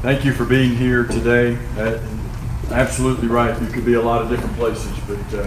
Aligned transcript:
Thank 0.00 0.24
you 0.24 0.32
for 0.32 0.44
being 0.44 0.76
here 0.76 1.02
today. 1.02 1.58
Uh, 1.76 1.98
absolutely 2.70 3.26
right. 3.26 3.60
You 3.60 3.66
could 3.66 3.84
be 3.84 3.94
a 3.94 4.00
lot 4.00 4.22
of 4.22 4.30
different 4.30 4.54
places, 4.54 4.96
but 5.08 5.34
uh, 5.34 5.44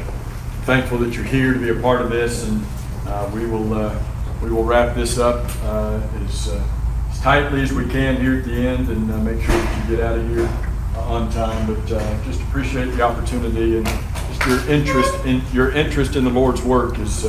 thankful 0.64 0.98
that 0.98 1.14
you're 1.14 1.24
here 1.24 1.54
to 1.54 1.60
be 1.60 1.70
a 1.70 1.82
part 1.82 2.02
of 2.02 2.10
this, 2.10 2.46
and 2.46 2.62
uh, 3.08 3.32
we 3.34 3.46
will 3.46 3.74
uh, 3.74 3.98
we 4.44 4.52
will 4.52 4.66
wrap 4.66 4.94
this 4.94 5.18
up 5.18 5.50
uh, 5.64 6.02
as, 6.26 6.50
uh, 6.50 6.62
as 7.10 7.20
tightly 7.22 7.62
as 7.62 7.72
we 7.72 7.88
can 7.88 8.18
here 8.18 8.40
at 8.40 8.44
the 8.44 8.52
end, 8.52 8.90
and 8.90 9.08
make 9.24 9.40
sure 9.42 9.56
that 9.56 9.90
you 9.90 9.96
get 9.96 10.06
out 10.06 10.18
of 10.18 10.28
here 10.28 10.50
on 10.98 11.32
time. 11.32 11.74
But 11.74 11.86
just 12.26 12.42
appreciate 12.42 12.88
the 12.88 13.04
opportunity 13.04 13.78
and 13.78 13.86
just 13.86 14.46
your 14.46 14.70
interest 14.70 15.26
in 15.26 15.42
your 15.54 15.72
interest 15.72 16.18
in 16.18 16.26
the 16.26 16.30
Lord's 16.30 16.62
work 16.62 17.00
is 17.00 17.26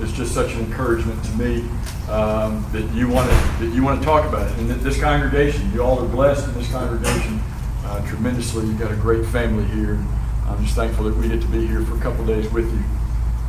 is 0.00 0.12
just 0.12 0.34
such 0.34 0.52
an 0.52 0.60
encouragement 0.60 1.22
to 1.24 1.32
me 1.32 1.68
um, 2.10 2.64
that 2.72 2.88
you 2.94 3.08
want 3.08 3.28
to 3.30 3.64
that 3.64 3.74
you 3.74 3.82
want 3.82 4.00
to 4.00 4.04
talk 4.04 4.26
about 4.26 4.50
it. 4.50 4.58
And 4.58 4.70
this 4.70 5.00
congregation, 5.00 5.72
you 5.72 5.82
all 5.82 5.98
are 5.98 6.08
blessed 6.08 6.48
in 6.48 6.54
this 6.54 6.70
congregation 6.70 7.40
uh, 7.84 8.06
tremendously. 8.06 8.66
You've 8.66 8.78
got 8.78 8.92
a 8.92 8.96
great 8.96 9.24
family 9.26 9.64
here. 9.64 10.02
I'm 10.46 10.62
just 10.62 10.76
thankful 10.76 11.04
that 11.04 11.16
we 11.16 11.28
get 11.28 11.40
to 11.40 11.48
be 11.48 11.66
here 11.66 11.82
for 11.82 11.96
a 11.96 12.00
couple 12.00 12.24
days 12.24 12.50
with 12.52 12.70
you. 12.72 12.82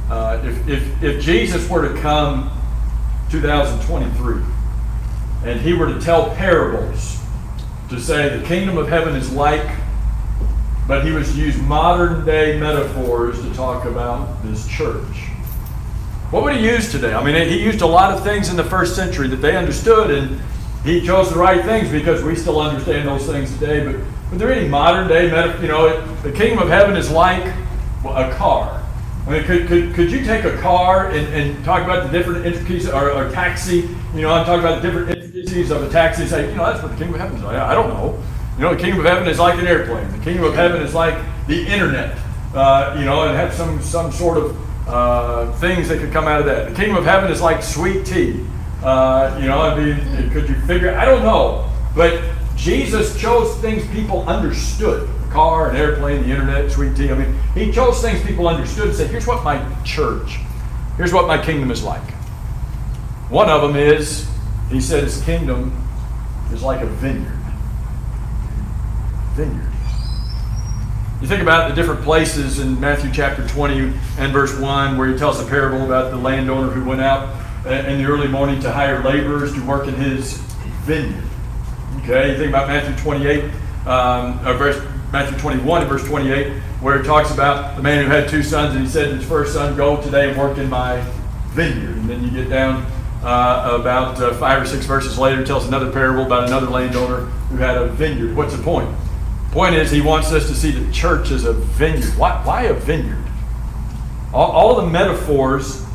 Uh, 0.10 0.42
if, 0.44 0.68
if, 0.68 1.04
if 1.04 1.22
Jesus 1.22 1.70
were 1.70 1.94
to 1.94 2.00
come 2.02 2.50
2023 3.30 4.42
and 5.44 5.60
he 5.60 5.74
were 5.74 5.88
to 5.88 6.00
tell 6.00 6.34
parables 6.36 7.20
to 7.90 8.00
say 8.00 8.36
the 8.36 8.46
kingdom 8.48 8.78
of 8.78 8.88
heaven 8.88 9.16
is 9.16 9.32
like, 9.32 9.70
but 10.88 11.06
he 11.06 11.12
was 11.12 11.32
to 11.34 11.38
use 11.38 11.58
modern 11.62 12.26
day 12.26 12.58
metaphors 12.58 13.42
to 13.42 13.54
talk 13.54 13.86
about 13.86 14.42
this 14.44 14.66
church 14.68 15.28
what 16.32 16.44
would 16.44 16.58
he 16.58 16.66
use 16.66 16.92
today? 16.92 17.14
I 17.14 17.24
mean, 17.24 17.36
he 17.48 17.64
used 17.64 17.82
a 17.82 17.88
lot 17.88 18.14
of 18.14 18.22
things 18.22 18.50
in 18.50 18.58
the 18.58 18.64
first 18.64 18.96
century 18.96 19.30
that 19.30 19.38
they 19.38 19.56
understood, 19.56 20.12
and 20.12 20.42
he 20.84 21.06
chose 21.06 21.30
the 21.30 21.40
right 21.40 21.64
things 21.64 21.90
because 21.90 22.22
we 22.22 22.36
still 22.36 22.60
understand 22.60 23.08
those 23.08 23.26
things 23.26 23.54
today. 23.58 23.86
But, 23.86 24.02
but 24.30 24.40
there 24.40 24.52
any 24.52 24.68
modern 24.68 25.08
day, 25.08 25.26
you 25.62 25.70
know, 25.70 26.06
the 26.24 26.32
kingdom 26.34 26.60
of 26.60 26.68
heaven 26.68 26.98
is 26.98 27.10
like 27.10 27.46
a 28.04 28.34
car. 28.36 28.84
I 29.26 29.32
mean, 29.32 29.44
could, 29.44 29.68
could, 29.68 29.94
could 29.94 30.12
you 30.12 30.24
take 30.26 30.44
a 30.44 30.58
car 30.58 31.12
and, 31.12 31.28
and 31.34 31.64
talk 31.64 31.84
about 31.84 32.04
the 32.04 32.18
different 32.18 32.46
intricacies, 32.46 32.90
or, 32.90 33.26
a 33.26 33.32
taxi, 33.32 33.90
you 34.14 34.22
know, 34.22 34.32
I'm 34.32 34.46
talking 34.46 34.66
about 34.66 34.82
the 34.82 34.88
different 34.88 35.18
intricacies 35.18 35.72
of 35.72 35.82
a 35.84 35.90
taxi 35.90 36.24
and 36.24 36.32
say, 36.32 36.50
you 36.50 36.56
know, 36.56 36.66
that's 36.66 36.84
what 36.84 36.92
the 36.92 36.98
kingdom 36.98 37.16
of 37.16 37.22
heaven 37.22 37.38
is 37.38 37.44
like. 37.44 37.56
I 37.56 37.74
don't 37.74 37.90
know. 37.90 38.22
You 38.58 38.64
know, 38.64 38.74
the 38.74 38.82
kingdom 38.82 39.00
of 39.00 39.06
heaven 39.06 39.30
is 39.30 39.40
like 39.40 39.60
an 39.60 39.68
airplane. 39.68 40.12
The 40.12 40.24
kingdom 40.26 40.44
of 40.44 40.56
heaven 40.56 40.82
is 40.82 40.94
like 40.94 41.18
the 41.48 41.66
internet, 41.68 42.18
uh, 42.54 42.96
you 42.98 43.06
know, 43.06 43.24
and 43.24 43.36
have 43.38 43.54
some, 43.54 43.82
some 43.82 44.12
sort 44.12 44.38
of 44.38 44.67
uh, 44.88 45.52
things 45.54 45.90
that 45.90 46.00
could 46.00 46.12
come 46.12 46.28
out 46.28 46.40
of 46.40 46.46
that. 46.46 46.70
The 46.70 46.76
kingdom 46.76 46.98
of 46.98 47.06
heaven 47.06 47.32
is 47.32 47.42
like 47.42 47.62
sweet 47.62 48.06
tea. 48.06 48.46
Uh, 48.84 49.38
you 49.40 49.48
know, 49.48 49.62
I 49.62 49.78
mean, 49.78 50.30
could 50.32 50.48
you 50.48 50.56
figure? 50.62 50.96
I 50.96 51.06
don't 51.06 51.24
know, 51.24 51.70
but 51.96 52.22
Jesus 52.56 53.20
chose 53.20 53.56
things 53.58 53.86
people 53.88 54.28
understood: 54.28 55.10
car, 55.32 55.70
an 55.70 55.76
airplane, 55.76 56.24
the 56.24 56.30
internet, 56.30 56.72
sweet 56.72 56.96
tea. 56.96 57.12
I 57.12 57.16
mean, 57.16 57.38
he 57.54 57.72
chose 57.72 58.02
things 58.02 58.24
people 58.26 58.48
understood 58.48 58.88
and 58.88 58.96
said, 58.96 59.10
"Here's 59.10 59.28
what 59.28 59.44
my 59.44 59.62
church, 59.84 60.40
here's 60.96 61.14
what 61.14 61.28
my 61.28 61.44
kingdom 61.44 61.72
is 61.72 61.84
like." 61.84 62.18
One 63.30 63.50
of 63.50 63.62
them 63.62 63.76
is, 63.76 64.26
he 64.70 64.80
said, 64.80 65.04
his 65.04 65.22
kingdom 65.24 65.86
is 66.54 66.64
like 66.64 66.82
a 66.82 66.86
vineyard. 66.86 67.38
Vineyard. 69.34 69.74
You 71.20 71.26
think 71.26 71.42
about 71.42 71.68
the 71.68 71.74
different 71.74 72.04
places 72.04 72.60
in 72.60 72.80
Matthew 72.80 73.12
chapter 73.12 73.48
20 73.48 73.92
and 74.20 74.32
verse 74.32 74.56
1 74.60 74.98
where 75.00 75.08
he 75.08 75.18
tells 75.18 75.40
a 75.40 75.46
parable 75.48 75.84
about 75.84 76.12
the 76.12 76.18
landowner 76.18 76.70
who 76.70 76.88
went 76.88 77.02
out 77.02 77.30
in 77.66 77.98
the 77.98 78.06
early 78.06 78.28
morning 78.28 78.60
to 78.62 78.72
hire 78.72 79.04
laborers 79.04 79.52
to 79.56 79.66
work 79.66 79.88
in 79.88 79.96
his 79.96 80.34
vineyard. 80.84 81.24
Okay, 82.02 82.32
you 82.32 82.38
think 82.38 82.50
about 82.50 82.68
Matthew 82.68 82.96
28, 83.04 83.46
um, 83.88 84.48
or 84.48 84.54
verse, 84.54 84.80
Matthew 85.12 85.40
21 85.40 85.82
and 85.82 85.90
verse 85.90 86.06
28, 86.06 86.54
where 86.82 87.02
it 87.02 87.04
talks 87.04 87.32
about 87.32 87.76
the 87.76 87.82
man 87.82 88.06
who 88.06 88.12
had 88.12 88.30
two 88.30 88.44
sons 88.44 88.76
and 88.76 88.86
he 88.86 88.90
said 88.90 89.10
to 89.10 89.16
his 89.16 89.26
first 89.26 89.54
son, 89.54 89.76
Go 89.76 90.00
today 90.00 90.30
and 90.30 90.38
work 90.38 90.60
in 90.60 90.70
my 90.70 91.02
vineyard. 91.48 91.98
And 91.98 92.08
then 92.08 92.24
you 92.24 92.30
get 92.30 92.48
down 92.48 92.86
uh, 93.24 93.76
about 93.82 94.22
uh, 94.22 94.36
five 94.36 94.62
or 94.62 94.68
six 94.68 94.86
verses 94.86 95.18
later, 95.18 95.44
tells 95.44 95.68
another 95.68 95.92
parable 95.92 96.28
about 96.28 96.44
another 96.44 96.68
landowner 96.68 97.22
who 97.50 97.58
had 97.58 97.76
a 97.76 97.88
vineyard. 97.88 98.36
What's 98.36 98.56
the 98.56 98.62
point? 98.62 98.96
Point 99.52 99.76
is, 99.76 99.90
he 99.90 100.02
wants 100.02 100.32
us 100.32 100.48
to 100.48 100.56
see 100.56 100.72
the 100.72 100.92
church 100.92 101.32
as 101.32 101.46
a 101.46 101.54
vineyard. 101.54 102.18
Why, 102.18 102.44
why 102.44 102.64
a 102.64 102.74
vineyard? 102.74 103.24
All, 104.34 104.52
all 104.52 104.76
the 104.76 104.88
metaphors 104.88 105.86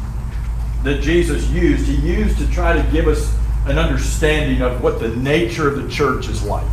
that 0.83 1.01
Jesus 1.01 1.49
used, 1.51 1.87
he 1.87 1.95
used 1.95 2.39
to 2.39 2.51
try 2.51 2.73
to 2.73 2.91
give 2.91 3.07
us 3.07 3.35
an 3.67 3.79
understanding 3.79 4.63
of 4.63 4.83
what 4.83 4.99
the 4.99 5.09
nature 5.17 5.69
of 5.69 5.81
the 5.81 5.89
church 5.89 6.29
is 6.29 6.43
like. 6.43 6.67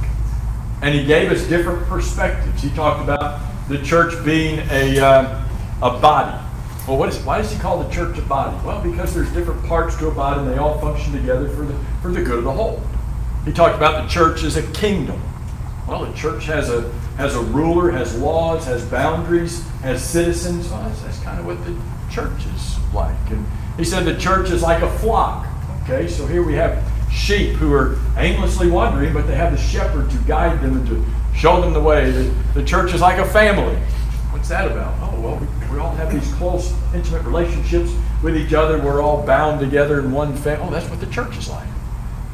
And 0.81 0.95
he 0.95 1.05
gave 1.05 1.31
us 1.31 1.47
different 1.47 1.85
perspectives. 1.87 2.61
He 2.61 2.69
talked 2.71 3.03
about 3.03 3.41
the 3.67 3.77
church 3.83 4.13
being 4.25 4.59
a, 4.71 4.99
uh, 4.99 5.45
a 5.83 5.99
body. 5.99 6.37
Well, 6.87 6.97
what 6.97 7.09
is, 7.09 7.19
why 7.19 7.37
does 7.39 7.51
he 7.51 7.59
call 7.59 7.83
the 7.83 7.89
church 7.93 8.17
a 8.17 8.23
body? 8.23 8.57
Well, 8.65 8.81
because 8.81 9.13
there's 9.13 9.31
different 9.31 9.63
parts 9.65 9.95
to 9.97 10.07
a 10.07 10.11
body 10.11 10.39
and 10.39 10.49
they 10.49 10.57
all 10.57 10.79
function 10.79 11.11
together 11.13 11.47
for 11.49 11.65
the, 11.65 11.77
for 12.01 12.11
the 12.11 12.23
good 12.23 12.39
of 12.39 12.43
the 12.45 12.51
whole. 12.51 12.81
He 13.45 13.51
talked 13.51 13.75
about 13.75 14.03
the 14.03 14.09
church 14.09 14.43
as 14.43 14.57
a 14.57 14.63
kingdom. 14.71 15.21
Well, 15.89 16.05
the 16.05 16.13
church 16.13 16.45
has 16.45 16.69
a 16.69 16.89
has 17.17 17.35
a 17.35 17.41
ruler, 17.41 17.89
has 17.89 18.15
laws, 18.17 18.65
has 18.65 18.85
boundaries, 18.85 19.67
has 19.81 20.03
citizens. 20.03 20.69
Well, 20.69 20.83
that's, 20.83 21.01
that's 21.01 21.19
kind 21.21 21.39
of 21.39 21.45
what 21.47 21.57
the 21.65 21.75
church 22.13 22.45
is 22.55 22.77
like. 22.93 23.15
And 23.29 23.45
he 23.75 23.83
said 23.83 24.05
the 24.05 24.17
church 24.17 24.51
is 24.51 24.61
like 24.61 24.83
a 24.83 24.99
flock. 24.99 25.47
Okay, 25.83 26.07
so 26.07 26.27
here 26.27 26.43
we 26.43 26.53
have 26.53 26.83
sheep 27.11 27.55
who 27.55 27.73
are 27.73 27.97
aimlessly 28.17 28.69
wandering, 28.69 29.13
but 29.13 29.25
they 29.25 29.35
have 29.35 29.51
the 29.51 29.57
shepherd 29.57 30.11
to 30.11 30.17
guide 30.19 30.61
them 30.61 30.77
and 30.77 30.87
to 30.87 31.05
show 31.35 31.59
them 31.59 31.73
the 31.73 31.81
way. 31.81 32.11
The, 32.11 32.33
the 32.53 32.63
church 32.63 32.93
is 32.93 33.01
like 33.01 33.17
a 33.17 33.25
family. 33.25 33.75
What's 34.29 34.49
that 34.49 34.71
about? 34.71 34.93
Oh, 35.01 35.19
well, 35.19 35.37
we, 35.37 35.73
we 35.73 35.79
all 35.79 35.95
have 35.95 36.13
these 36.13 36.31
close, 36.35 36.71
intimate 36.93 37.23
relationships 37.23 37.91
with 38.21 38.37
each 38.37 38.53
other. 38.53 38.79
We're 38.79 39.01
all 39.01 39.25
bound 39.25 39.59
together 39.59 39.99
in 39.99 40.11
one 40.11 40.35
family. 40.37 40.67
Oh, 40.67 40.71
that's 40.71 40.87
what 40.89 40.99
the 40.99 41.07
church 41.07 41.35
is 41.35 41.49
like. 41.49 41.67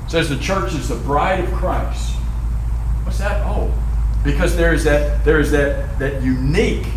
It 0.04 0.12
says 0.12 0.30
the 0.30 0.38
church 0.38 0.74
is 0.74 0.90
the 0.90 0.96
bride 0.96 1.46
of 1.46 1.52
Christ. 1.54 2.15
What's 3.06 3.20
that? 3.20 3.42
Oh, 3.46 3.72
because 4.24 4.56
there 4.58 4.74
is 4.74 4.84
that 4.84 5.24
there 5.24 5.40
is 5.40 5.52
that 5.52 5.98
that 6.00 6.22
unique 6.22 6.88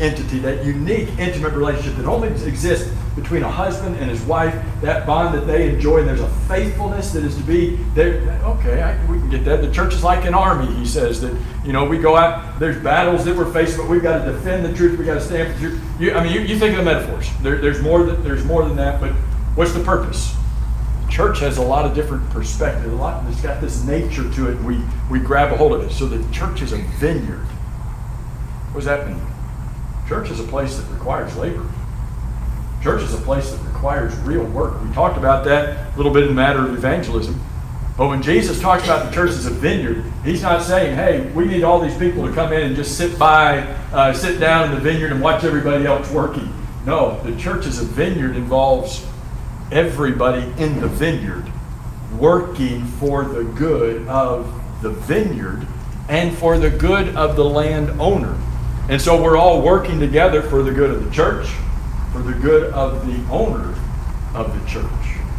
entity, 0.00 0.38
that 0.38 0.64
unique 0.64 1.08
intimate 1.18 1.52
relationship 1.52 1.96
that 1.96 2.06
only 2.06 2.28
exists 2.28 2.94
between 3.16 3.42
a 3.42 3.50
husband 3.50 3.96
and 3.96 4.08
his 4.08 4.22
wife, 4.22 4.54
that 4.80 5.06
bond 5.06 5.34
that 5.34 5.46
they 5.46 5.68
enjoy, 5.68 5.98
and 5.98 6.08
there's 6.08 6.20
a 6.20 6.30
faithfulness 6.46 7.12
that 7.12 7.24
is 7.24 7.36
to 7.36 7.42
be 7.42 7.74
there. 7.94 8.20
Okay, 8.44 8.80
I, 8.80 9.04
we 9.06 9.18
can 9.18 9.28
get 9.28 9.44
that. 9.44 9.60
The 9.60 9.72
church 9.72 9.92
is 9.92 10.04
like 10.04 10.24
an 10.24 10.34
army, 10.34 10.72
he 10.74 10.86
says, 10.86 11.20
that, 11.22 11.36
you 11.64 11.72
know, 11.72 11.84
we 11.84 11.98
go 11.98 12.16
out, 12.16 12.60
there's 12.60 12.80
battles 12.80 13.24
that 13.24 13.36
we're 13.36 13.52
facing, 13.52 13.78
but 13.78 13.88
we've 13.88 14.02
got 14.02 14.24
to 14.24 14.32
defend 14.32 14.64
the 14.64 14.72
truth, 14.72 14.96
we've 14.96 15.06
got 15.06 15.14
to 15.14 15.20
stand 15.20 15.52
for 15.52 15.60
the 15.60 15.68
truth. 15.68 15.82
You, 15.98 16.14
I 16.14 16.22
mean, 16.22 16.32
you, 16.32 16.40
you 16.42 16.58
think 16.58 16.78
of 16.78 16.84
the 16.84 16.92
metaphors. 16.92 17.28
There, 17.42 17.58
there's, 17.60 17.82
more 17.82 18.04
than, 18.04 18.22
there's 18.22 18.44
more 18.44 18.64
than 18.64 18.76
that, 18.76 19.00
but 19.00 19.10
what's 19.56 19.72
the 19.72 19.82
purpose? 19.82 20.32
Church 21.18 21.40
has 21.40 21.58
a 21.58 21.62
lot 21.62 21.84
of 21.84 21.96
different 21.96 22.30
perspectives. 22.30 22.86
A 22.86 22.96
lot, 22.96 23.26
it's 23.28 23.40
got 23.40 23.60
this 23.60 23.82
nature 23.82 24.30
to 24.34 24.52
it. 24.52 24.62
We 24.62 24.80
we 25.10 25.18
grab 25.18 25.52
a 25.52 25.56
hold 25.56 25.72
of 25.72 25.82
it. 25.82 25.90
So 25.90 26.06
the 26.06 26.22
church 26.32 26.62
is 26.62 26.72
a 26.72 26.76
vineyard. 26.76 27.44
What 28.70 28.76
does 28.76 28.84
that 28.84 29.08
mean? 29.08 29.20
Church 30.08 30.30
is 30.30 30.38
a 30.38 30.44
place 30.44 30.76
that 30.78 30.88
requires 30.92 31.36
labor. 31.36 31.66
Church 32.84 33.02
is 33.02 33.14
a 33.14 33.18
place 33.18 33.50
that 33.50 33.60
requires 33.64 34.16
real 34.18 34.44
work. 34.44 34.80
We 34.80 34.92
talked 34.92 35.18
about 35.18 35.44
that 35.46 35.92
a 35.92 35.96
little 35.96 36.12
bit 36.12 36.22
in 36.22 36.28
the 36.28 36.36
matter 36.36 36.60
of 36.60 36.72
evangelism. 36.72 37.40
But 37.96 38.06
when 38.06 38.22
Jesus 38.22 38.60
talks 38.60 38.84
about 38.84 39.06
the 39.06 39.12
church 39.12 39.30
as 39.30 39.46
a 39.46 39.50
vineyard, 39.50 40.04
he's 40.24 40.42
not 40.42 40.62
saying, 40.62 40.94
hey, 40.94 41.28
we 41.32 41.46
need 41.46 41.64
all 41.64 41.80
these 41.80 41.98
people 41.98 42.28
to 42.28 42.32
come 42.32 42.52
in 42.52 42.62
and 42.62 42.76
just 42.76 42.96
sit 42.96 43.18
by, 43.18 43.62
uh, 43.92 44.12
sit 44.12 44.38
down 44.38 44.68
in 44.68 44.76
the 44.76 44.80
vineyard 44.80 45.10
and 45.10 45.20
watch 45.20 45.42
everybody 45.42 45.84
else 45.84 46.08
working. 46.12 46.54
No, 46.86 47.20
the 47.24 47.36
church 47.36 47.66
as 47.66 47.80
a 47.80 47.84
vineyard 47.84 48.36
involves 48.36 49.04
everybody 49.70 50.42
in 50.62 50.80
the 50.80 50.88
vineyard 50.88 51.50
working 52.18 52.84
for 52.84 53.24
the 53.24 53.44
good 53.44 54.06
of 54.08 54.52
the 54.82 54.90
vineyard 54.90 55.66
and 56.08 56.36
for 56.36 56.58
the 56.58 56.70
good 56.70 57.14
of 57.16 57.36
the 57.36 57.44
landowner. 57.44 58.36
And 58.88 59.00
so 59.00 59.22
we're 59.22 59.36
all 59.36 59.60
working 59.60 60.00
together 60.00 60.40
for 60.42 60.62
the 60.62 60.72
good 60.72 60.90
of 60.90 61.04
the 61.04 61.10
church, 61.10 61.48
for 62.12 62.22
the 62.22 62.32
good 62.32 62.72
of 62.72 63.06
the 63.06 63.32
owner 63.32 63.74
of 64.34 64.58
the 64.58 64.66
church. 64.68 64.88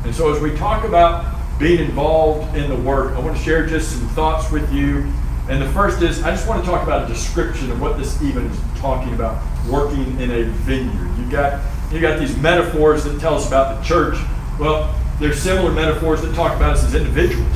And 0.06 0.14
so 0.14 0.34
as 0.34 0.42
we 0.42 0.56
talk 0.56 0.84
about 0.84 1.36
being 1.58 1.80
involved 1.80 2.56
in 2.56 2.70
the 2.70 2.76
work, 2.76 3.16
I 3.16 3.20
want 3.20 3.36
to 3.36 3.44
share 3.44 3.66
just 3.66 3.92
some 3.92 4.08
thoughts 4.10 4.52
with 4.52 4.72
you. 4.72 5.12
And 5.50 5.60
the 5.60 5.70
first 5.72 6.04
is 6.04 6.22
I 6.22 6.30
just 6.30 6.48
want 6.48 6.64
to 6.64 6.70
talk 6.70 6.84
about 6.84 7.06
a 7.06 7.08
description 7.08 7.72
of 7.72 7.82
what 7.82 7.98
this 7.98 8.22
even 8.22 8.46
is 8.46 8.60
talking 8.80 9.14
about 9.16 9.42
working 9.68 10.20
in 10.22 10.30
a 10.30 10.44
vineyard. 10.44 11.10
You've 11.18 11.32
got 11.32 11.60
you 11.92 12.00
got 12.00 12.20
these 12.20 12.38
metaphors 12.38 13.04
that 13.04 13.20
tell 13.20 13.36
us 13.36 13.48
about 13.48 13.80
the 13.80 13.88
church. 13.88 14.18
Well, 14.60 14.94
there's 15.20 15.42
similar 15.42 15.72
metaphors 15.72 16.22
that 16.22 16.36
talk 16.36 16.56
about 16.56 16.78
us 16.78 16.84
as 16.84 16.96
individuals. 16.96 17.48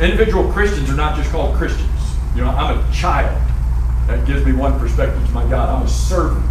Individual 0.00 0.50
Christians 0.52 0.90
are 0.90 0.96
not 0.96 1.16
just 1.16 1.30
called 1.30 1.56
Christians. 1.56 1.90
You 2.34 2.42
know, 2.42 2.50
I'm 2.50 2.78
a 2.78 2.92
child. 2.92 3.40
That 4.08 4.26
gives 4.26 4.44
me 4.44 4.52
one 4.52 4.78
perspective 4.78 5.24
to 5.26 5.32
my 5.32 5.48
God. 5.48 5.68
I'm 5.68 5.86
a 5.86 5.88
servant. 5.88 6.44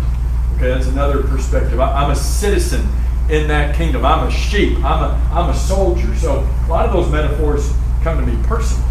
Okay, 0.56 0.68
that's 0.68 0.88
another 0.88 1.24
perspective. 1.24 1.80
I'm 1.80 2.12
a 2.12 2.16
citizen 2.16 2.88
in 3.30 3.48
that 3.48 3.76
kingdom. 3.76 4.06
I'm 4.06 4.28
a 4.28 4.32
sheep. 4.32 4.78
I'm 4.78 5.04
a, 5.04 5.30
I'm 5.34 5.50
a 5.50 5.56
soldier. 5.56 6.16
So 6.16 6.48
a 6.68 6.70
lot 6.70 6.86
of 6.86 6.94
those 6.94 7.12
metaphors 7.12 7.74
come 8.04 8.24
to 8.24 8.26
me 8.26 8.42
personally. 8.44 8.86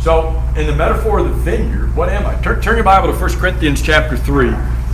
So, 0.00 0.42
in 0.56 0.66
the 0.66 0.74
metaphor 0.74 1.18
of 1.18 1.28
the 1.28 1.34
vineyard, 1.34 1.94
what 1.94 2.08
am 2.08 2.24
I? 2.24 2.34
Turn, 2.40 2.62
turn 2.62 2.76
your 2.76 2.84
Bible 2.84 3.12
to 3.12 3.18
1 3.18 3.30
Corinthians 3.32 3.82
chapter 3.82 4.16
3. 4.16 4.50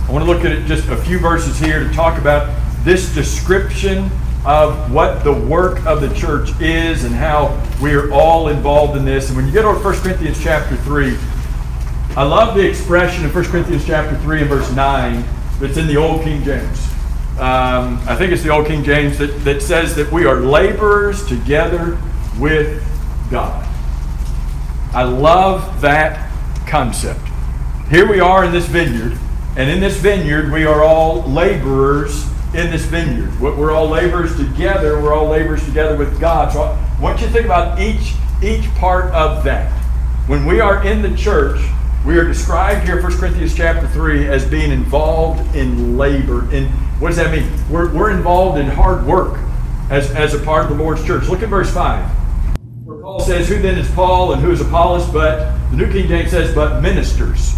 I 0.07 0.11
want 0.13 0.23
to 0.23 0.31
look 0.31 0.45
at 0.45 0.65
just 0.67 0.87
a 0.87 0.95
few 0.95 1.19
verses 1.19 1.59
here 1.59 1.83
to 1.83 1.93
talk 1.93 2.17
about 2.17 2.55
this 2.85 3.13
description 3.13 4.09
of 4.45 4.89
what 4.89 5.25
the 5.25 5.33
work 5.33 5.85
of 5.85 5.99
the 5.99 6.13
church 6.15 6.49
is 6.61 7.03
and 7.03 7.13
how 7.13 7.61
we 7.81 7.93
are 7.93 8.09
all 8.13 8.47
involved 8.47 8.97
in 8.97 9.03
this. 9.03 9.27
And 9.27 9.35
when 9.35 9.45
you 9.45 9.51
get 9.51 9.65
over 9.65 9.83
1 9.83 10.01
Corinthians 10.01 10.41
chapter 10.41 10.77
3, 10.77 11.17
I 12.15 12.23
love 12.23 12.55
the 12.55 12.65
expression 12.65 13.25
in 13.25 13.33
1 13.33 13.43
Corinthians 13.45 13.85
chapter 13.85 14.17
3 14.19 14.39
and 14.39 14.49
verse 14.49 14.71
9 14.71 15.25
that's 15.59 15.75
in 15.75 15.87
the 15.87 15.97
Old 15.97 16.23
King 16.23 16.41
James. 16.41 16.87
Um, 17.37 17.99
I 18.07 18.15
think 18.15 18.31
it's 18.31 18.43
the 18.43 18.49
Old 18.49 18.65
King 18.65 18.85
James 18.85 19.17
that, 19.17 19.27
that 19.43 19.61
says 19.61 19.93
that 19.97 20.09
we 20.09 20.25
are 20.25 20.39
laborers 20.39 21.27
together 21.27 21.97
with 22.39 22.81
God. 23.29 23.67
I 24.93 25.03
love 25.03 25.81
that 25.81 26.31
concept. 26.65 27.19
Here 27.89 28.09
we 28.09 28.21
are 28.21 28.45
in 28.45 28.53
this 28.53 28.67
vineyard, 28.67 29.19
and 29.57 29.71
in 29.71 29.79
this 29.79 29.97
vineyard, 29.97 30.51
we 30.51 30.65
are 30.65 30.83
all 30.83 31.23
laborers 31.23 32.23
in 32.53 32.69
this 32.69 32.85
vineyard. 32.85 33.39
We're 33.39 33.71
all 33.71 33.89
laborers 33.89 34.37
together. 34.37 35.01
We're 35.01 35.15
all 35.15 35.29
laborers 35.29 35.65
together 35.65 35.95
with 35.95 36.19
God. 36.19 36.53
So 36.53 36.61
I 36.61 37.01
want 37.01 37.19
you 37.19 37.25
to 37.25 37.33
think 37.33 37.45
about 37.45 37.79
each, 37.79 38.13
each 38.43 38.69
part 38.75 39.11
of 39.15 39.43
that. 39.45 39.71
When 40.27 40.45
we 40.45 40.59
are 40.59 40.85
in 40.85 41.01
the 41.01 41.17
church, 41.17 41.59
we 42.05 42.19
are 42.19 42.23
described 42.23 42.85
here 42.85 42.99
in 42.99 43.03
1 43.03 43.17
Corinthians 43.17 43.55
chapter 43.55 43.87
3 43.87 44.27
as 44.27 44.45
being 44.45 44.69
involved 44.69 45.55
in 45.55 45.97
labor. 45.97 46.47
And 46.51 46.69
what 47.01 47.07
does 47.07 47.17
that 47.17 47.31
mean? 47.31 47.51
We're, 47.67 47.91
we're 47.91 48.11
involved 48.11 48.59
in 48.59 48.67
hard 48.67 49.07
work 49.07 49.39
as, 49.89 50.11
as 50.11 50.35
a 50.35 50.39
part 50.39 50.69
of 50.69 50.77
the 50.77 50.83
Lord's 50.83 51.03
church. 51.03 51.27
Look 51.29 51.41
at 51.41 51.49
verse 51.49 51.73
5. 51.73 52.07
Where 52.85 53.01
Paul 53.01 53.21
says, 53.21 53.49
Who 53.49 53.57
then 53.57 53.79
is 53.79 53.89
Paul 53.89 54.33
and 54.33 54.41
who 54.41 54.51
is 54.51 54.61
Apollos? 54.61 55.09
But 55.09 55.57
the 55.71 55.77
New 55.77 55.91
King 55.91 56.07
James 56.07 56.29
says, 56.29 56.53
But 56.53 56.81
ministers. 56.81 57.55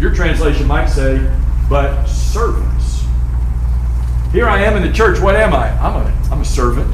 Your 0.00 0.14
translation 0.14 0.66
might 0.66 0.86
say, 0.86 1.18
But 1.68 2.04
servants. 2.06 3.04
Here 4.32 4.48
I 4.48 4.62
am 4.62 4.76
in 4.76 4.82
the 4.82 4.92
church. 4.92 5.20
What 5.20 5.36
am 5.36 5.54
I? 5.54 5.70
I'm 5.80 5.96
a, 5.96 6.30
I'm 6.30 6.40
a 6.40 6.44
servant. 6.44 6.92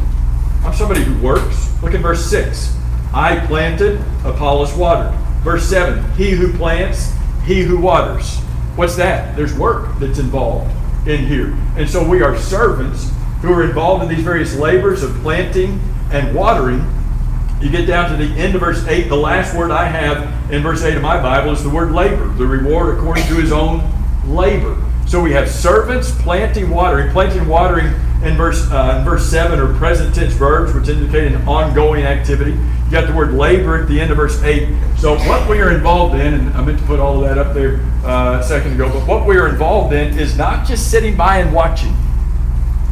I'm 0.64 0.72
somebody 0.72 1.02
who 1.02 1.20
works. 1.20 1.70
Look 1.82 1.94
at 1.94 2.00
verse 2.00 2.24
6. 2.26 2.76
I 3.12 3.44
planted, 3.46 4.00
Apollos 4.24 4.74
watered. 4.74 5.12
Verse 5.42 5.68
7 5.68 6.12
He 6.12 6.30
who 6.30 6.52
plants, 6.56 7.12
he 7.44 7.62
who 7.62 7.78
waters. 7.78 8.38
What's 8.76 8.96
that? 8.96 9.36
There's 9.36 9.54
work 9.54 9.98
that's 9.98 10.18
involved 10.18 10.70
in 11.06 11.26
here. 11.26 11.56
And 11.76 11.88
so 11.88 12.06
we 12.06 12.22
are 12.22 12.38
servants 12.38 13.10
who 13.40 13.52
are 13.52 13.64
involved 13.64 14.04
in 14.04 14.08
these 14.08 14.24
various 14.24 14.56
labors 14.56 15.02
of 15.02 15.12
planting 15.16 15.80
and 16.12 16.34
watering. 16.34 16.80
You 17.62 17.70
get 17.70 17.86
down 17.86 18.10
to 18.10 18.16
the 18.16 18.32
end 18.34 18.54
of 18.54 18.60
verse 18.60 18.84
8. 18.86 19.08
The 19.08 19.16
last 19.16 19.56
word 19.56 19.70
I 19.70 19.84
have 19.84 20.52
in 20.52 20.62
verse 20.62 20.82
8 20.82 20.96
of 20.96 21.02
my 21.02 21.22
Bible 21.22 21.52
is 21.52 21.62
the 21.62 21.70
word 21.70 21.92
labor, 21.92 22.26
the 22.34 22.46
reward 22.46 22.98
according 22.98 23.24
to 23.28 23.34
his 23.34 23.52
own 23.52 23.88
labor. 24.26 24.76
So 25.06 25.22
we 25.22 25.32
have 25.32 25.48
servants 25.48 26.10
planting, 26.22 26.70
watering. 26.70 27.10
Planting, 27.12 27.46
watering 27.46 27.94
in 28.22 28.36
verse 28.36 28.70
uh, 28.70 28.96
in 28.98 29.04
verse 29.04 29.28
seven 29.28 29.58
are 29.58 29.72
present 29.74 30.14
tense 30.14 30.32
verbs, 30.32 30.72
which 30.72 30.88
indicate 30.88 31.32
an 31.32 31.46
ongoing 31.46 32.04
activity. 32.04 32.52
You 32.52 32.90
got 32.90 33.08
the 33.08 33.14
word 33.14 33.32
labor 33.34 33.80
at 33.80 33.88
the 33.88 34.00
end 34.00 34.10
of 34.10 34.16
verse 34.16 34.40
eight. 34.42 34.68
So 34.96 35.16
what 35.28 35.48
we 35.48 35.60
are 35.60 35.72
involved 35.72 36.14
in, 36.14 36.34
and 36.34 36.54
I 36.54 36.64
meant 36.64 36.78
to 36.78 36.84
put 36.86 37.00
all 37.00 37.22
of 37.22 37.28
that 37.28 37.38
up 37.38 37.54
there 37.54 37.80
uh, 38.04 38.40
a 38.40 38.42
second 38.42 38.74
ago, 38.74 38.88
but 38.88 39.06
what 39.06 39.26
we 39.26 39.36
are 39.36 39.48
involved 39.48 39.92
in 39.92 40.18
is 40.18 40.36
not 40.36 40.66
just 40.66 40.90
sitting 40.90 41.16
by 41.16 41.38
and 41.38 41.52
watching, 41.52 41.94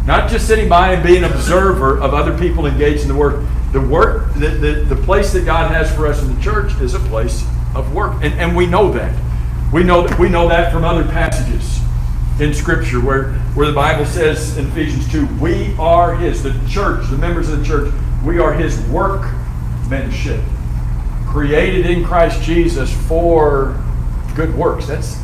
not 0.04 0.28
just 0.28 0.46
sitting 0.46 0.68
by 0.68 0.94
and 0.94 1.02
being 1.02 1.22
an 1.22 1.32
observer 1.32 1.98
of 2.00 2.12
other 2.12 2.36
people 2.36 2.66
engaged 2.66 3.02
in 3.02 3.08
the 3.08 3.14
work. 3.14 3.44
The 3.72 3.80
work, 3.80 4.34
the, 4.34 4.48
the, 4.48 4.94
the 4.94 5.02
place 5.02 5.32
that 5.32 5.44
God 5.44 5.70
has 5.70 5.94
for 5.94 6.06
us 6.06 6.22
in 6.22 6.34
the 6.34 6.42
church 6.42 6.72
is 6.80 6.94
a 6.94 7.00
place 7.00 7.44
of 7.74 7.94
work, 7.94 8.14
and, 8.22 8.34
and 8.34 8.56
we 8.56 8.66
know 8.66 8.90
that. 8.92 9.14
We 9.72 9.84
know 9.84 10.06
that 10.06 10.18
we 10.18 10.28
know 10.28 10.48
that 10.48 10.72
from 10.72 10.84
other 10.84 11.04
passages 11.04 11.80
in 12.40 12.54
Scripture 12.54 13.00
where, 13.00 13.34
where 13.54 13.66
the 13.66 13.72
Bible 13.72 14.06
says 14.06 14.56
in 14.56 14.66
Ephesians 14.68 15.10
2, 15.12 15.26
we 15.38 15.76
are 15.78 16.16
His, 16.16 16.42
the 16.42 16.58
church, 16.68 17.08
the 17.08 17.18
members 17.18 17.48
of 17.50 17.60
the 17.60 17.64
church, 17.64 17.92
we 18.24 18.38
are 18.38 18.52
His 18.52 18.80
workmanship, 18.86 20.40
created 21.26 21.86
in 21.86 22.04
Christ 22.04 22.42
Jesus 22.42 22.92
for 23.06 23.80
good 24.34 24.54
works. 24.56 24.86
That's, 24.86 25.16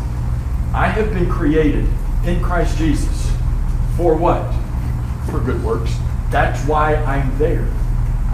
I 0.73 0.89
have 0.89 1.13
been 1.13 1.29
created 1.29 1.89
in 2.25 2.43
Christ 2.43 2.77
Jesus 2.77 3.31
for 3.97 4.15
what? 4.15 4.45
For 5.31 5.41
good 5.41 5.63
works. 5.65 5.97
That's 6.31 6.65
why 6.69 6.97
I'm 6.97 7.37
there. 7.39 7.67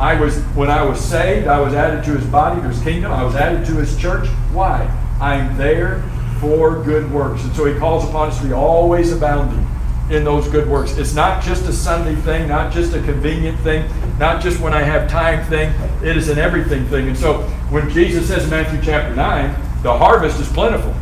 I 0.03 0.21
was 0.21 0.41
when 0.57 0.69
I 0.69 0.83
was 0.83 1.01
saved, 1.01 1.47
I 1.47 1.61
was 1.61 1.75
added 1.75 2.03
to 2.07 2.11
his 2.11 2.27
body, 2.27 2.61
to 2.61 2.67
his 2.67 2.83
kingdom, 2.83 3.13
I 3.13 3.23
was 3.23 3.37
added 3.37 3.65
to 3.67 3.75
his 3.77 3.97
church. 3.97 4.27
Why? 4.51 4.83
I'm 5.21 5.57
there 5.57 6.03
for 6.41 6.83
good 6.83 7.09
works. 7.13 7.45
And 7.45 7.55
so 7.55 7.67
he 7.67 7.79
calls 7.79 8.03
upon 8.09 8.31
us 8.31 8.41
to 8.41 8.49
be 8.49 8.53
always 8.53 9.13
abounding 9.13 9.65
in 10.11 10.25
those 10.25 10.49
good 10.49 10.69
works. 10.69 10.97
It's 10.99 11.15
not 11.15 11.41
just 11.41 11.67
a 11.67 11.73
Sunday 11.73 12.17
thing, 12.17 12.49
not 12.49 12.73
just 12.73 12.95
a 12.95 13.03
convenient 13.03 13.61
thing, 13.61 13.89
not 14.19 14.43
just 14.43 14.59
when 14.61 14.75
I 14.75 14.83
have 14.83 15.09
time 15.09 15.47
thing. 15.47 15.73
It 16.05 16.17
is 16.17 16.29
an 16.29 16.37
everything 16.37 16.85
thing. 16.89 17.07
And 17.07 17.17
so 17.17 17.43
when 17.71 17.89
Jesus 17.89 18.27
says 18.27 18.43
in 18.43 18.51
Matthew 18.51 18.81
chapter 18.83 19.15
9, 19.15 19.83
the 19.85 19.97
harvest 19.97 20.41
is 20.41 20.49
plentiful. 20.49 20.97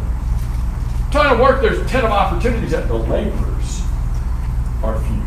Ton 1.11 1.32
of 1.32 1.41
work, 1.41 1.62
there's 1.62 1.91
10 1.91 2.05
of 2.05 2.11
opportunities 2.11 2.73
that 2.73 2.87
the 2.87 2.96
laborers 2.96 3.81
are 4.82 5.00
few. 5.00 5.23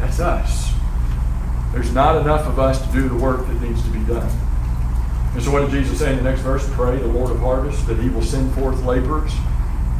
That's 0.00 0.18
us. 0.18 0.77
There's 1.72 1.92
not 1.92 2.20
enough 2.20 2.46
of 2.46 2.58
us 2.58 2.84
to 2.86 2.92
do 2.92 3.08
the 3.08 3.16
work 3.16 3.46
that 3.46 3.60
needs 3.60 3.82
to 3.82 3.90
be 3.90 4.00
done. 4.00 4.30
And 5.34 5.42
so, 5.42 5.52
what 5.52 5.60
did 5.60 5.70
Jesus 5.70 5.98
say 5.98 6.10
in 6.10 6.16
the 6.16 6.22
next 6.22 6.40
verse? 6.40 6.68
Pray 6.72 6.96
the 6.98 7.06
Lord 7.06 7.30
of 7.30 7.38
harvest 7.40 7.86
that 7.86 7.98
he 7.98 8.08
will 8.08 8.22
send 8.22 8.52
forth 8.54 8.82
laborers. 8.84 9.32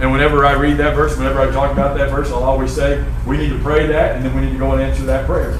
And 0.00 0.12
whenever 0.12 0.47
I 0.47 0.53
read 0.53 0.76
that 0.79 0.94
verse, 0.94 1.17
whenever 1.17 1.41
I 1.41 1.50
talk 1.50 1.73
about 1.73 1.97
that 1.99 2.11
verse, 2.11 2.29
I'll 2.31 2.44
always 2.44 2.73
say, 2.73 3.05
we 3.26 3.37
need 3.37 3.50
to 3.50 3.59
pray 3.59 3.87
that, 3.87 4.17
and 4.17 4.25
then 4.25 4.35
we 4.35 4.43
need 4.43 4.53
to 4.53 4.59
go 4.59 4.73
and 4.73 4.81
answer 4.81 5.03
that 5.05 5.26
prayer. 5.26 5.59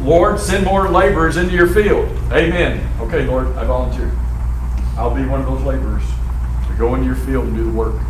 Lord, 0.00 0.38
send 0.38 0.64
more 0.64 0.88
laborers 0.88 1.36
into 1.36 1.54
your 1.54 1.66
field. 1.66 2.08
Amen. 2.32 2.86
Okay, 3.00 3.26
Lord, 3.26 3.48
I 3.56 3.64
volunteer. 3.64 4.10
I'll 4.96 5.14
be 5.14 5.24
one 5.26 5.40
of 5.40 5.46
those 5.46 5.62
laborers 5.62 6.04
to 6.68 6.74
go 6.78 6.94
into 6.94 7.06
your 7.06 7.16
field 7.16 7.46
and 7.46 7.56
do 7.56 7.64
the 7.64 7.72
work. 7.72 8.00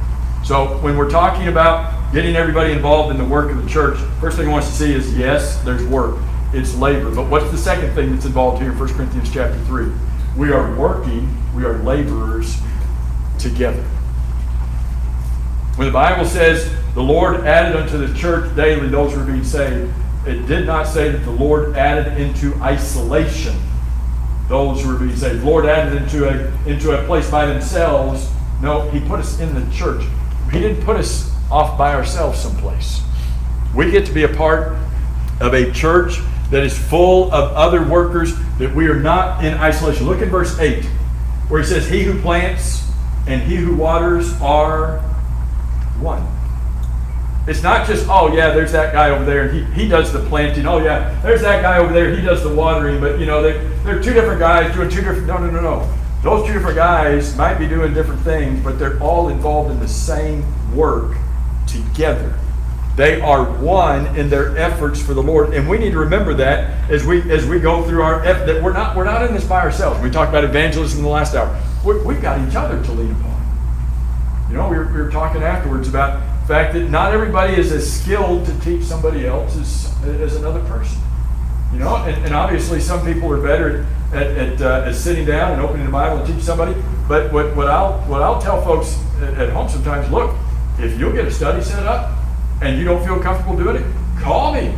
So 0.45 0.79
when 0.79 0.97
we're 0.97 1.11
talking 1.11 1.49
about 1.49 2.13
getting 2.13 2.37
everybody 2.37 2.73
involved 2.73 3.11
in 3.11 3.17
the 3.17 3.25
work 3.25 3.51
of 3.51 3.63
the 3.63 3.69
church, 3.69 3.99
first 4.21 4.37
thing 4.37 4.49
I 4.49 4.53
want 4.53 4.65
to 4.65 4.71
see 4.71 4.93
is 4.93 5.17
yes, 5.17 5.63
there's 5.63 5.85
work. 5.87 6.17
It's 6.55 6.75
labor. 6.77 7.13
But 7.13 7.29
what's 7.29 7.51
the 7.51 7.59
second 7.59 7.95
thing 7.95 8.13
that's 8.13 8.27
involved 8.27 8.63
here 8.63 8.71
in 8.71 8.79
1 8.79 8.95
Corinthians 8.95 9.33
chapter 9.33 9.59
3? 9.65 9.91
We 10.37 10.53
are 10.53 10.75
working, 10.77 11.29
we 11.55 11.65
are 11.65 11.79
laborers 11.79 12.57
together. 13.41 13.83
When 15.75 15.89
the 15.89 15.93
Bible 15.93 16.25
says 16.25 16.73
the 16.95 17.03
Lord 17.03 17.41
added 17.41 17.75
unto 17.75 17.99
the 17.99 18.17
church 18.17 18.55
daily 18.55 18.89
those 18.89 19.13
who 19.13 19.23
are 19.23 19.25
being 19.25 19.43
saved, 19.43 19.93
it 20.27 20.47
did 20.47 20.65
not 20.65 20.85
say 20.87 21.11
that 21.11 21.25
the 21.25 21.33
Lord 21.33 21.77
added 21.77 22.21
into 22.21 22.55
isolation 22.63 23.57
those 24.49 24.81
who 24.83 24.95
are 24.95 24.99
being 24.99 25.17
saved. 25.17 25.41
The 25.41 25.47
Lord 25.47 25.67
added 25.67 26.01
into 26.01 26.29
a, 26.29 26.69
into 26.69 26.93
a 26.93 27.05
place 27.07 27.29
by 27.29 27.47
themselves. 27.47 28.31
No, 28.63 28.89
He 28.91 29.01
put 29.01 29.19
us 29.19 29.41
in 29.41 29.53
the 29.55 29.75
church. 29.75 30.05
He 30.53 30.61
didn't 30.61 30.85
put 30.85 30.97
us 30.97 31.35
off 31.51 31.77
by 31.77 31.95
ourselves 31.95 32.39
someplace. 32.39 33.03
We 33.75 33.91
get 33.91 34.07
to 34.07 34.13
be 34.13 34.23
a 34.23 34.29
part 34.29 34.79
of 35.41 35.53
a 35.53 35.73
church 35.73 36.21
that 36.55 36.63
is 36.63 36.79
full 36.79 37.33
of 37.33 37.53
other 37.55 37.85
workers, 37.85 38.33
that 38.59 38.73
we 38.73 38.87
are 38.87 39.01
not 39.01 39.45
in 39.45 39.55
isolation. 39.55 40.07
Look 40.07 40.23
at 40.23 40.29
verse 40.29 40.57
8, 40.57 40.85
where 41.49 41.61
he 41.61 41.67
says, 41.67 41.89
He 41.89 42.05
who 42.05 42.21
plants 42.23 42.89
and 43.27 43.43
he 43.43 43.57
who 43.57 43.75
waters 43.75 44.41
are 44.41 45.01
one. 45.99 46.25
It's 47.49 47.65
not 47.65 47.89
just, 47.89 48.07
oh 48.09 48.33
yeah, 48.33 48.55
there's 48.55 48.71
that 48.71 48.93
guy 48.93 49.11
over 49.11 49.25
there, 49.25 49.49
and 49.49 49.75
he, 49.75 49.83
he 49.83 49.89
does 49.89 50.13
the 50.13 50.21
planting. 50.29 50.65
Oh 50.65 50.79
yeah, 50.79 51.21
there's 51.23 51.43
that 51.43 51.61
guy 51.61 51.79
over 51.79 51.93
there, 51.93 52.15
he 52.15 52.23
does 52.23 52.45
the 52.45 52.55
watering. 52.55 53.01
But 53.01 53.19
you 53.19 53.27
know, 53.27 53.43
they, 53.43 53.59
they're 53.83 54.01
two 54.01 54.13
different 54.13 54.39
guys 54.39 54.73
doing 54.77 54.89
two 54.89 55.01
different. 55.01 55.27
No, 55.27 55.39
no, 55.39 55.51
no, 55.51 55.61
no. 55.61 55.95
Those 56.23 56.47
two 56.47 56.53
different 56.53 56.77
guys 56.77 57.37
might 57.37 57.59
be 57.59 57.67
doing 57.67 57.93
different 57.95 58.21
things, 58.21 58.63
but 58.63 58.79
they're 58.79 59.03
all 59.03 59.29
involved 59.29 59.73
in 59.73 59.81
the 59.81 59.89
same 59.89 60.45
work 60.73 61.17
together. 61.67 62.39
They 62.97 63.21
are 63.21 63.45
one 63.45 64.07
in 64.17 64.31
their 64.31 64.57
efforts 64.57 65.03
for 65.03 65.15
the 65.15 65.23
Lord, 65.23 65.53
and 65.53 65.69
we 65.69 65.79
need 65.79 65.91
to 65.91 65.99
remember 65.99 66.33
that 66.35 66.89
as 66.91 67.05
we 67.05 67.29
as 67.31 67.45
we 67.45 67.59
go 67.59 67.83
through 67.83 68.03
our 68.03 68.25
effort. 68.25 68.47
That 68.47 68.63
we're 68.63 68.73
not 68.73 68.97
we're 68.97 69.05
not 69.05 69.25
in 69.25 69.35
this 69.35 69.45
by 69.45 69.61
ourselves. 69.63 70.01
We 70.01 70.11
talked 70.11 70.29
about 70.29 70.45
evangelism 70.45 71.01
in 71.01 71.05
the 71.05 71.11
last 71.11 71.35
hour. 71.35 71.61
we 71.85 72.15
have 72.15 72.23
got 72.23 72.49
each 72.49 72.55
other 72.55 72.83
to 72.83 72.93
lean 72.93 73.11
upon. 73.11 73.35
You 74.49 74.55
know, 74.55 74.69
we 74.69 74.77
were, 74.77 74.87
we 74.87 75.03
were 75.03 75.11
talking 75.11 75.43
afterwards 75.43 75.89
about 75.89 76.23
the 76.43 76.47
fact 76.47 76.75
that 76.75 76.89
not 76.89 77.13
everybody 77.13 77.55
is 77.55 77.73
as 77.73 78.01
skilled 78.01 78.47
to 78.47 78.61
teach 78.61 78.85
somebody 78.85 79.27
else 79.27 79.57
as, 79.57 79.93
as 80.21 80.37
another 80.37 80.61
person. 80.67 81.01
You 81.73 81.81
know, 81.81 81.97
and, 81.97 82.25
and 82.27 82.35
obviously 82.35 82.79
some 82.79 83.05
people 83.05 83.33
are 83.33 83.43
better 83.43 83.85
at, 84.13 84.27
at, 84.29 84.63
uh, 84.63 84.85
at 84.87 84.95
sitting 84.95 85.27
down 85.27 85.55
and 85.55 85.63
opening 85.63 85.87
the 85.87 85.91
Bible 85.91 86.19
and 86.19 86.33
teach 86.33 86.45
somebody. 86.45 86.81
But 87.09 87.33
what, 87.33 87.57
what 87.57 87.67
I'll 87.67 87.99
what 88.03 88.23
I'll 88.23 88.41
tell 88.41 88.63
folks 88.63 89.03
at, 89.21 89.35
at 89.35 89.51
home 89.51 89.69
sometimes, 89.69 90.09
look, 90.13 90.37
if 90.79 90.97
you'll 90.97 91.13
get 91.13 91.25
a 91.25 91.31
study 91.33 91.61
set 91.61 91.85
up 91.85 92.24
and 92.65 92.79
you 92.79 92.85
don't 92.85 93.05
feel 93.05 93.21
comfortable 93.21 93.57
doing 93.57 93.77
it, 93.77 93.87
call 94.21 94.55
me. 94.55 94.75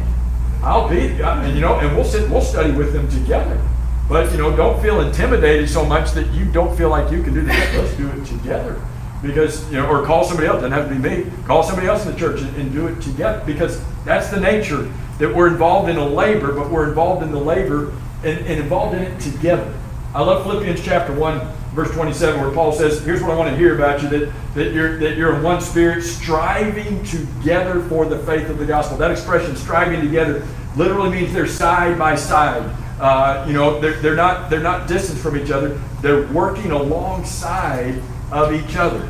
I'll 0.62 0.88
be, 0.88 1.23
and 1.23 1.55
you 1.55 1.61
know, 1.61 1.78
and 1.78 1.95
we'll 1.95 2.05
sit, 2.05 2.28
we'll 2.28 2.40
study 2.40 2.73
with 2.73 2.93
them 2.93 3.09
together. 3.09 3.61
But, 4.09 4.31
you 4.33 4.38
know, 4.38 4.55
don't 4.57 4.81
feel 4.81 5.00
intimidated 5.00 5.69
so 5.69 5.85
much 5.85 6.12
that 6.12 6.33
you 6.33 6.45
don't 6.45 6.76
feel 6.76 6.90
like 6.90 7.11
you 7.11 7.23
can 7.23 7.35
do 7.35 7.43
this. 7.43 7.75
Let's 7.75 7.97
do 7.97 8.09
it 8.09 8.25
together. 8.25 8.81
Because, 9.23 9.66
you 9.71 9.78
know, 9.78 9.88
or 9.88 10.05
call 10.05 10.25
somebody 10.25 10.47
else. 10.47 10.57
Doesn't 10.57 10.73
have 10.73 10.88
to 10.88 10.95
be 10.95 11.00
me. 11.00 11.31
Call 11.45 11.62
somebody 11.62 11.88
else 11.88 12.07
in 12.07 12.12
the 12.12 12.19
church 12.19 12.40
and, 12.40 12.57
and 12.57 12.73
do 12.73 12.87
it 12.87 13.00
together. 13.00 13.43
Because 13.45 13.83
that's 14.05 14.28
the 14.31 14.40
nature 14.40 14.93
that 15.19 15.35
we're 15.35 15.49
involved 15.49 15.88
in 15.88 15.97
a 15.97 16.07
labor, 16.07 16.52
but 16.52 16.71
we're 16.71 16.88
involved 16.88 17.25
in 17.25 17.33
the 17.33 17.40
labor 17.40 17.93
and, 18.23 18.38
and 18.47 18.61
involved 18.61 18.95
in 18.95 19.02
it 19.02 19.19
together. 19.21 19.75
I 20.16 20.23
love 20.23 20.44
Philippians 20.44 20.82
chapter 20.82 21.12
1, 21.12 21.40
verse 21.75 21.90
27, 21.90 22.40
where 22.40 22.50
Paul 22.50 22.73
says, 22.73 23.04
Here's 23.04 23.20
what 23.20 23.32
I 23.32 23.37
want 23.37 23.50
to 23.50 23.56
hear 23.58 23.75
about 23.75 24.02
you 24.02 24.08
that, 24.08 24.32
that, 24.54 24.73
you're, 24.73 24.99
that 24.99 25.18
you're 25.18 25.37
in 25.37 25.42
one 25.42 25.61
spirit, 25.61 26.02
striving 26.04 27.04
together 27.04 27.82
for 27.82 28.06
the 28.06 28.18
faith 28.20 28.49
of 28.49 28.56
the 28.56 28.64
gospel. 28.64 28.96
That 28.96 29.11
expression, 29.11 29.54
striving 29.56 30.00
together, 30.00 30.42
literally 30.75 31.11
means 31.11 31.35
they're 31.35 31.46
side 31.46 31.99
by 31.99 32.14
side. 32.14 32.62
Uh, 32.99 33.44
you 33.46 33.52
know, 33.52 33.78
they're, 33.78 34.00
they're, 34.00 34.16
not, 34.16 34.49
they're 34.49 34.62
not 34.62 34.88
distant 34.88 35.18
from 35.18 35.37
each 35.37 35.50
other, 35.50 35.78
they're 36.00 36.26
working 36.28 36.70
alongside 36.70 38.00
of 38.32 38.54
each 38.54 38.75
other. 38.75 39.06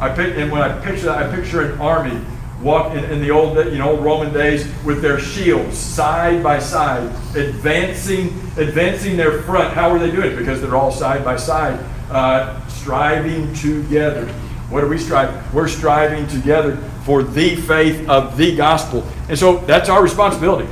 I 0.00 0.08
pick, 0.08 0.34
and 0.38 0.50
when 0.50 0.62
I 0.62 0.82
picture 0.82 1.04
that, 1.04 1.30
I 1.30 1.36
picture 1.36 1.60
an 1.60 1.78
army 1.78 2.24
walk 2.64 2.94
in, 2.94 3.04
in, 3.04 3.20
the 3.20 3.30
old 3.30 3.56
you 3.66 3.78
know 3.78 3.96
Roman 3.98 4.32
days 4.32 4.66
with 4.84 5.02
their 5.02 5.20
shields 5.20 5.76
side 5.76 6.42
by 6.42 6.58
side, 6.58 7.04
advancing 7.36 8.28
advancing 8.56 9.16
their 9.16 9.42
front. 9.42 9.74
How 9.74 9.90
are 9.90 9.98
they 9.98 10.10
doing? 10.10 10.34
Because 10.36 10.60
they're 10.60 10.74
all 10.74 10.90
side 10.90 11.24
by 11.24 11.36
side, 11.36 11.78
uh, 12.10 12.66
striving 12.68 13.52
together. 13.54 14.26
What 14.70 14.82
are 14.82 14.88
we 14.88 14.98
striving? 14.98 15.40
We're 15.52 15.68
striving 15.68 16.26
together 16.26 16.76
for 17.04 17.22
the 17.22 17.54
faith 17.56 18.08
of 18.08 18.36
the 18.38 18.56
gospel, 18.56 19.06
and 19.28 19.38
so 19.38 19.58
that's 19.58 19.88
our 19.88 20.02
responsibility. 20.02 20.68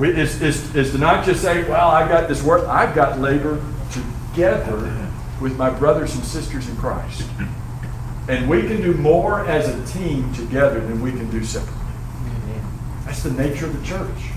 Is, 0.00 0.40
is, 0.42 0.76
is 0.76 0.92
to 0.92 0.98
not 0.98 1.24
just 1.24 1.40
say, 1.40 1.68
"Well, 1.68 1.88
I've 1.88 2.08
got 2.08 2.28
this 2.28 2.42
work. 2.42 2.68
I've 2.68 2.94
got 2.94 3.20
labor 3.20 3.62
together 3.92 5.08
with 5.40 5.56
my 5.56 5.70
brothers 5.70 6.14
and 6.14 6.24
sisters 6.24 6.68
in 6.68 6.76
Christ." 6.76 7.28
And 8.28 8.48
we 8.48 8.62
can 8.62 8.82
do 8.82 8.92
more 8.94 9.46
as 9.46 9.68
a 9.68 9.98
team 9.98 10.32
together 10.34 10.80
than 10.80 11.00
we 11.00 11.10
can 11.12 11.30
do 11.30 11.42
separately. 11.42 11.78
That's 13.06 13.22
the 13.22 13.32
nature 13.32 13.64
of 13.64 13.78
the 13.78 13.86
church. 13.86 14.30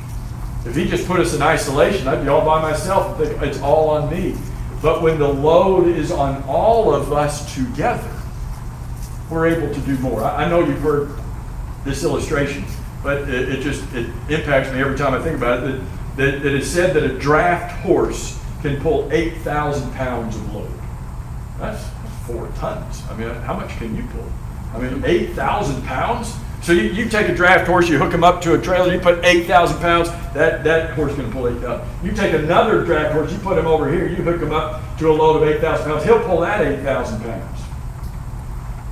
If 0.66 0.76
he 0.76 0.88
just 0.88 1.06
put 1.08 1.20
us 1.20 1.34
in 1.34 1.42
isolation, 1.42 2.08
I'd 2.08 2.24
be 2.24 2.30
all 2.30 2.46
by 2.46 2.62
myself 2.62 3.20
and 3.20 3.28
think 3.28 3.42
it's 3.42 3.60
all 3.60 3.90
on 3.90 4.10
me. 4.10 4.38
But 4.82 5.02
when 5.02 5.20
the 5.20 5.28
load 5.28 5.88
is 5.88 6.12
on 6.12 6.42
all 6.44 6.94
of 6.94 7.12
us 7.12 7.54
together, 7.54 8.10
we're 9.30 9.48
able 9.48 9.74
to 9.74 9.80
do 9.82 9.98
more. 9.98 10.24
I, 10.24 10.48
know 10.48 10.64
you've 10.64 10.80
heard 10.80 11.12
this 11.84 12.04
illustration, 12.04 12.64
but 13.04 13.30
it, 13.30 13.50
it, 13.50 13.62
just 13.62 13.84
it 13.94 14.10
impacts 14.30 14.72
me 14.72 14.80
every 14.80 14.98
time 14.98 15.14
I 15.14 15.22
think 15.22 15.38
about 15.38 15.64
it. 15.64 15.72
That, 15.72 15.82
that, 16.18 16.44
that 16.44 16.54
it's 16.54 16.68
said 16.68 16.94
that 16.96 17.04
a 17.04 17.18
draft 17.18 17.82
horse 17.82 18.40
can 18.62 18.80
pull 18.82 19.12
8,000 19.12 19.92
pounds 19.94 20.36
of 20.36 20.54
load. 20.54 20.72
That's 21.58 21.84
four 22.25 22.48
tons. 22.56 23.04
I 23.10 23.16
mean, 23.16 23.30
how 23.30 23.56
much 23.56 23.70
can 23.78 23.96
you 23.96 24.04
pull? 24.04 24.28
I 24.74 24.80
mean, 24.80 25.04
8,000 25.06 25.84
pounds? 25.84 26.34
So 26.62 26.74
you, 26.74 26.84
you 26.84 27.10
take 27.10 27.28
a 27.28 27.36
draft 27.36 27.68
horse, 27.68 27.90
you 27.90 27.98
hook 27.98 28.13
him 28.13 28.24
up 28.24 28.42
to 28.44 28.54
a 28.54 28.62
trailer, 28.62 28.94
you 28.94 29.00
put 29.00 29.24
8,000 29.25 29.80
pounds, 29.80 30.10
that, 30.34 30.63
that 30.63 30.92
horse 30.92 31.12
is 31.12 31.18
going 31.18 31.30
to 31.30 31.36
pull 31.36 31.48
8,000. 31.48 32.06
You 32.06 32.12
take 32.12 32.34
another 32.34 32.86
draft 32.86 33.13
horse, 33.13 33.32
you 33.32 33.40
put 33.40 33.58
him 33.58 33.66
over 33.66 33.92
here, 33.92 34.08
you 34.08 34.18
hook 34.18 34.42
him 34.42 34.51
up 34.51 34.82
to 35.00 35.10
a 35.10 35.13
load 35.13 35.42
of 35.42 35.48
8,000 35.48 35.86
pounds, 35.86 36.04
he'll 36.04 36.24
pull 36.24 36.42
that 36.42 36.62
8,000 36.62 37.22
pounds. 37.22 37.62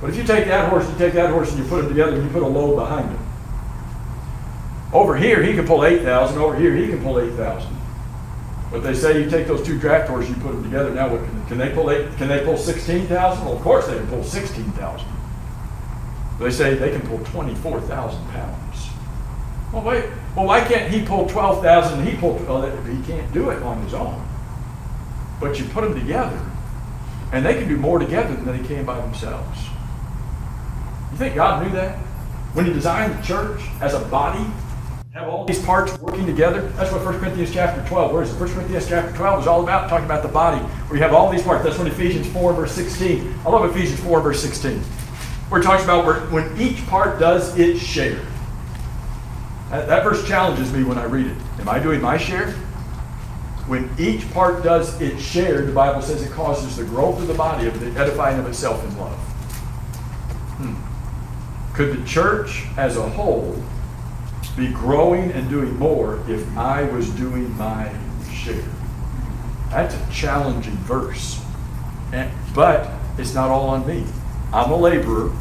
But 0.00 0.10
if 0.10 0.16
you 0.16 0.24
take 0.24 0.46
that 0.46 0.68
horse, 0.68 0.88
you 0.90 0.98
take 0.98 1.12
that 1.12 1.30
horse 1.30 1.50
and 1.50 1.62
you 1.62 1.68
put 1.68 1.82
them 1.82 1.88
together 1.88 2.16
and 2.16 2.24
you 2.24 2.30
put 2.30 2.42
a 2.42 2.46
load 2.46 2.74
behind 2.76 3.08
him. 3.08 3.26
Over 4.92 5.16
here, 5.16 5.42
he 5.42 5.54
can 5.54 5.66
pull 5.66 5.84
8,000. 5.84 6.38
Over 6.38 6.56
here, 6.56 6.74
he 6.74 6.88
can 6.88 7.02
pull 7.02 7.20
8,000. 7.20 7.79
But 8.70 8.84
they 8.84 8.94
say 8.94 9.22
you 9.22 9.28
take 9.28 9.48
those 9.48 9.66
two 9.66 9.78
draft 9.78 10.08
horses, 10.08 10.30
you 10.30 10.36
put 10.36 10.52
them 10.52 10.62
together. 10.62 10.90
Now, 10.94 11.08
what 11.08 11.24
can, 11.24 11.46
can 11.46 11.58
they 11.58 11.70
pull? 11.70 11.90
Eight, 11.90 12.16
can 12.16 12.28
they 12.28 12.44
pull 12.44 12.56
sixteen 12.56 13.06
thousand? 13.06 13.44
Well, 13.44 13.56
of 13.56 13.62
course 13.62 13.86
they 13.88 13.96
can 13.96 14.06
pull 14.06 14.22
sixteen 14.22 14.70
thousand. 14.72 15.08
They 16.38 16.50
say 16.50 16.74
they 16.74 16.90
can 16.90 17.00
pull 17.02 17.18
twenty-four 17.18 17.80
thousand 17.82 18.24
pounds. 18.28 18.88
Well, 19.72 19.82
wait. 19.82 20.04
Well, 20.36 20.46
why 20.46 20.60
can't 20.60 20.90
he 20.92 21.04
pull 21.04 21.28
twelve 21.28 21.62
thousand? 21.62 22.06
He 22.06 22.16
pulled. 22.16 22.46
Well, 22.46 22.62
he 22.84 23.02
can't 23.02 23.32
do 23.32 23.50
it 23.50 23.62
on 23.62 23.82
his 23.82 23.92
own. 23.92 24.24
But 25.40 25.58
you 25.58 25.64
put 25.66 25.82
them 25.82 25.98
together, 25.98 26.40
and 27.32 27.44
they 27.44 27.54
can 27.54 27.66
do 27.66 27.76
more 27.76 27.98
together 27.98 28.34
than 28.36 28.56
they 28.56 28.68
can 28.68 28.84
by 28.84 29.00
themselves. 29.00 29.58
You 31.10 31.16
think 31.18 31.34
God 31.34 31.64
knew 31.64 31.72
that 31.72 31.96
when 32.52 32.66
He 32.66 32.72
designed 32.72 33.18
the 33.18 33.22
church 33.22 33.60
as 33.80 33.94
a 33.94 34.00
body? 34.00 34.44
Have 35.12 35.26
all 35.26 35.44
these 35.44 35.60
parts 35.64 35.98
working 35.98 36.24
together. 36.24 36.60
That's 36.76 36.92
what 36.92 37.04
1 37.04 37.18
Corinthians 37.18 37.52
chapter 37.52 37.84
12, 37.88 38.12
where 38.12 38.22
is 38.22 38.32
it? 38.32 38.38
1 38.38 38.48
Corinthians 38.50 38.88
chapter 38.88 39.10
12 39.16 39.40
is 39.40 39.46
all 39.48 39.60
about, 39.62 39.88
talking 39.88 40.04
about 40.04 40.22
the 40.22 40.28
body, 40.28 40.60
where 40.86 40.96
you 40.96 41.02
have 41.02 41.12
all 41.12 41.28
these 41.30 41.42
parts. 41.42 41.64
That's 41.64 41.76
what 41.78 41.88
Ephesians 41.88 42.28
4, 42.28 42.52
verse 42.52 42.70
16. 42.72 43.34
I 43.44 43.48
love 43.48 43.68
Ephesians 43.68 43.98
4, 44.00 44.20
verse 44.20 44.40
16. 44.40 44.78
Where 45.48 45.60
it 45.60 45.64
talks 45.64 45.82
about 45.82 46.06
where, 46.06 46.20
when 46.28 46.56
each 46.60 46.86
part 46.86 47.18
does 47.18 47.58
its 47.58 47.82
share. 47.82 48.24
That, 49.70 49.88
that 49.88 50.04
verse 50.04 50.26
challenges 50.28 50.72
me 50.72 50.84
when 50.84 50.96
I 50.96 51.04
read 51.04 51.26
it. 51.26 51.36
Am 51.58 51.68
I 51.68 51.80
doing 51.80 52.00
my 52.00 52.16
share? 52.16 52.52
When 53.66 53.90
each 53.98 54.30
part 54.32 54.62
does 54.62 55.00
its 55.00 55.20
share, 55.20 55.62
the 55.62 55.72
Bible 55.72 56.02
says 56.02 56.22
it 56.22 56.30
causes 56.30 56.76
the 56.76 56.84
growth 56.84 57.20
of 57.20 57.26
the 57.26 57.34
body 57.34 57.66
of 57.66 57.80
the 57.80 57.86
edifying 58.00 58.38
of 58.38 58.46
itself 58.46 58.84
in 58.84 58.96
love. 58.96 59.18
Hmm. 60.58 61.74
Could 61.74 62.00
the 62.00 62.06
church 62.06 62.64
as 62.76 62.96
a 62.96 63.08
whole 63.08 63.60
be 64.60 64.68
growing 64.68 65.32
and 65.32 65.48
doing 65.48 65.74
more 65.78 66.22
if 66.28 66.46
I 66.56 66.84
was 66.84 67.08
doing 67.10 67.56
my 67.56 67.90
share. 68.30 68.62
That's 69.70 69.94
a 69.94 70.12
challenging 70.12 70.76
verse. 70.76 71.42
And, 72.12 72.30
but 72.54 72.90
it's 73.16 73.34
not 73.34 73.50
all 73.50 73.70
on 73.70 73.86
me. 73.86 74.04
I'm 74.52 74.70
a 74.70 74.76
laborer. 74.76 75.32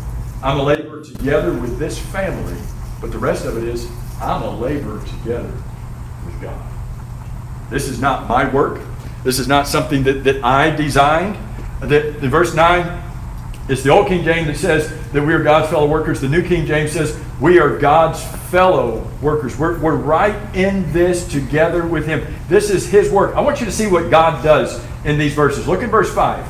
I'm 0.41 0.59
a 0.59 0.63
laborer 0.63 1.03
together 1.03 1.53
with 1.53 1.77
this 1.77 1.99
family, 1.99 2.57
but 3.01 3.11
the 3.11 3.17
rest 3.17 3.45
of 3.45 3.57
it 3.57 3.63
is 3.63 3.91
I'm 4.21 4.41
a 4.41 4.57
laborer 4.57 5.05
together 5.05 5.51
with 6.25 6.41
God. 6.41 6.65
This 7.69 7.89
is 7.89 7.99
not 7.99 8.29
my 8.29 8.49
work. 8.49 8.79
This 9.23 9.38
is 9.38 9.49
not 9.49 9.67
something 9.67 10.03
that, 10.03 10.23
that 10.23 10.43
I 10.45 10.69
designed. 10.69 11.38
The 11.81 12.29
verse 12.29 12.53
9 12.53 13.09
it's 13.69 13.83
the 13.83 13.91
Old 13.91 14.07
King 14.07 14.23
James 14.23 14.47
that 14.47 14.57
says 14.57 15.11
that 15.11 15.23
we 15.23 15.31
are 15.33 15.43
God's 15.43 15.69
fellow 15.69 15.88
workers. 15.88 16.19
The 16.19 16.27
New 16.27 16.41
King 16.41 16.65
James 16.65 16.91
says 16.91 17.19
we 17.39 17.59
are 17.59 17.77
God's 17.77 18.23
fellow 18.49 19.07
workers. 19.21 19.57
We're, 19.57 19.79
we're 19.79 19.95
right 19.95 20.55
in 20.55 20.91
this 20.91 21.27
together 21.27 21.85
with 21.85 22.07
Him. 22.07 22.25
This 22.47 22.71
is 22.71 22.89
His 22.89 23.11
work. 23.11 23.35
I 23.35 23.41
want 23.41 23.59
you 23.59 23.67
to 23.67 23.71
see 23.71 23.88
what 23.88 24.09
God 24.09 24.43
does 24.43 24.83
in 25.05 25.19
these 25.19 25.35
verses. 25.35 25.67
Look 25.67 25.83
at 25.83 25.89
verse 25.89 26.13
5. 26.13 26.45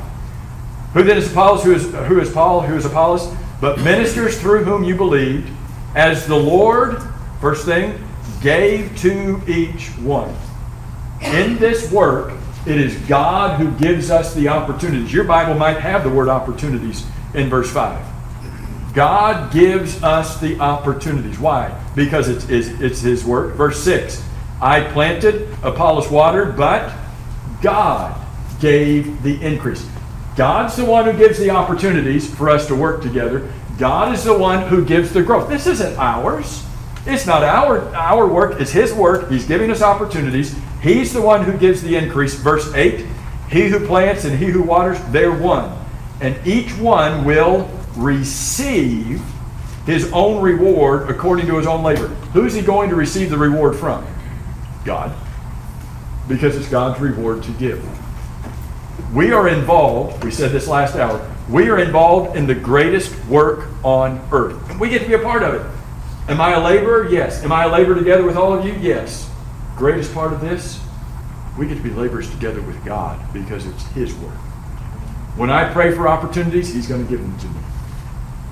Who 0.94 1.04
then 1.04 1.18
is 1.18 1.30
Apollos? 1.30 1.64
Who 1.64 1.74
is, 1.74 1.92
who 1.92 2.20
is 2.20 2.32
Paul? 2.32 2.62
Who 2.62 2.76
is 2.76 2.86
Apollos? 2.86 3.36
But 3.60 3.80
ministers 3.82 4.40
through 4.40 4.64
whom 4.64 4.84
you 4.84 4.96
believed, 4.96 5.52
as 5.96 6.26
the 6.26 6.38
Lord, 6.38 7.04
first 7.42 7.66
thing, 7.66 8.02
gave 8.42 8.98
to 9.00 9.42
each 9.46 9.90
one. 9.98 10.34
In 11.22 11.58
this 11.58 11.92
work, 11.92 12.34
it 12.66 12.80
is 12.80 12.96
God 13.08 13.60
who 13.60 13.72
gives 13.80 14.12
us 14.12 14.34
the 14.34 14.48
opportunities. 14.50 15.14
Your 15.14 15.24
Bible 15.24 15.56
might 15.56 15.78
have 15.78 16.04
the 16.04 16.10
word 16.10 16.28
opportunities 16.28 17.06
in 17.34 17.50
verse 17.50 17.72
5. 17.72 18.06
God 18.94 19.54
gives 19.54 20.02
us 20.04 20.40
the 20.40 20.60
opportunities. 20.60 21.40
Why? 21.40 21.70
Because 21.96 22.28
it's, 22.28 22.50
it's, 22.50 23.02
His 23.02 23.24
work. 23.24 23.56
Verse 23.56 23.82
6 23.84 24.24
I 24.62 24.82
planted, 24.82 25.48
Apollos 25.64 26.10
watered, 26.10 26.58
but 26.58 26.94
God 27.62 28.20
gave 28.60 29.24
the 29.24 29.42
increase. 29.42 29.88
God's 30.36 30.76
the 30.76 30.86
one 30.86 31.06
who 31.06 31.14
gives 31.14 31.40
the 31.40 31.50
opportunities 31.50 32.34
for 32.34 32.50
us 32.50 32.68
to 32.68 32.76
work 32.76 33.02
together. 33.02 33.52
God 33.78 34.14
is 34.14 34.24
the 34.24 34.38
one 34.38 34.68
who 34.68 34.84
gives 34.84 35.14
the 35.14 35.24
growth. 35.24 35.50
This 35.50 35.68
isn't 35.68 35.98
ours. 35.98 36.66
It's 37.06 37.26
not 37.26 37.44
our, 37.44 37.94
our 37.96 38.28
work, 38.28 38.60
it's 38.60 38.72
His 38.72 38.94
work. 38.94 39.30
He's 39.30 39.46
giving 39.46 39.72
us 39.72 39.82
opportunities. 39.82 40.56
He's 40.82 41.14
the 41.14 41.22
one 41.22 41.44
who 41.44 41.58
gives 41.58 41.82
the 41.82 41.96
increase. 41.96 42.36
Verse 42.36 42.74
8 42.74 43.06
He 43.50 43.68
who 43.68 43.86
plants 43.86 44.26
and 44.26 44.38
he 44.38 44.46
who 44.48 44.62
waters, 44.62 45.00
they're 45.10 45.32
one. 45.32 45.78
And 46.22 46.36
each 46.48 46.72
one 46.78 47.26
will 47.26 47.70
receive 47.96 49.22
his 49.86 50.12
own 50.14 50.42
reward 50.42 51.10
according 51.10 51.48
to 51.48 51.58
his 51.58 51.68
own 51.68 51.84
labor. 51.84 52.08
Who's 52.34 52.54
he 52.54 52.62
going 52.62 52.90
to 52.90 52.96
receive 52.96 53.30
the 53.30 53.38
reward 53.38 53.76
from? 53.76 54.06
God. 54.86 55.16
Because 56.28 56.56
it's 56.56 56.70
God's 56.70 57.00
reward 57.00 57.44
to 57.44 57.52
give. 57.54 57.84
We 59.14 59.32
are 59.32 59.48
involved, 59.48 60.24
we 60.24 60.32
said 60.32 60.52
this 60.52 60.68
last 60.68 60.96
hour, 60.96 61.26
we 61.50 61.70
are 61.70 61.80
involved 61.80 62.38
in 62.38 62.46
the 62.46 62.54
greatest 62.54 63.18
work 63.26 63.68
on 63.84 64.26
earth. 64.32 64.78
We 64.80 64.90
get 64.90 65.02
to 65.02 65.08
be 65.08 65.16
a 65.16 65.20
part 65.20 65.42
of 65.42 65.56
it. 65.56 66.32
Am 66.32 66.40
I 66.40 66.52
a 66.52 66.60
laborer? 66.60 67.10
Yes. 67.10 67.44
Am 67.44 67.52
I 67.52 67.64
a 67.64 67.70
laborer 67.70 67.96
together 67.96 68.24
with 68.24 68.38
all 68.38 68.54
of 68.54 68.64
you? 68.64 68.74
Yes 68.74 69.29
greatest 69.80 70.14
part 70.14 70.34
of 70.34 70.42
this, 70.42 70.80
we 71.58 71.68
get 71.68 71.76
to 71.76 71.82
be 71.82 71.90
laborers 71.90 72.30
together 72.30 72.62
with 72.62 72.84
God 72.86 73.18
because 73.34 73.66
it's 73.66 73.84
His 73.88 74.14
work. 74.16 74.36
When 75.36 75.50
I 75.50 75.72
pray 75.72 75.96
for 75.96 76.08
opportunities, 76.08 76.74
He's 76.74 76.88
going 76.88 77.04
to 77.04 77.10
give 77.10 77.22
them 77.22 77.38
to 77.40 77.48
me. 77.48 77.60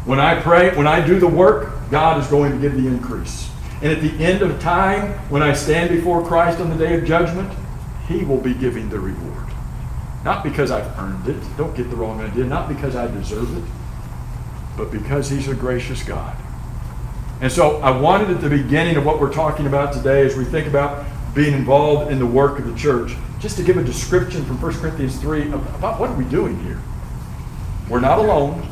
When 0.05 0.19
I 0.19 0.39
pray, 0.39 0.75
when 0.75 0.87
I 0.87 1.05
do 1.05 1.19
the 1.19 1.27
work, 1.27 1.73
God 1.91 2.19
is 2.21 2.27
going 2.27 2.53
to 2.53 2.57
give 2.57 2.81
the 2.81 2.87
increase. 2.87 3.51
And 3.81 3.91
at 3.91 4.01
the 4.01 4.11
end 4.23 4.41
of 4.41 4.59
time, 4.59 5.11
when 5.29 5.43
I 5.43 5.53
stand 5.53 5.89
before 5.89 6.25
Christ 6.25 6.59
on 6.59 6.69
the 6.69 6.77
day 6.77 6.95
of 6.97 7.05
judgment, 7.05 7.53
He 8.07 8.23
will 8.23 8.39
be 8.39 8.53
giving 8.53 8.89
the 8.89 8.99
reward. 8.99 9.47
Not 10.23 10.43
because 10.43 10.71
I've 10.71 10.97
earned 10.97 11.27
it, 11.27 11.41
don't 11.57 11.75
get 11.75 11.89
the 11.89 11.95
wrong 11.95 12.21
idea, 12.21 12.45
not 12.45 12.69
because 12.69 12.95
I 12.95 13.07
deserve 13.07 13.55
it, 13.57 13.63
but 14.77 14.91
because 14.91 15.29
He's 15.29 15.49
a 15.49 15.55
gracious 15.55 16.03
God. 16.03 16.35
And 17.41 17.51
so 17.51 17.77
I 17.81 17.91
wanted 17.91 18.31
at 18.31 18.41
the 18.41 18.49
beginning 18.49 18.95
of 18.95 19.05
what 19.05 19.19
we're 19.19 19.33
talking 19.33 19.67
about 19.67 19.93
today, 19.93 20.25
as 20.25 20.35
we 20.35 20.45
think 20.45 20.67
about 20.67 21.05
being 21.37 21.53
involved 21.53 22.11
in 22.11 22.17
the 22.17 22.25
work 22.25 22.57
of 22.57 22.65
the 22.65 22.75
church, 22.75 23.15
just 23.39 23.57
to 23.57 23.63
give 23.63 23.77
a 23.77 23.83
description 23.83 24.43
from 24.43 24.59
1 24.59 24.73
Corinthians 24.73 25.19
3 25.19 25.51
about 25.51 25.99
what 25.99 26.09
are 26.09 26.15
we 26.15 26.25
doing 26.25 26.59
here. 26.63 26.81
We're 27.87 27.99
not 27.99 28.17
alone, 28.17 28.67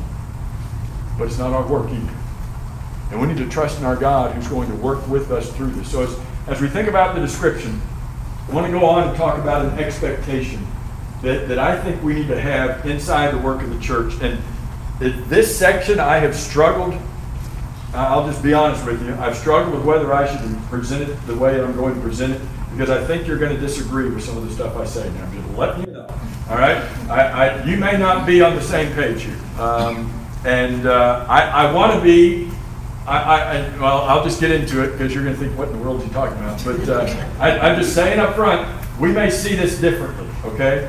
but 1.20 1.26
it's 1.26 1.38
not 1.38 1.54
our 1.54 1.66
work 1.68 1.92
either. 1.92 2.14
And 3.12 3.22
we 3.22 3.28
need 3.28 3.38
to 3.38 3.48
trust 3.48 3.78
in 3.78 3.86
our 3.86 3.96
God 3.96 4.36
who's 4.36 4.48
going 4.48 4.68
to 4.68 4.76
work 4.78 5.08
with 5.08 5.32
us 5.32 5.54
through 5.54 5.72
this. 5.74 5.92
So 5.92 6.02
as, 6.02 6.20
as 6.48 6.60
we 6.60 6.68
think 6.68 6.88
about 6.88 7.14
the 7.14 7.22
description, 7.22 7.80
I 8.50 8.52
want 8.52 8.66
to 8.66 8.72
go 8.72 8.84
on 8.84 9.10
and 9.10 9.16
talk 9.16 9.38
about 9.38 9.64
an 9.64 9.78
expectation 9.78 10.66
that, 11.22 11.48
that 11.48 11.60
I 11.60 11.80
think 11.80 12.02
we 12.02 12.16
need 12.16 12.30
to 12.30 12.42
have 12.42 12.84
inside 12.88 13.32
the 13.32 13.38
work 13.38 13.62
of 13.62 13.70
the 13.70 13.80
church. 13.80 14.16
And 14.22 14.42
this 15.30 15.56
section 15.56 16.00
I 16.00 16.18
have 16.18 16.36
struggled, 16.36 17.00
I'll 17.94 18.28
just 18.28 18.44
be 18.44 18.54
honest 18.54 18.86
with 18.86 19.06
you, 19.06 19.14
I've 19.16 19.38
struggled 19.38 19.76
with 19.76 19.86
whether 19.86 20.14
I 20.14 20.28
should 20.28 20.58
present 20.70 21.10
it 21.10 21.16
the 21.28 21.36
way 21.36 21.62
I'm 21.62 21.76
going 21.76 21.96
to 21.96 22.02
present 22.02 22.34
it 22.34 22.42
because 22.72 22.90
I 22.90 23.06
think 23.06 23.26
you're 23.26 23.38
going 23.38 23.56
to 23.56 23.62
disagree 23.62 24.10
with 24.10 24.24
some 24.24 24.38
of 24.38 24.48
the 24.48 24.54
stuff 24.54 24.76
I 24.76 24.86
say. 24.86 25.10
Now, 25.14 25.24
I'm 25.24 25.34
just 25.34 25.58
letting 25.58 25.88
you 25.88 25.94
know. 25.94 26.08
All 26.50 26.58
right? 26.58 26.78
I, 27.10 27.22
I, 27.22 27.64
you 27.64 27.78
may 27.78 27.98
not 27.98 28.26
be 28.26 28.42
on 28.42 28.56
the 28.56 28.62
same 28.62 28.94
page 28.94 29.24
here. 29.24 29.40
Um, 29.58 30.12
and 30.44 30.86
uh, 30.86 31.26
I, 31.30 31.42
I 31.42 31.72
want 31.72 31.94
to 31.94 32.02
be 32.02 32.52
I, 33.08 33.18
I, 33.18 33.80
well, 33.80 34.02
I'll 34.02 34.24
just 34.24 34.40
get 34.40 34.50
into 34.50 34.84
it 34.84 34.94
because 34.94 35.14
you're 35.14 35.24
going 35.24 35.36
to 35.36 35.40
think, 35.40 35.56
what 35.58 35.68
in 35.68 35.78
the 35.78 35.84
world 35.84 36.02
is 36.02 36.08
he 36.08 36.12
talking 36.12 36.38
about? 36.40 36.64
But 36.66 36.90
uh, 36.90 37.28
I, 37.40 37.70
am 37.70 37.80
just 37.80 37.94
saying 37.94 38.20
up 38.20 38.36
front, 38.36 38.68
we 39.00 39.12
may 39.12 39.30
see 39.30 39.56
this 39.56 39.80
differently, 39.80 40.28
okay? 40.44 40.88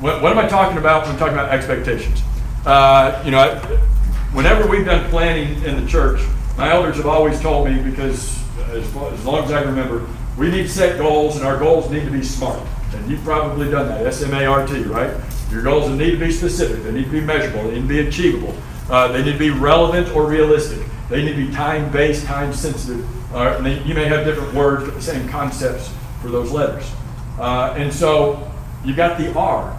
What, 0.00 0.22
what 0.22 0.32
am 0.32 0.38
I 0.38 0.48
talking 0.48 0.78
about 0.78 1.02
when 1.02 1.12
I'm 1.12 1.18
talking 1.18 1.34
about 1.34 1.50
expectations? 1.50 2.20
Uh, 2.66 3.22
you 3.24 3.30
know, 3.30 3.38
I, 3.38 3.91
whenever 4.32 4.68
we've 4.68 4.84
done 4.84 5.08
planning 5.10 5.62
in 5.64 5.82
the 5.82 5.90
church, 5.90 6.20
my 6.56 6.70
elders 6.70 6.96
have 6.96 7.06
always 7.06 7.40
told 7.40 7.68
me, 7.68 7.80
because 7.82 8.38
as, 8.70 8.84
as 8.84 9.24
long 9.24 9.44
as 9.44 9.52
I 9.52 9.62
remember, 9.62 10.06
we 10.36 10.50
need 10.50 10.62
to 10.62 10.68
set 10.68 10.98
goals 10.98 11.36
and 11.36 11.44
our 11.44 11.58
goals 11.58 11.90
need 11.90 12.04
to 12.04 12.10
be 12.10 12.22
smart. 12.22 12.60
And 12.94 13.10
you've 13.10 13.22
probably 13.24 13.70
done 13.70 13.88
that, 13.88 14.06
S-M-A-R-T, 14.06 14.82
right? 14.84 15.14
Your 15.50 15.62
goals 15.62 15.90
need 15.90 16.12
to 16.12 16.18
be 16.18 16.30
specific, 16.30 16.82
they 16.82 16.92
need 16.92 17.04
to 17.04 17.10
be 17.10 17.20
measurable, 17.20 17.64
they 17.64 17.74
need 17.74 17.82
to 17.82 17.88
be 17.88 18.00
achievable, 18.00 18.54
uh, 18.90 19.08
they 19.08 19.22
need 19.22 19.32
to 19.32 19.38
be 19.38 19.50
relevant 19.50 20.14
or 20.14 20.26
realistic. 20.26 20.86
They 21.12 21.22
need 21.24 21.36
to 21.36 21.46
be 21.46 21.52
time-based, 21.52 22.24
time-sensitive. 22.24 23.34
Uh, 23.34 23.58
you 23.84 23.94
may 23.94 24.06
have 24.06 24.24
different 24.24 24.54
words, 24.54 24.84
but 24.84 24.94
the 24.94 25.02
same 25.02 25.28
concepts 25.28 25.92
for 26.22 26.28
those 26.28 26.50
letters. 26.50 26.90
Uh, 27.38 27.74
and 27.76 27.92
so 27.92 28.50
you've 28.82 28.96
got 28.96 29.18
the 29.18 29.34
R. 29.36 29.78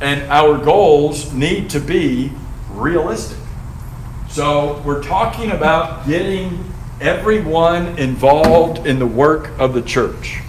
And 0.00 0.22
our 0.30 0.56
goals 0.56 1.32
need 1.32 1.70
to 1.70 1.80
be 1.80 2.30
realistic. 2.70 3.37
So 4.28 4.82
we're 4.84 5.02
talking 5.02 5.52
about 5.52 6.06
getting 6.06 6.72
everyone 7.00 7.98
involved 7.98 8.86
in 8.86 8.98
the 8.98 9.06
work 9.06 9.58
of 9.58 9.72
the 9.72 9.80
church. 9.80 10.40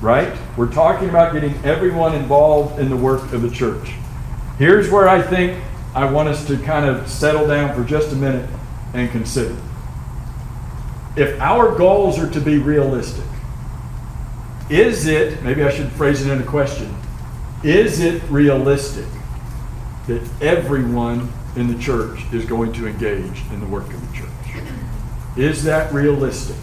Right? 0.00 0.36
We're 0.56 0.70
talking 0.70 1.08
about 1.08 1.32
getting 1.32 1.54
everyone 1.64 2.14
involved 2.14 2.78
in 2.78 2.90
the 2.90 2.96
work 2.96 3.32
of 3.32 3.40
the 3.40 3.50
church. 3.50 3.92
Here's 4.58 4.90
where 4.90 5.08
I 5.08 5.22
think 5.22 5.58
I 5.94 6.04
want 6.04 6.28
us 6.28 6.46
to 6.48 6.58
kind 6.58 6.84
of 6.84 7.08
settle 7.08 7.46
down 7.46 7.74
for 7.74 7.82
just 7.82 8.12
a 8.12 8.16
minute 8.16 8.48
and 8.92 9.10
consider. 9.10 9.56
If 11.16 11.40
our 11.40 11.74
goals 11.76 12.18
are 12.18 12.28
to 12.30 12.40
be 12.40 12.58
realistic, 12.58 13.24
is 14.68 15.06
it, 15.06 15.42
maybe 15.42 15.62
I 15.62 15.70
should 15.70 15.90
phrase 15.92 16.24
it 16.24 16.30
in 16.30 16.42
a 16.42 16.44
question, 16.44 16.94
is 17.62 18.00
it 18.00 18.22
realistic 18.24 19.06
that 20.08 20.22
everyone 20.42 21.32
in 21.56 21.68
the 21.68 21.82
church 21.82 22.20
is 22.32 22.44
going 22.44 22.72
to 22.74 22.86
engage 22.86 23.42
in 23.50 23.60
the 23.60 23.66
work 23.66 23.86
of 23.92 24.10
the 24.10 24.16
church? 24.16 24.64
Is 25.36 25.64
that 25.64 25.92
realistic? 25.92 26.56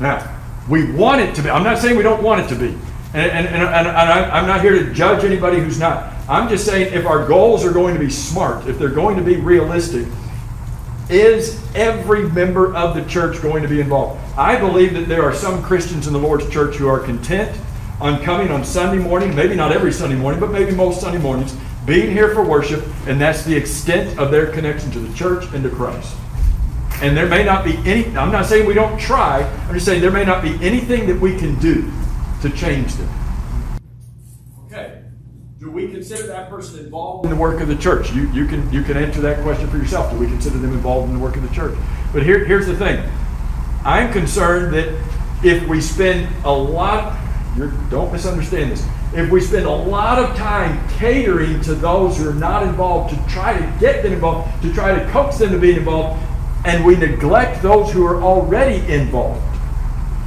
Now, 0.00 0.38
we 0.68 0.92
want 0.92 1.20
it 1.20 1.34
to 1.34 1.42
be. 1.42 1.50
I'm 1.50 1.64
not 1.64 1.78
saying 1.78 1.96
we 1.96 2.02
don't 2.02 2.22
want 2.22 2.40
it 2.40 2.48
to 2.48 2.54
be. 2.54 2.76
And, 3.12 3.30
and, 3.30 3.46
and, 3.46 3.62
and 3.62 3.88
I'm 3.88 4.46
not 4.46 4.60
here 4.60 4.72
to 4.72 4.92
judge 4.92 5.24
anybody 5.24 5.58
who's 5.58 5.80
not. 5.80 6.14
I'm 6.28 6.48
just 6.48 6.64
saying 6.64 6.94
if 6.94 7.06
our 7.06 7.26
goals 7.26 7.64
are 7.64 7.72
going 7.72 7.94
to 7.94 8.00
be 8.00 8.10
smart, 8.10 8.66
if 8.68 8.78
they're 8.78 8.88
going 8.88 9.16
to 9.16 9.22
be 9.22 9.36
realistic, 9.36 10.06
is 11.08 11.60
every 11.74 12.28
member 12.28 12.74
of 12.76 12.94
the 12.94 13.04
church 13.06 13.42
going 13.42 13.64
to 13.64 13.68
be 13.68 13.80
involved? 13.80 14.20
I 14.38 14.56
believe 14.56 14.94
that 14.94 15.08
there 15.08 15.24
are 15.24 15.34
some 15.34 15.60
Christians 15.60 16.06
in 16.06 16.12
the 16.12 16.20
Lord's 16.20 16.48
church 16.50 16.76
who 16.76 16.86
are 16.86 17.00
content 17.00 17.60
on 18.00 18.22
coming 18.22 18.50
on 18.50 18.64
Sunday 18.64 19.02
morning, 19.02 19.34
maybe 19.34 19.56
not 19.56 19.72
every 19.72 19.92
Sunday 19.92 20.14
morning, 20.14 20.38
but 20.38 20.52
maybe 20.52 20.70
most 20.70 21.00
Sunday 21.00 21.18
mornings, 21.18 21.56
being 21.90 22.12
here 22.12 22.32
for 22.32 22.44
worship, 22.44 22.84
and 23.08 23.20
that's 23.20 23.42
the 23.42 23.56
extent 23.56 24.16
of 24.16 24.30
their 24.30 24.52
connection 24.52 24.92
to 24.92 25.00
the 25.00 25.12
church 25.12 25.44
and 25.52 25.64
to 25.64 25.68
Christ. 25.68 26.16
And 27.02 27.16
there 27.16 27.26
may 27.26 27.42
not 27.42 27.64
be 27.64 27.78
any, 27.78 28.06
I'm 28.16 28.30
not 28.30 28.46
saying 28.46 28.64
we 28.64 28.74
don't 28.74 28.96
try, 28.96 29.42
I'm 29.66 29.74
just 29.74 29.86
saying 29.86 30.00
there 30.00 30.12
may 30.12 30.24
not 30.24 30.40
be 30.40 30.50
anything 30.64 31.08
that 31.08 31.20
we 31.20 31.36
can 31.36 31.58
do 31.58 31.90
to 32.42 32.50
change 32.50 32.94
them. 32.94 33.08
Okay. 34.66 35.02
Do 35.58 35.68
we 35.68 35.88
consider 35.88 36.28
that 36.28 36.48
person 36.48 36.78
involved 36.78 37.24
in 37.24 37.30
the 37.30 37.36
work 37.36 37.60
of 37.60 37.66
the 37.66 37.74
church? 37.74 38.12
You, 38.12 38.30
you, 38.30 38.46
can, 38.46 38.72
you 38.72 38.84
can 38.84 38.96
answer 38.96 39.20
that 39.22 39.42
question 39.42 39.68
for 39.68 39.76
yourself. 39.76 40.12
Do 40.12 40.18
we 40.18 40.26
consider 40.26 40.58
them 40.58 40.72
involved 40.72 41.08
in 41.08 41.16
the 41.16 41.20
work 41.20 41.34
of 41.34 41.42
the 41.42 41.52
church? 41.52 41.76
But 42.12 42.22
here, 42.22 42.44
here's 42.44 42.68
the 42.68 42.76
thing 42.76 43.04
I'm 43.84 44.12
concerned 44.12 44.72
that 44.74 44.88
if 45.42 45.66
we 45.66 45.80
spend 45.80 46.28
a 46.44 46.52
lot, 46.52 47.18
don't 47.90 48.12
misunderstand 48.12 48.70
this, 48.70 48.86
if 49.14 49.30
we 49.30 49.40
spend 49.40 49.66
a 49.66 49.70
lot 49.70 50.18
of 50.18 50.36
time 50.36 50.88
catering 50.90 51.60
to 51.62 51.74
those 51.74 52.16
who 52.16 52.28
are 52.28 52.34
not 52.34 52.62
involved 52.62 53.14
to 53.14 53.32
try 53.32 53.58
to 53.58 53.80
get 53.80 54.02
them 54.02 54.12
involved, 54.12 54.62
to 54.62 54.72
try 54.72 54.96
to 54.96 55.10
coax 55.10 55.38
them 55.38 55.50
to 55.50 55.58
be 55.58 55.72
involved, 55.76 56.22
and 56.64 56.84
we 56.84 56.96
neglect 56.96 57.62
those 57.62 57.90
who 57.92 58.06
are 58.06 58.22
already 58.22 58.86
involved, 58.92 59.42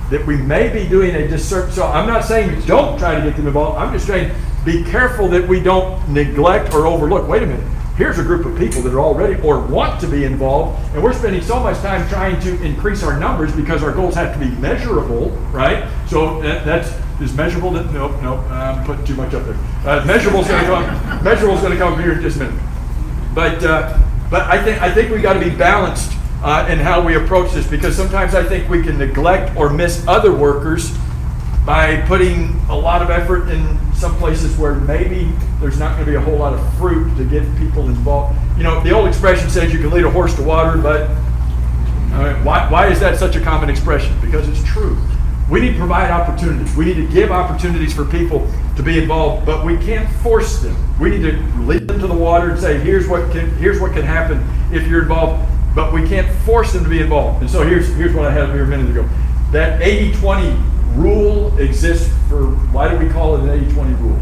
that 0.10 0.26
we 0.26 0.36
may 0.36 0.68
be 0.68 0.88
doing 0.88 1.16
a 1.16 1.28
disservice. 1.28 1.76
So 1.76 1.86
I'm 1.86 2.08
not 2.08 2.26
saying 2.26 2.62
don't 2.66 2.98
try 2.98 3.16
to 3.16 3.22
get 3.22 3.38
them 3.38 3.48
involved. 3.48 3.78
I'm 3.78 3.94
just 3.94 4.06
saying 4.06 4.34
be 4.66 4.84
careful 4.84 5.28
that 5.30 5.48
we 5.48 5.62
don't 5.62 6.08
neglect 6.10 6.74
or 6.74 6.86
overlook. 6.88 7.28
Wait 7.28 7.44
a 7.44 7.46
minute. 7.46 7.70
Here's 7.96 8.18
a 8.18 8.24
group 8.24 8.46
of 8.46 8.58
people 8.58 8.82
that 8.82 8.94
are 8.94 9.00
already 9.00 9.40
or 9.44 9.60
want 9.60 10.02
to 10.02 10.08
be 10.08 10.24
involved, 10.24 10.84
and 10.96 11.04
we're 11.04 11.14
spending 11.14 11.44
so 11.44 11.60
much 11.60 11.78
time 11.78 12.08
trying 12.10 12.40
to 12.42 12.60
increase 12.64 13.04
our 13.04 13.20
numbers 13.20 13.56
because 13.56 13.84
our 13.84 13.92
goals 13.92 14.16
have 14.16 14.34
to 14.34 14.40
be 14.40 14.50
measurable, 14.56 15.30
right? 15.52 15.88
So 16.08 16.42
that, 16.42 16.66
that's 16.66 16.90
is 17.22 17.34
measurable. 17.36 17.72
Nope, 17.72 18.22
nope. 18.22 18.40
I'm 18.50 18.84
putting 18.86 19.06
too 19.06 19.16
much 19.16 19.34
up 19.34 19.46
there. 19.46 19.58
Uh, 19.86 20.06
measurable's 20.06 20.48
going 20.48 20.62
to 20.62 20.68
come. 20.68 21.24
Measurable's 21.24 21.62
going 21.62 21.74
to 21.74 21.78
come 21.78 22.02
here 22.02 22.14
in 22.14 22.22
just 22.22 22.38
a 22.38 22.46
minute. 22.46 22.62
But 23.34 23.64
uh, 23.64 24.00
but 24.30 24.44
I 24.44 24.64
think 24.64 24.82
I 24.82 24.94
think 24.94 25.12
we 25.12 25.22
got 25.22 25.34
to 25.34 25.40
be 25.40 25.50
balanced 25.50 26.12
uh, 26.44 26.68
in 26.70 26.80
how 26.80 27.06
we 27.06 27.16
approach 27.16 27.52
this 27.54 27.68
because 27.68 27.96
sometimes 27.96 28.36
I 28.36 28.44
think 28.44 28.70
we 28.70 28.84
can 28.84 28.98
neglect 28.98 29.56
or 29.56 29.70
miss 29.70 30.06
other 30.08 30.36
workers 30.36 30.96
by 31.66 32.02
putting 32.08 32.60
a 32.70 32.76
lot 32.76 33.02
of 33.02 33.10
effort 33.10 33.50
in 33.50 33.80
some 33.94 34.16
places 34.18 34.58
where 34.58 34.76
maybe 34.76 35.32
there's 35.62 35.80
not 35.80 35.94
going 35.94 36.06
to 36.06 36.12
be 36.12 36.18
a 36.18 36.22
whole 36.22 36.38
lot 36.38 36.54
of 36.54 36.78
fruit 36.78 37.16
to 37.16 37.24
get 37.24 37.44
people 37.58 37.86
involved. 37.86 38.38
You 38.58 38.64
know, 38.64 38.84
the 38.84 38.92
old 38.92 39.08
expression 39.08 39.50
says 39.50 39.72
you 39.72 39.80
can 39.80 39.92
lead 39.92 40.04
a 40.04 40.12
horse 40.12 40.36
to 40.36 40.44
water, 40.44 40.78
but 40.78 41.10
why, 42.44 42.70
why 42.70 42.88
is 42.88 43.00
that 43.00 43.18
such 43.18 43.36
a 43.36 43.42
common 43.42 43.70
expression? 43.70 44.14
Because 44.20 44.48
it's 44.50 44.64
true. 44.66 44.98
We 45.54 45.62
need 45.62 45.74
to 45.74 45.78
provide 45.78 46.10
opportunities. 46.10 46.76
We 46.76 46.86
need 46.86 46.96
to 46.96 47.08
give 47.14 47.32
opportunities 47.32 47.94
for 47.94 48.06
people 48.06 48.52
to 48.76 48.82
be 48.82 48.98
involved, 48.98 49.46
but 49.46 49.64
we 49.64 49.78
can't 49.78 50.12
force 50.24 50.58
them. 50.58 50.76
We 51.00 51.12
need 51.12 51.22
to 51.22 51.38
lead 51.60 51.88
them 51.88 52.00
to 52.00 52.08
the 52.08 52.14
water 52.16 52.50
and 52.50 52.60
say, 52.60 52.80
here's 52.80 53.08
what 53.08 53.32
can, 53.32 53.52
here's 53.58 53.80
what 53.80 53.94
can 53.94 54.02
happen 54.02 54.44
if 54.76 54.88
you're 54.88 55.04
involved, 55.04 55.48
but 55.76 55.94
we 55.94 56.08
can't 56.10 56.28
force 56.40 56.74
them 56.74 56.84
to 56.84 56.90
be 56.90 57.02
involved. 57.02 57.42
And 57.42 57.52
so 57.52 57.62
here's, 57.62 57.88
here's 57.90 58.16
what 58.16 58.26
I 58.26 58.32
had 58.32 58.50
here 58.50 58.64
a 58.64 58.68
minute 58.68 58.90
ago. 58.90 59.08
That 59.52 59.80
80 59.80 60.20
20 60.22 60.58
rule 60.96 61.56
exists 61.60 62.12
for, 62.30 62.48
why 62.74 62.90
do 62.90 62.98
we 62.98 63.08
call 63.14 63.36
it 63.36 63.42
an 63.42 63.52
80 63.52 63.74
20 63.74 63.94
rule? 63.98 64.20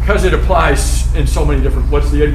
Because 0.00 0.24
it 0.24 0.32
applies 0.32 1.14
in 1.14 1.26
so 1.26 1.44
many 1.44 1.62
different, 1.62 1.90
what's 1.90 2.10
the, 2.10 2.28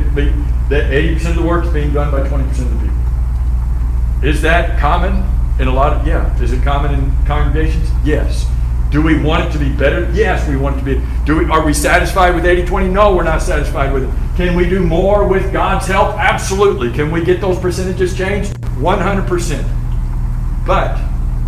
that 0.69 0.91
80% 0.91 1.31
of 1.31 1.35
the 1.37 1.41
work 1.41 1.65
is 1.65 1.73
being 1.73 1.91
done 1.91 2.11
by 2.11 2.19
20% 2.19 2.49
of 2.59 2.69
the 2.69 2.87
people. 2.87 4.29
Is 4.29 4.43
that 4.43 4.79
common 4.79 5.23
in 5.59 5.67
a 5.67 5.73
lot 5.73 5.93
of, 5.93 6.07
yeah. 6.07 6.41
Is 6.41 6.53
it 6.53 6.63
common 6.63 6.93
in 6.93 7.25
congregations? 7.25 7.89
Yes. 8.03 8.47
Do 8.91 9.01
we 9.01 9.21
want 9.21 9.45
it 9.45 9.51
to 9.53 9.57
be 9.57 9.71
better? 9.71 10.11
Yes, 10.11 10.47
we 10.49 10.57
want 10.57 10.75
it 10.75 10.79
to 10.79 10.85
be. 10.85 11.01
Do 11.25 11.37
we, 11.37 11.49
are 11.49 11.65
we 11.65 11.73
satisfied 11.73 12.35
with 12.35 12.45
80 12.45 12.65
20? 12.65 12.89
No, 12.89 13.15
we're 13.15 13.23
not 13.23 13.41
satisfied 13.41 13.93
with 13.93 14.03
it. 14.03 14.09
Can 14.35 14.55
we 14.55 14.69
do 14.69 14.85
more 14.85 15.27
with 15.27 15.53
God's 15.53 15.87
help? 15.87 16.17
Absolutely. 16.17 16.91
Can 16.91 17.09
we 17.09 17.23
get 17.23 17.39
those 17.39 17.57
percentages 17.57 18.17
changed? 18.17 18.51
100%. 18.59 20.65
But 20.67 20.97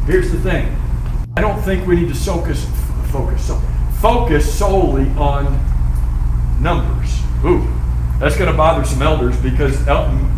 here's 0.06 0.32
the 0.32 0.39
thing 0.39 0.74
I 1.36 1.42
don't 1.42 1.62
think 1.62 1.86
we 1.86 1.96
need 1.96 2.10
to 2.10 2.16
focus, 2.16 2.66
focus, 3.12 3.52
focus 4.00 4.58
solely 4.58 5.10
on 5.18 5.46
numbers. 6.62 7.20
Ooh, 7.44 7.68
that's 8.20 8.38
going 8.38 8.50
to 8.50 8.56
bother 8.56 8.86
some 8.86 9.02
elders 9.02 9.36
because 9.38 9.78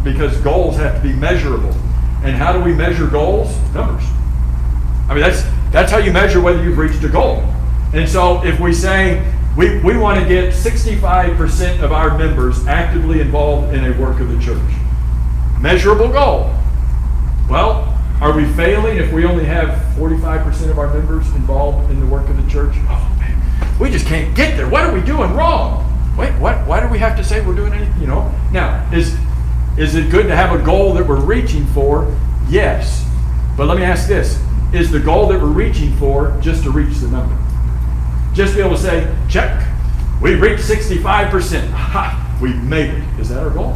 because 0.04 0.36
goals 0.41 0.78
have 0.78 0.95
to 0.95 1.08
be 1.08 1.13
measurable. 1.13 1.75
And 2.25 2.35
how 2.35 2.51
do 2.51 2.59
we 2.59 2.73
measure 2.73 3.07
goals? 3.07 3.55
Numbers. 3.73 4.03
I 5.07 5.13
mean, 5.13 5.21
that's 5.21 5.43
That's 5.71 5.91
how 5.91 5.97
you 5.97 6.11
measure 6.11 6.41
whether 6.41 6.63
you've 6.63 6.77
reached 6.77 7.03
a 7.03 7.09
goal. 7.09 7.43
And 7.93 8.09
so 8.09 8.43
if 8.43 8.59
we 8.59 8.73
say 8.73 9.23
we, 9.55 9.79
we 9.79 9.97
want 9.97 10.19
to 10.19 10.27
get 10.27 10.53
65% 10.53 11.81
of 11.81 11.91
our 11.91 12.17
members 12.17 12.65
actively 12.67 13.21
involved 13.21 13.73
in 13.73 13.85
a 13.85 13.97
work 13.99 14.19
of 14.19 14.29
the 14.29 14.39
church, 14.39 14.73
measurable 15.61 16.09
goal. 16.09 16.53
Well, 17.49 17.93
are 18.21 18.35
we 18.35 18.45
failing 18.53 18.97
if 18.97 19.11
we 19.11 19.25
only 19.25 19.45
have 19.45 19.69
45% 19.95 20.69
of 20.69 20.79
our 20.79 20.93
members 20.93 21.27
involved 21.35 21.91
in 21.91 21.99
the 21.99 22.05
work 22.07 22.27
of 22.29 22.43
the 22.43 22.49
church? 22.49 22.73
Oh, 22.89 23.17
man, 23.19 23.79
we 23.79 23.89
just 23.89 24.07
can't 24.07 24.35
get 24.35 24.57
there. 24.57 24.67
What 24.67 24.83
are 24.85 24.93
we 24.93 25.01
doing 25.01 25.33
wrong? 25.33 25.83
Wait, 26.17 26.31
what? 26.39 26.65
Why 26.65 26.79
do 26.79 26.88
we 26.88 26.97
have 26.99 27.15
to 27.17 27.23
say 27.23 27.45
we're 27.45 27.55
doing 27.55 27.73
anything? 27.73 28.01
You 28.01 28.07
know. 28.07 28.33
Now, 28.51 28.89
is 28.93 29.17
is 29.77 29.95
it 29.95 30.09
good 30.09 30.27
to 30.27 30.35
have 30.35 30.59
a 30.59 30.63
goal 30.63 30.93
that 30.93 31.05
we're 31.05 31.19
reaching 31.19 31.65
for? 31.67 32.15
Yes. 32.47 33.05
But 33.57 33.67
let 33.67 33.77
me 33.77 33.83
ask 33.83 34.07
this: 34.07 34.41
Is 34.73 34.91
the 34.91 34.99
goal 34.99 35.27
that 35.27 35.41
we're 35.41 35.47
reaching 35.47 35.95
for 35.97 36.38
just 36.41 36.63
to 36.63 36.71
reach 36.71 36.97
the 36.97 37.07
number? 37.07 37.38
Just 38.33 38.55
be 38.55 38.59
able 38.59 38.71
to 38.71 38.77
say, 38.77 39.15
check, 39.29 39.65
we 40.21 40.35
reached 40.35 40.63
65%. 40.63 41.69
Ha, 41.69 42.38
we 42.41 42.51
made 42.53 42.89
it. 42.89 43.19
Is 43.19 43.29
that 43.29 43.41
our 43.41 43.49
goal? 43.49 43.75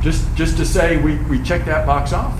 Just 0.00 0.32
just 0.36 0.56
to 0.58 0.64
say 0.64 0.98
we, 0.98 1.16
we 1.24 1.42
check 1.42 1.64
that 1.64 1.84
box 1.84 2.12
off? 2.12 2.38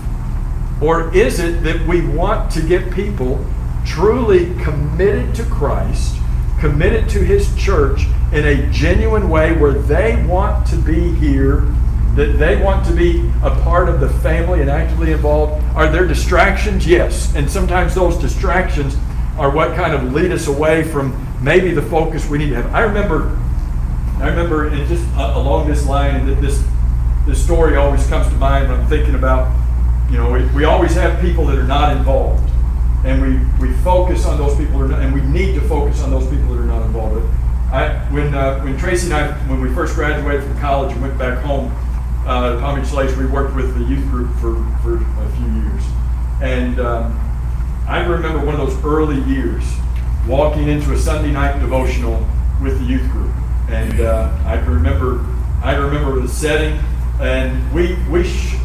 Or 0.81 1.13
is 1.13 1.39
it 1.39 1.63
that 1.63 1.85
we 1.87 2.05
want 2.07 2.51
to 2.51 2.61
get 2.61 2.93
people 2.93 3.43
truly 3.85 4.53
committed 4.63 5.33
to 5.35 5.43
Christ, 5.45 6.15
committed 6.59 7.09
to 7.09 7.19
His 7.19 7.53
church 7.55 8.05
in 8.31 8.45
a 8.45 8.69
genuine 8.71 9.29
way 9.29 9.53
where 9.53 9.73
they 9.73 10.23
want 10.25 10.67
to 10.67 10.75
be 10.77 11.13
here, 11.15 11.63
that 12.17 12.37
they 12.37 12.61
want 12.61 12.85
to 12.87 12.93
be 12.93 13.19
a 13.43 13.51
part 13.61 13.87
of 13.87 13.99
the 13.99 14.09
family 14.19 14.61
and 14.61 14.69
actively 14.69 15.13
involved? 15.13 15.63
Are 15.75 15.89
there 15.89 16.05
distractions? 16.05 16.85
Yes. 16.85 17.33
And 17.35 17.49
sometimes 17.49 17.95
those 17.95 18.17
distractions 18.17 18.97
are 19.37 19.49
what 19.49 19.75
kind 19.75 19.93
of 19.93 20.11
lead 20.13 20.31
us 20.31 20.47
away 20.47 20.83
from 20.83 21.15
maybe 21.41 21.71
the 21.71 21.83
focus 21.83 22.27
we 22.27 22.39
need 22.39 22.49
to 22.49 22.61
have. 22.61 22.73
I 22.73 22.81
remember, 22.81 23.37
I 24.19 24.27
remember, 24.27 24.67
and 24.67 24.87
just 24.87 25.07
uh, 25.15 25.33
along 25.35 25.69
this 25.69 25.85
line, 25.85 26.25
that 26.27 26.41
this 26.41 26.61
this 27.25 27.43
story 27.43 27.75
always 27.75 28.07
comes 28.07 28.25
to 28.27 28.33
mind 28.35 28.69
when 28.69 28.79
I'm 28.79 28.87
thinking 28.87 29.15
about 29.15 29.53
you 30.09 30.17
know, 30.17 30.31
we, 30.31 30.45
we 30.55 30.63
always 30.63 30.93
have 30.93 31.19
people 31.19 31.45
that 31.47 31.57
are 31.57 31.67
not 31.67 31.95
involved. 31.95 32.49
And 33.05 33.21
we, 33.21 33.67
we 33.67 33.73
focus 33.83 34.25
on 34.25 34.37
those 34.37 34.57
people, 34.57 34.79
not, 34.79 35.01
and 35.01 35.13
we 35.13 35.21
need 35.21 35.55
to 35.55 35.61
focus 35.61 36.01
on 36.01 36.11
those 36.11 36.27
people 36.29 36.53
that 36.53 36.61
are 36.61 36.65
not 36.65 36.83
involved. 36.83 37.25
I, 37.71 37.93
when, 38.11 38.33
uh, 38.33 38.61
when 38.61 38.77
Tracy 38.77 39.11
and 39.11 39.15
I, 39.15 39.31
when 39.49 39.61
we 39.61 39.73
first 39.73 39.95
graduated 39.95 40.43
from 40.43 40.57
college 40.59 40.93
and 40.93 41.01
went 41.01 41.17
back 41.17 41.43
home 41.43 41.73
uh, 42.27 42.75
Beach 42.75 42.91
Lakes, 42.91 43.15
we 43.15 43.25
worked 43.25 43.55
with 43.55 43.73
the 43.77 43.83
youth 43.85 44.05
group 44.09 44.29
for, 44.35 44.55
for 44.81 44.97
a 44.97 45.29
few 45.37 45.47
years. 45.61 45.83
And 46.41 46.79
um, 46.79 47.19
I 47.87 48.05
remember 48.05 48.45
one 48.45 48.59
of 48.59 48.67
those 48.67 48.83
early 48.83 49.21
years 49.21 49.63
walking 50.27 50.67
into 50.67 50.93
a 50.93 50.97
Sunday 50.97 51.31
night 51.31 51.59
devotional 51.59 52.25
with 52.61 52.79
the 52.79 52.85
youth 52.85 53.09
group. 53.11 53.33
And 53.69 54.01
uh, 54.01 54.37
I 54.45 54.55
remember, 54.55 55.25
I 55.63 55.75
remember 55.75 56.19
the 56.19 56.27
setting, 56.27 56.79
and 57.21 57.73
we, 57.73 57.95
we 58.09 58.23
sh- 58.23 58.55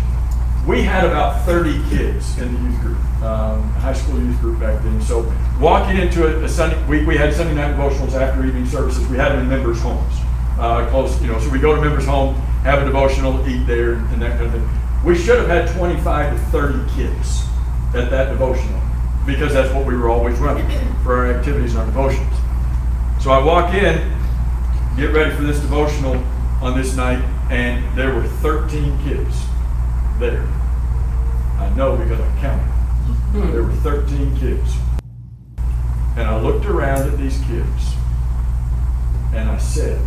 we 0.67 0.83
had 0.83 1.05
about 1.05 1.45
30 1.45 1.73
kids 1.89 2.39
in 2.39 2.55
the 2.55 2.61
youth 2.61 2.81
group, 2.81 3.23
um, 3.23 3.63
high 3.75 3.93
school 3.93 4.21
youth 4.21 4.39
group 4.41 4.61
back 4.61 4.81
then. 4.83 5.01
So 5.03 5.33
walking 5.61 5.99
into 5.99 6.27
a, 6.27 6.45
a 6.45 6.49
Sunday, 6.49 6.85
we, 6.87 7.05
we 7.05 7.17
had 7.17 7.35
Sunday 7.35 7.55
night 7.55 7.75
devotionals 7.77 8.13
after 8.13 8.45
evening 8.45 8.67
services. 8.67 9.07
We 9.09 9.17
had 9.17 9.33
them 9.33 9.41
in 9.41 9.49
members' 9.49 9.81
homes, 9.81 10.15
uh, 10.59 10.89
close, 10.91 11.21
you 11.21 11.29
know. 11.29 11.41
So 11.41 11.49
we 11.51 11.59
go 11.59 11.75
to 11.75 11.81
members' 11.81 12.07
home, 12.07 12.41
have 12.63 12.83
a 12.83 12.85
devotional, 12.85 13.47
eat 13.49 13.67
there, 13.67 13.95
and 13.95 14.23
that 14.23 14.39
kind 14.39 14.47
of 14.47 14.53
thing. 14.53 14.69
We 15.05 15.17
should 15.17 15.39
have 15.39 15.49
had 15.49 15.69
25 15.77 16.33
to 16.33 16.39
30 16.47 16.95
kids 16.95 17.43
at 17.95 18.11
that 18.11 18.31
devotional 18.31 18.81
because 19.27 19.53
that's 19.53 19.73
what 19.75 19.87
we 19.87 19.97
were 19.97 20.09
always 20.09 20.39
running 20.39 20.67
for 21.03 21.17
our 21.17 21.33
activities 21.33 21.75
and 21.75 21.81
our 21.81 21.87
devotions. 21.87 22.33
So 23.21 23.31
I 23.31 23.43
walk 23.43 23.75
in, 23.75 24.17
get 24.97 25.13
ready 25.13 25.35
for 25.35 25.43
this 25.43 25.61
devotional 25.61 26.17
on 26.61 26.77
this 26.77 26.97
night, 26.97 27.23
and 27.51 27.85
there 27.97 28.15
were 28.15 28.27
13 28.27 28.99
kids 29.05 29.37
there. 30.19 30.47
I 31.59 31.73
know 31.77 31.97
because 31.97 32.21
I 32.21 32.41
counted. 32.41 33.53
There 33.53 33.63
were 33.63 33.73
13 33.73 34.37
kids. 34.37 34.77
And 36.17 36.29
I 36.29 36.39
looked 36.39 36.67
around 36.67 37.09
at 37.11 37.17
these 37.19 37.39
kids 37.47 37.95
and 39.35 39.49
I 39.49 39.57
said, 39.57 39.99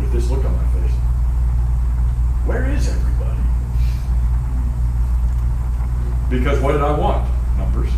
with 0.00 0.12
this 0.12 0.30
look 0.30 0.44
on 0.44 0.56
my 0.56 0.66
face, 0.72 0.94
where 2.46 2.70
is 2.70 2.88
everybody? 2.88 3.40
Because 6.38 6.58
what 6.58 6.72
did 6.72 6.80
I 6.80 6.98
want? 6.98 7.30
Numbers. 7.56 7.90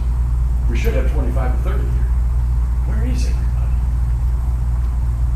We 0.68 0.76
should 0.76 0.92
have 0.92 1.10
25 1.10 1.56
to 1.56 1.70
30 1.70 1.82
here. 1.82 1.90
Where 2.84 3.06
is 3.06 3.24
everybody? 3.24 3.72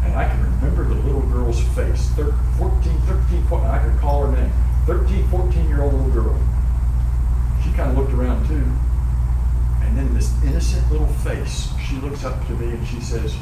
And 0.04 0.14
I 0.14 0.28
can 0.28 0.42
remember 0.42 0.84
the 0.84 1.00
little 1.00 1.22
girl's 1.22 1.62
face, 1.68 2.08
13, 2.10 2.34
14, 2.58 3.00
13, 3.00 3.46
14, 3.46 3.66
I 3.66 3.82
could 3.82 3.98
call 4.00 4.26
her 4.26 4.36
name. 4.36 4.52
13, 4.84 5.26
14 5.28 5.68
year 5.68 5.80
old 5.80 5.94
little 5.94 6.10
girl. 6.10 6.38
She 7.64 7.72
kind 7.72 7.90
of 7.90 7.96
looked 7.96 8.12
around 8.12 8.46
too. 8.46 8.68
And 9.82 9.96
then 9.96 10.12
this 10.12 10.30
innocent 10.44 10.92
little 10.92 11.06
face, 11.24 11.70
she 11.82 11.96
looks 11.96 12.22
up 12.24 12.46
to 12.48 12.52
me 12.52 12.72
and 12.72 12.86
she 12.86 13.00
says, 13.00 13.34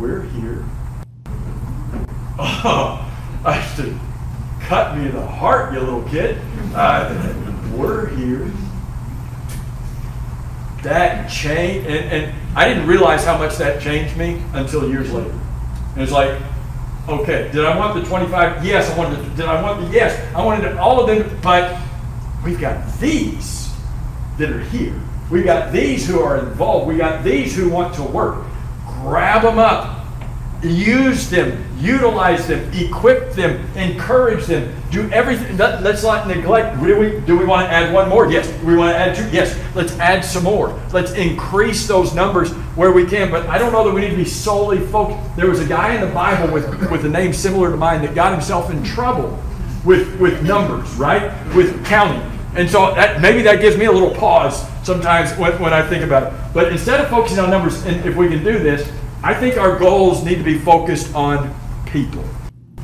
We're 0.00 0.22
here. 0.22 0.64
Oh, 2.38 3.04
I 3.44 3.62
said, 3.76 3.94
cut 4.60 4.96
me 4.96 5.06
in 5.06 5.14
the 5.14 5.26
heart, 5.26 5.74
you 5.74 5.80
little 5.80 6.02
kid. 6.04 6.40
Uh, 6.74 7.47
we're 7.78 8.08
here. 8.08 8.50
That 10.82 11.30
changed, 11.30 11.86
and, 11.86 12.12
and 12.12 12.56
I 12.56 12.68
didn't 12.68 12.86
realize 12.86 13.24
how 13.24 13.38
much 13.38 13.56
that 13.56 13.80
changed 13.80 14.16
me 14.16 14.42
until 14.52 14.90
years 14.90 15.12
later. 15.12 15.30
And 15.94 16.02
it's 16.02 16.12
like, 16.12 16.40
Okay, 17.08 17.50
did 17.52 17.64
I 17.64 17.74
want 17.74 17.98
the 17.98 18.06
25? 18.06 18.66
Yes, 18.66 18.90
I 18.90 18.98
wanted 18.98 19.34
did 19.34 19.46
I 19.46 19.62
want 19.62 19.80
the, 19.80 19.90
yes, 19.90 20.20
I 20.34 20.44
wanted 20.44 20.76
all 20.76 21.00
of 21.00 21.06
them, 21.06 21.40
but 21.40 21.80
we've 22.44 22.60
got 22.60 22.86
these 23.00 23.72
that 24.36 24.50
are 24.50 24.60
here. 24.60 25.00
We've 25.30 25.44
got 25.46 25.72
these 25.72 26.06
who 26.06 26.20
are 26.20 26.38
involved. 26.38 26.86
We 26.86 26.98
got 26.98 27.24
these 27.24 27.56
who 27.56 27.70
want 27.70 27.94
to 27.94 28.02
work. 28.02 28.44
Grab 29.00 29.40
them 29.40 29.58
up 29.58 29.98
use 30.62 31.30
them, 31.30 31.64
utilize 31.78 32.46
them, 32.46 32.70
equip 32.72 33.32
them, 33.32 33.64
encourage 33.76 34.46
them, 34.46 34.74
do 34.90 35.10
everything. 35.10 35.56
Let's 35.56 36.02
not 36.02 36.26
neglect. 36.26 36.80
Do 36.82 36.98
we, 36.98 37.20
do 37.20 37.38
we 37.38 37.44
want 37.44 37.66
to 37.66 37.72
add 37.72 37.92
one 37.92 38.08
more? 38.08 38.30
Yes. 38.30 38.52
we 38.62 38.76
want 38.76 38.92
to 38.92 38.98
add 38.98 39.16
two? 39.16 39.28
Yes. 39.30 39.58
Let's 39.74 39.98
add 39.98 40.24
some 40.24 40.44
more. 40.44 40.80
Let's 40.92 41.12
increase 41.12 41.86
those 41.86 42.14
numbers 42.14 42.52
where 42.76 42.92
we 42.92 43.06
can. 43.06 43.30
But 43.30 43.46
I 43.46 43.58
don't 43.58 43.72
know 43.72 43.84
that 43.84 43.94
we 43.94 44.00
need 44.00 44.10
to 44.10 44.16
be 44.16 44.24
solely 44.24 44.80
focused. 44.86 45.36
There 45.36 45.48
was 45.48 45.60
a 45.60 45.66
guy 45.66 45.94
in 45.94 46.00
the 46.00 46.12
Bible 46.12 46.52
with, 46.52 46.90
with 46.90 47.04
a 47.04 47.08
name 47.08 47.32
similar 47.32 47.70
to 47.70 47.76
mine 47.76 48.02
that 48.02 48.14
got 48.14 48.32
himself 48.32 48.70
in 48.70 48.82
trouble 48.82 49.38
with, 49.84 50.18
with 50.20 50.42
numbers, 50.42 50.92
right? 50.96 51.32
With 51.54 51.84
counting. 51.86 52.22
And 52.56 52.68
so 52.68 52.94
that, 52.94 53.20
maybe 53.20 53.42
that 53.42 53.60
gives 53.60 53.76
me 53.76 53.84
a 53.84 53.92
little 53.92 54.14
pause 54.14 54.66
sometimes 54.82 55.30
when, 55.38 55.60
when 55.60 55.72
I 55.72 55.86
think 55.86 56.02
about 56.02 56.32
it. 56.32 56.32
But 56.52 56.72
instead 56.72 57.00
of 57.00 57.08
focusing 57.08 57.38
on 57.38 57.50
numbers, 57.50 57.84
and 57.86 58.04
if 58.04 58.16
we 58.16 58.28
can 58.28 58.42
do 58.42 58.58
this, 58.58 58.90
I 59.22 59.34
think 59.34 59.58
our 59.58 59.78
goals 59.78 60.24
need 60.24 60.36
to 60.36 60.44
be 60.44 60.58
focused 60.58 61.14
on 61.14 61.54
people 61.90 62.24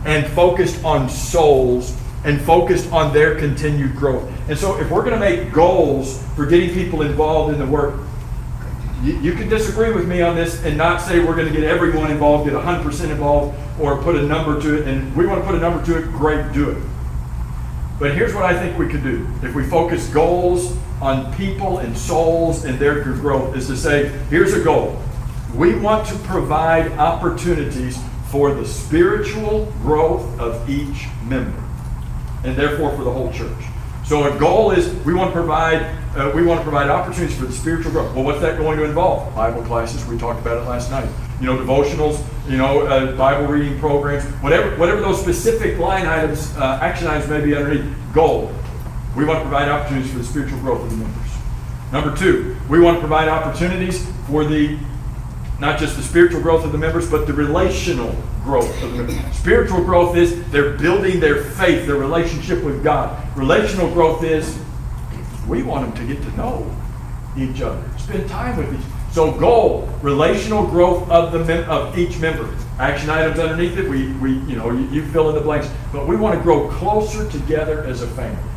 and 0.04 0.26
focused 0.28 0.84
on 0.84 1.08
souls 1.08 1.96
and 2.24 2.40
focused 2.40 2.90
on 2.92 3.12
their 3.12 3.38
continued 3.38 3.94
growth. 3.94 4.30
And 4.48 4.58
so, 4.58 4.78
if 4.80 4.90
we're 4.90 5.02
going 5.02 5.14
to 5.14 5.20
make 5.20 5.52
goals 5.52 6.22
for 6.34 6.46
getting 6.46 6.72
people 6.74 7.02
involved 7.02 7.52
in 7.52 7.58
the 7.58 7.66
work, 7.66 8.00
you, 9.02 9.18
you 9.20 9.32
can 9.34 9.48
disagree 9.48 9.92
with 9.92 10.08
me 10.08 10.22
on 10.22 10.34
this 10.34 10.64
and 10.64 10.76
not 10.76 11.00
say 11.00 11.20
we're 11.20 11.36
going 11.36 11.52
to 11.52 11.52
get 11.52 11.64
everyone 11.64 12.10
involved, 12.10 12.48
get 12.48 12.54
100% 12.54 13.10
involved, 13.10 13.58
or 13.78 14.02
put 14.02 14.16
a 14.16 14.22
number 14.22 14.60
to 14.60 14.80
it. 14.80 14.88
And 14.88 15.14
we 15.14 15.26
want 15.26 15.40
to 15.42 15.46
put 15.46 15.54
a 15.54 15.60
number 15.60 15.84
to 15.84 15.98
it, 15.98 16.10
great, 16.12 16.52
do 16.52 16.70
it. 16.70 16.82
But 17.98 18.14
here's 18.14 18.34
what 18.34 18.44
I 18.44 18.58
think 18.58 18.78
we 18.78 18.88
could 18.88 19.02
do. 19.02 19.26
If 19.42 19.54
we 19.54 19.64
focus 19.64 20.08
goals 20.08 20.76
on 21.00 21.32
people 21.34 21.78
and 21.78 21.96
souls 21.96 22.64
and 22.64 22.78
their 22.78 23.02
growth, 23.02 23.56
is 23.56 23.66
to 23.68 23.76
say, 23.76 24.08
here's 24.30 24.54
a 24.54 24.64
goal. 24.64 25.00
We 25.54 25.78
want 25.78 26.08
to 26.08 26.14
provide 26.20 26.90
opportunities 26.92 27.98
for 28.34 28.52
the 28.52 28.66
spiritual 28.66 29.66
growth 29.82 30.40
of 30.40 30.68
each 30.68 31.06
member, 31.22 31.62
and 32.42 32.56
therefore 32.56 32.90
for 32.96 33.04
the 33.04 33.12
whole 33.12 33.32
church. 33.32 33.64
So 34.04 34.24
our 34.24 34.36
goal 34.36 34.72
is 34.72 34.92
we 35.04 35.14
want 35.14 35.32
to 35.32 35.32
provide 35.32 35.82
uh, 36.16 36.32
we 36.34 36.44
want 36.44 36.58
to 36.58 36.64
provide 36.64 36.90
opportunities 36.90 37.38
for 37.38 37.44
the 37.44 37.52
spiritual 37.52 37.92
growth. 37.92 38.12
Well, 38.12 38.24
what's 38.24 38.40
that 38.40 38.58
going 38.58 38.76
to 38.78 38.84
involve? 38.86 39.32
Bible 39.36 39.62
classes. 39.62 40.04
We 40.06 40.18
talked 40.18 40.40
about 40.40 40.56
it 40.58 40.68
last 40.68 40.90
night. 40.90 41.08
You 41.40 41.46
know, 41.46 41.56
devotionals. 41.56 42.24
You 42.50 42.56
know, 42.56 42.80
uh, 42.80 43.16
Bible 43.16 43.46
reading 43.46 43.78
programs. 43.78 44.24
Whatever 44.42 44.76
whatever 44.78 45.00
those 45.00 45.20
specific 45.20 45.78
line 45.78 46.06
items, 46.06 46.56
uh, 46.56 46.80
action 46.82 47.06
items 47.06 47.30
may 47.30 47.40
be 47.40 47.54
underneath. 47.54 47.86
Goal. 48.12 48.52
We 49.16 49.24
want 49.24 49.44
to 49.44 49.48
provide 49.48 49.68
opportunities 49.68 50.10
for 50.10 50.18
the 50.18 50.24
spiritual 50.24 50.58
growth 50.58 50.82
of 50.82 50.90
the 50.90 50.96
members. 50.96 51.30
Number 51.92 52.16
two, 52.16 52.56
we 52.68 52.80
want 52.80 52.96
to 52.96 53.00
provide 53.00 53.28
opportunities 53.28 54.10
for 54.26 54.44
the 54.44 54.76
not 55.64 55.78
just 55.78 55.96
the 55.96 56.02
spiritual 56.02 56.42
growth 56.42 56.62
of 56.62 56.72
the 56.72 56.78
members, 56.78 57.10
but 57.10 57.26
the 57.26 57.32
relational 57.32 58.14
growth 58.42 58.82
of 58.82 58.92
the 58.92 59.02
members. 59.02 59.34
Spiritual 59.34 59.82
growth 59.82 60.14
is 60.14 60.46
they're 60.50 60.76
building 60.76 61.20
their 61.20 61.42
faith, 61.42 61.86
their 61.86 61.96
relationship 61.96 62.62
with 62.62 62.84
God. 62.84 63.26
Relational 63.34 63.90
growth 63.90 64.22
is 64.22 64.58
we 65.48 65.62
want 65.62 65.86
them 65.86 66.06
to 66.06 66.14
get 66.14 66.22
to 66.22 66.36
know 66.36 66.70
each 67.38 67.62
other. 67.62 67.82
Spend 67.98 68.28
time 68.28 68.58
with 68.58 68.74
each. 68.74 68.78
other. 68.78 69.12
So 69.12 69.32
goal, 69.32 69.88
relational 70.02 70.66
growth 70.66 71.08
of 71.08 71.32
the 71.32 71.42
mem- 71.42 71.70
of 71.70 71.96
each 71.96 72.18
member. 72.18 72.54
Action 72.78 73.08
items 73.08 73.38
underneath 73.38 73.78
it, 73.78 73.88
we, 73.88 74.12
we 74.14 74.32
you 74.40 74.56
know, 74.56 74.70
you, 74.70 74.86
you 74.88 75.06
fill 75.12 75.30
in 75.30 75.34
the 75.34 75.40
blanks. 75.40 75.70
But 75.92 76.06
we 76.06 76.16
want 76.16 76.36
to 76.36 76.42
grow 76.42 76.68
closer 76.68 77.30
together 77.30 77.84
as 77.84 78.02
a 78.02 78.08
family. 78.08 78.50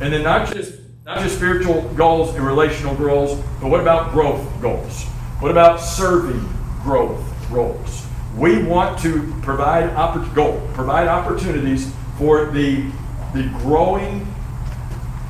And 0.00 0.12
then 0.12 0.22
not 0.22 0.54
just 0.54 0.78
not 1.04 1.18
just 1.18 1.34
spiritual 1.34 1.82
goals 1.94 2.36
and 2.36 2.46
relational 2.46 2.94
goals, 2.94 3.42
but 3.60 3.68
what 3.68 3.80
about 3.80 4.12
growth 4.12 4.46
goals? 4.62 5.06
What 5.40 5.50
about 5.50 5.80
serving 5.80 6.46
growth 6.82 7.24
roles? 7.50 8.06
We 8.36 8.62
want 8.62 8.98
to 9.00 9.34
provide 9.40 9.88
oppor- 9.94 10.34
goal, 10.34 10.60
provide 10.74 11.08
opportunities 11.08 11.90
for 12.18 12.50
the 12.50 12.84
the 13.32 13.44
growing 13.60 14.26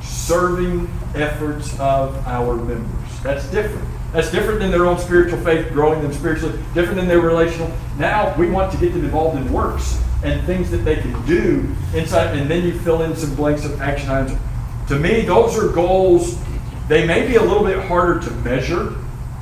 serving 0.01 0.89
efforts 1.15 1.79
of 1.79 2.17
our 2.27 2.55
members. 2.57 3.21
That's 3.23 3.49
different. 3.51 3.87
That's 4.11 4.29
different 4.29 4.59
than 4.59 4.69
their 4.69 4.85
own 4.85 4.99
spiritual 4.99 5.39
faith, 5.45 5.71
growing 5.71 6.01
them 6.01 6.11
spiritually, 6.11 6.59
different 6.73 6.97
than 6.97 7.07
their 7.07 7.21
relational. 7.21 7.71
Now 7.97 8.35
we 8.37 8.49
want 8.49 8.69
to 8.73 8.77
get 8.77 8.91
them 8.91 9.05
involved 9.05 9.37
in 9.37 9.49
works 9.53 9.97
and 10.25 10.45
things 10.45 10.69
that 10.71 10.79
they 10.79 10.97
can 10.97 11.25
do 11.25 11.73
inside, 11.95 12.35
and 12.35 12.51
then 12.51 12.65
you 12.65 12.77
fill 12.79 13.03
in 13.03 13.15
some 13.15 13.33
blanks 13.35 13.63
of 13.63 13.79
action 13.81 14.09
items. 14.09 14.37
To 14.89 14.99
me, 14.99 15.21
those 15.21 15.57
are 15.57 15.69
goals. 15.69 16.37
They 16.89 17.07
may 17.07 17.25
be 17.25 17.35
a 17.35 17.41
little 17.41 17.63
bit 17.63 17.79
harder 17.85 18.19
to 18.19 18.31
measure 18.41 18.97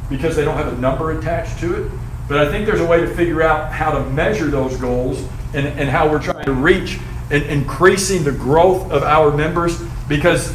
because 0.10 0.36
they 0.36 0.44
don't 0.44 0.58
have 0.58 0.74
a 0.74 0.78
number 0.78 1.18
attached 1.18 1.60
to 1.60 1.84
it. 1.84 1.92
But 2.28 2.40
I 2.40 2.52
think 2.52 2.66
there's 2.66 2.82
a 2.82 2.86
way 2.86 3.02
to 3.02 3.08
figure 3.16 3.42
out 3.42 3.72
how 3.72 3.92
to 3.92 4.04
measure 4.12 4.48
those 4.48 4.76
goals 4.78 5.20
and, 5.54 5.68
and 5.68 5.90
how 5.90 6.10
we're 6.10 6.22
trying 6.22 6.46
to 6.46 6.54
reach 6.54 7.00
and 7.32 7.44
increasing 7.44 8.24
the 8.24 8.32
growth 8.32 8.92
of 8.92 9.04
our 9.04 9.36
members. 9.36 9.82
Because 10.08 10.54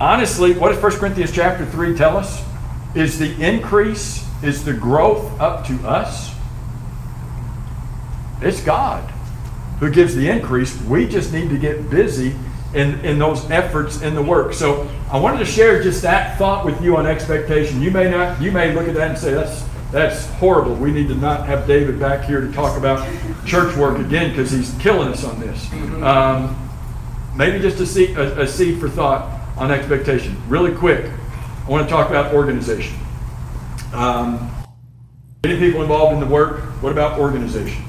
honestly, 0.00 0.52
what 0.52 0.72
does 0.72 0.82
1 0.82 0.92
Corinthians 0.92 1.32
chapter 1.32 1.64
3 1.64 1.96
tell 1.96 2.16
us? 2.16 2.44
Is 2.94 3.18
the 3.18 3.34
increase, 3.42 4.26
is 4.42 4.64
the 4.64 4.72
growth 4.72 5.40
up 5.40 5.66
to 5.66 5.74
us? 5.86 6.34
It's 8.40 8.62
God 8.62 9.10
who 9.80 9.90
gives 9.90 10.14
the 10.14 10.28
increase. 10.28 10.80
We 10.82 11.08
just 11.08 11.32
need 11.32 11.48
to 11.50 11.58
get 11.58 11.90
busy 11.90 12.34
in, 12.74 13.00
in 13.04 13.18
those 13.18 13.50
efforts 13.50 14.02
in 14.02 14.14
the 14.14 14.22
work. 14.22 14.52
So 14.52 14.88
I 15.14 15.18
wanted 15.18 15.38
to 15.38 15.44
share 15.44 15.80
just 15.80 16.02
that 16.02 16.36
thought 16.38 16.64
with 16.64 16.82
you 16.82 16.96
on 16.96 17.06
expectation. 17.06 17.80
You 17.80 17.92
may 17.92 18.10
not, 18.10 18.42
you 18.42 18.50
may 18.50 18.74
look 18.74 18.88
at 18.88 18.94
that 18.94 19.10
and 19.10 19.18
say, 19.18 19.32
that's 19.32 19.64
that's 19.92 20.26
horrible. 20.40 20.74
We 20.74 20.90
need 20.90 21.06
to 21.06 21.14
not 21.14 21.46
have 21.46 21.68
David 21.68 22.00
back 22.00 22.24
here 22.24 22.40
to 22.40 22.50
talk 22.50 22.76
about 22.76 23.08
church 23.46 23.76
work 23.76 24.00
again 24.00 24.30
because 24.30 24.50
he's 24.50 24.74
killing 24.80 25.06
us 25.06 25.22
on 25.22 25.38
this. 25.38 25.72
Um, 26.02 26.68
maybe 27.36 27.60
just 27.60 27.78
a 27.78 27.86
seed, 27.86 28.18
a, 28.18 28.40
a 28.40 28.48
seed 28.48 28.80
for 28.80 28.88
thought 28.88 29.40
on 29.56 29.70
expectation. 29.70 30.36
Really 30.48 30.74
quick, 30.74 31.08
I 31.64 31.70
want 31.70 31.88
to 31.88 31.94
talk 31.94 32.10
about 32.10 32.34
organization. 32.34 32.98
Um, 33.92 34.50
many 35.44 35.60
people 35.60 35.82
involved 35.82 36.14
in 36.14 36.18
the 36.18 36.26
work. 36.26 36.58
What 36.82 36.90
about 36.90 37.20
organization? 37.20 37.84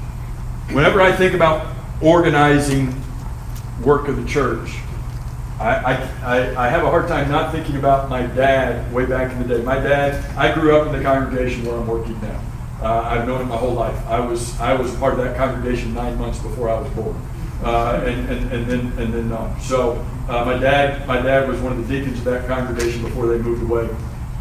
Whenever 0.70 1.00
I 1.02 1.10
think 1.10 1.34
about 1.34 1.74
organizing 2.00 2.94
work 3.82 4.06
of 4.06 4.14
the 4.14 4.28
church, 4.28 4.76
I, 5.58 5.94
I, 6.22 6.66
I 6.66 6.68
have 6.68 6.84
a 6.84 6.90
hard 6.90 7.08
time 7.08 7.30
not 7.30 7.50
thinking 7.50 7.76
about 7.76 8.10
my 8.10 8.26
dad 8.26 8.92
way 8.92 9.06
back 9.06 9.32
in 9.32 9.46
the 9.46 9.56
day. 9.56 9.62
My 9.62 9.78
dad, 9.78 10.22
I 10.36 10.52
grew 10.52 10.76
up 10.76 10.86
in 10.86 10.92
the 10.92 11.02
congregation 11.02 11.64
where 11.64 11.76
I'm 11.76 11.86
working 11.86 12.20
now. 12.20 12.40
Uh, 12.82 13.00
I've 13.02 13.26
known 13.26 13.40
him 13.40 13.48
my 13.48 13.56
whole 13.56 13.72
life. 13.72 13.96
I 14.06 14.20
was 14.20 14.58
I 14.60 14.74
was 14.74 14.94
part 14.96 15.14
of 15.14 15.24
that 15.24 15.34
congregation 15.36 15.94
nine 15.94 16.18
months 16.18 16.38
before 16.40 16.68
I 16.68 16.78
was 16.78 16.90
born, 16.90 17.16
uh, 17.64 18.02
and, 18.04 18.28
and, 18.28 18.52
and 18.52 18.66
then 18.66 18.80
and 18.98 19.14
then 19.14 19.32
um, 19.32 19.58
so 19.58 20.04
uh, 20.28 20.44
my 20.44 20.58
dad 20.58 21.06
my 21.06 21.18
dad 21.22 21.48
was 21.48 21.58
one 21.62 21.72
of 21.72 21.88
the 21.88 21.98
deacons 21.98 22.18
of 22.18 22.24
that 22.24 22.46
congregation 22.46 23.02
before 23.02 23.26
they 23.28 23.38
moved 23.38 23.62
away. 23.62 23.88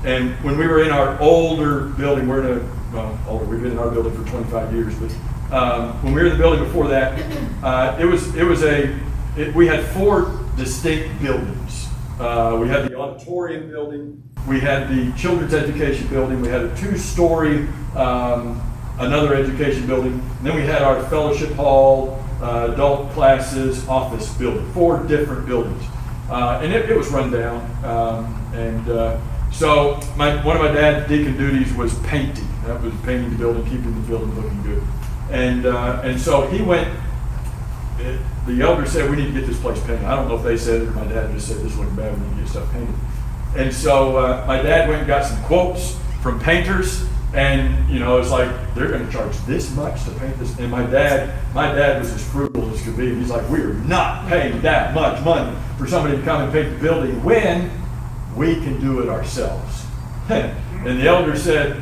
And 0.03 0.33
when 0.43 0.57
we 0.57 0.67
were 0.67 0.83
in 0.83 0.91
our 0.91 1.19
older 1.21 1.85
building, 1.91 2.27
we're 2.27 2.43
in 2.45 2.59
a 2.59 2.93
well 2.93 3.17
older. 3.25 3.45
We've 3.45 3.61
been 3.61 3.71
in 3.71 3.79
our 3.79 3.89
building 3.89 4.13
for 4.13 4.29
25 4.29 4.73
years, 4.73 4.93
but 4.95 5.55
um, 5.55 6.03
when 6.03 6.13
we 6.13 6.19
were 6.19 6.27
in 6.27 6.33
the 6.33 6.37
building 6.37 6.65
before 6.65 6.89
that, 6.89 7.17
uh, 7.63 7.97
it 7.97 8.05
was 8.05 8.35
it 8.35 8.43
was 8.43 8.63
a 8.63 8.99
it, 9.37 9.55
we 9.55 9.65
had 9.65 9.85
four 9.85 10.44
distinct 10.55 11.21
buildings. 11.21 11.87
Uh, 12.19 12.57
we 12.59 12.67
had 12.67 12.89
the 12.89 12.97
auditorium 12.97 13.69
building, 13.69 14.23
we 14.47 14.59
had 14.59 14.89
the 14.89 15.11
children's 15.17 15.53
education 15.53 16.07
building, 16.07 16.41
we 16.41 16.47
had 16.47 16.61
a 16.61 16.75
two-story 16.77 17.67
um, 17.95 18.61
another 18.99 19.35
education 19.35 19.85
building, 19.87 20.13
and 20.13 20.47
then 20.47 20.55
we 20.55 20.61
had 20.61 20.81
our 20.81 21.03
fellowship 21.07 21.51
hall, 21.53 22.23
uh, 22.41 22.69
adult 22.71 23.11
classes, 23.11 23.87
office 23.87 24.33
building, 24.35 24.69
four 24.71 25.03
different 25.03 25.45
buildings. 25.45 25.83
Uh, 26.29 26.59
and 26.61 26.73
it, 26.73 26.89
it, 26.89 26.97
was 26.97 27.09
run 27.09 27.31
down. 27.31 27.61
Um, 27.85 28.51
and 28.53 28.89
uh, 28.89 29.19
so 29.51 29.99
my, 30.15 30.43
one 30.43 30.57
of 30.57 30.63
my 30.63 30.71
dad's 30.71 31.07
deacon 31.07 31.37
duties 31.37 31.73
was 31.73 31.97
painting. 31.99 32.47
That 32.65 32.81
was 32.81 32.93
painting 33.03 33.29
the 33.29 33.37
building, 33.37 33.63
keeping 33.65 33.93
the 33.93 34.07
building 34.07 34.33
looking 34.35 34.63
good. 34.63 34.83
And, 35.29 35.65
uh, 35.65 36.01
and 36.03 36.19
so 36.19 36.47
he 36.47 36.61
went 36.61 36.87
the 37.97 38.61
elder 38.61 38.85
said 38.85 39.09
we 39.09 39.15
need 39.15 39.33
to 39.33 39.39
get 39.39 39.47
this 39.47 39.59
place 39.59 39.79
painted. 39.81 40.05
I 40.05 40.15
don't 40.15 40.27
know 40.27 40.35
if 40.35 40.43
they 40.43 40.57
said 40.57 40.81
it 40.81 40.87
or 40.87 40.91
my 40.91 41.05
dad 41.05 41.31
just 41.31 41.47
said 41.47 41.57
this 41.57 41.71
is 41.71 41.77
looking 41.77 41.95
bad. 41.95 42.13
We 42.19 42.27
need 42.27 42.35
to 42.35 42.41
get 42.41 42.49
stuff 42.49 42.71
painted. 42.71 42.95
And 43.55 43.73
so 43.73 44.17
uh, 44.17 44.43
my 44.45 44.61
dad 44.61 44.89
went 44.89 44.99
and 44.99 45.07
got 45.07 45.25
some 45.25 45.41
quotes 45.43 45.97
from 46.21 46.39
painters, 46.39 47.05
and 47.33 47.89
you 47.89 47.99
know 47.99 48.17
it's 48.17 48.31
like 48.31 48.49
they're 48.75 48.89
going 48.89 49.05
to 49.05 49.11
charge 49.11 49.37
this 49.45 49.73
much 49.75 50.03
to 50.05 50.11
paint 50.11 50.37
this. 50.39 50.57
And 50.59 50.69
my 50.69 50.85
dad, 50.85 51.33
my 51.53 51.71
dad 51.73 52.01
was 52.01 52.11
as 52.11 52.27
frugal 52.31 52.69
as 52.71 52.81
could 52.81 52.97
be. 52.97 53.15
He's 53.15 53.29
like, 53.29 53.47
we 53.49 53.61
are 53.61 53.73
not 53.73 54.27
paying 54.27 54.61
that 54.61 54.93
much 54.93 55.23
money 55.23 55.55
for 55.77 55.87
somebody 55.87 56.17
to 56.17 56.23
come 56.23 56.41
and 56.41 56.51
paint 56.51 56.73
the 56.73 56.81
building 56.81 57.23
when 57.23 57.71
we 58.35 58.55
can 58.55 58.81
do 58.81 59.01
it 59.01 59.09
ourselves. 59.09 59.85
and 60.29 60.99
the 60.99 61.07
elder 61.07 61.37
said, 61.37 61.81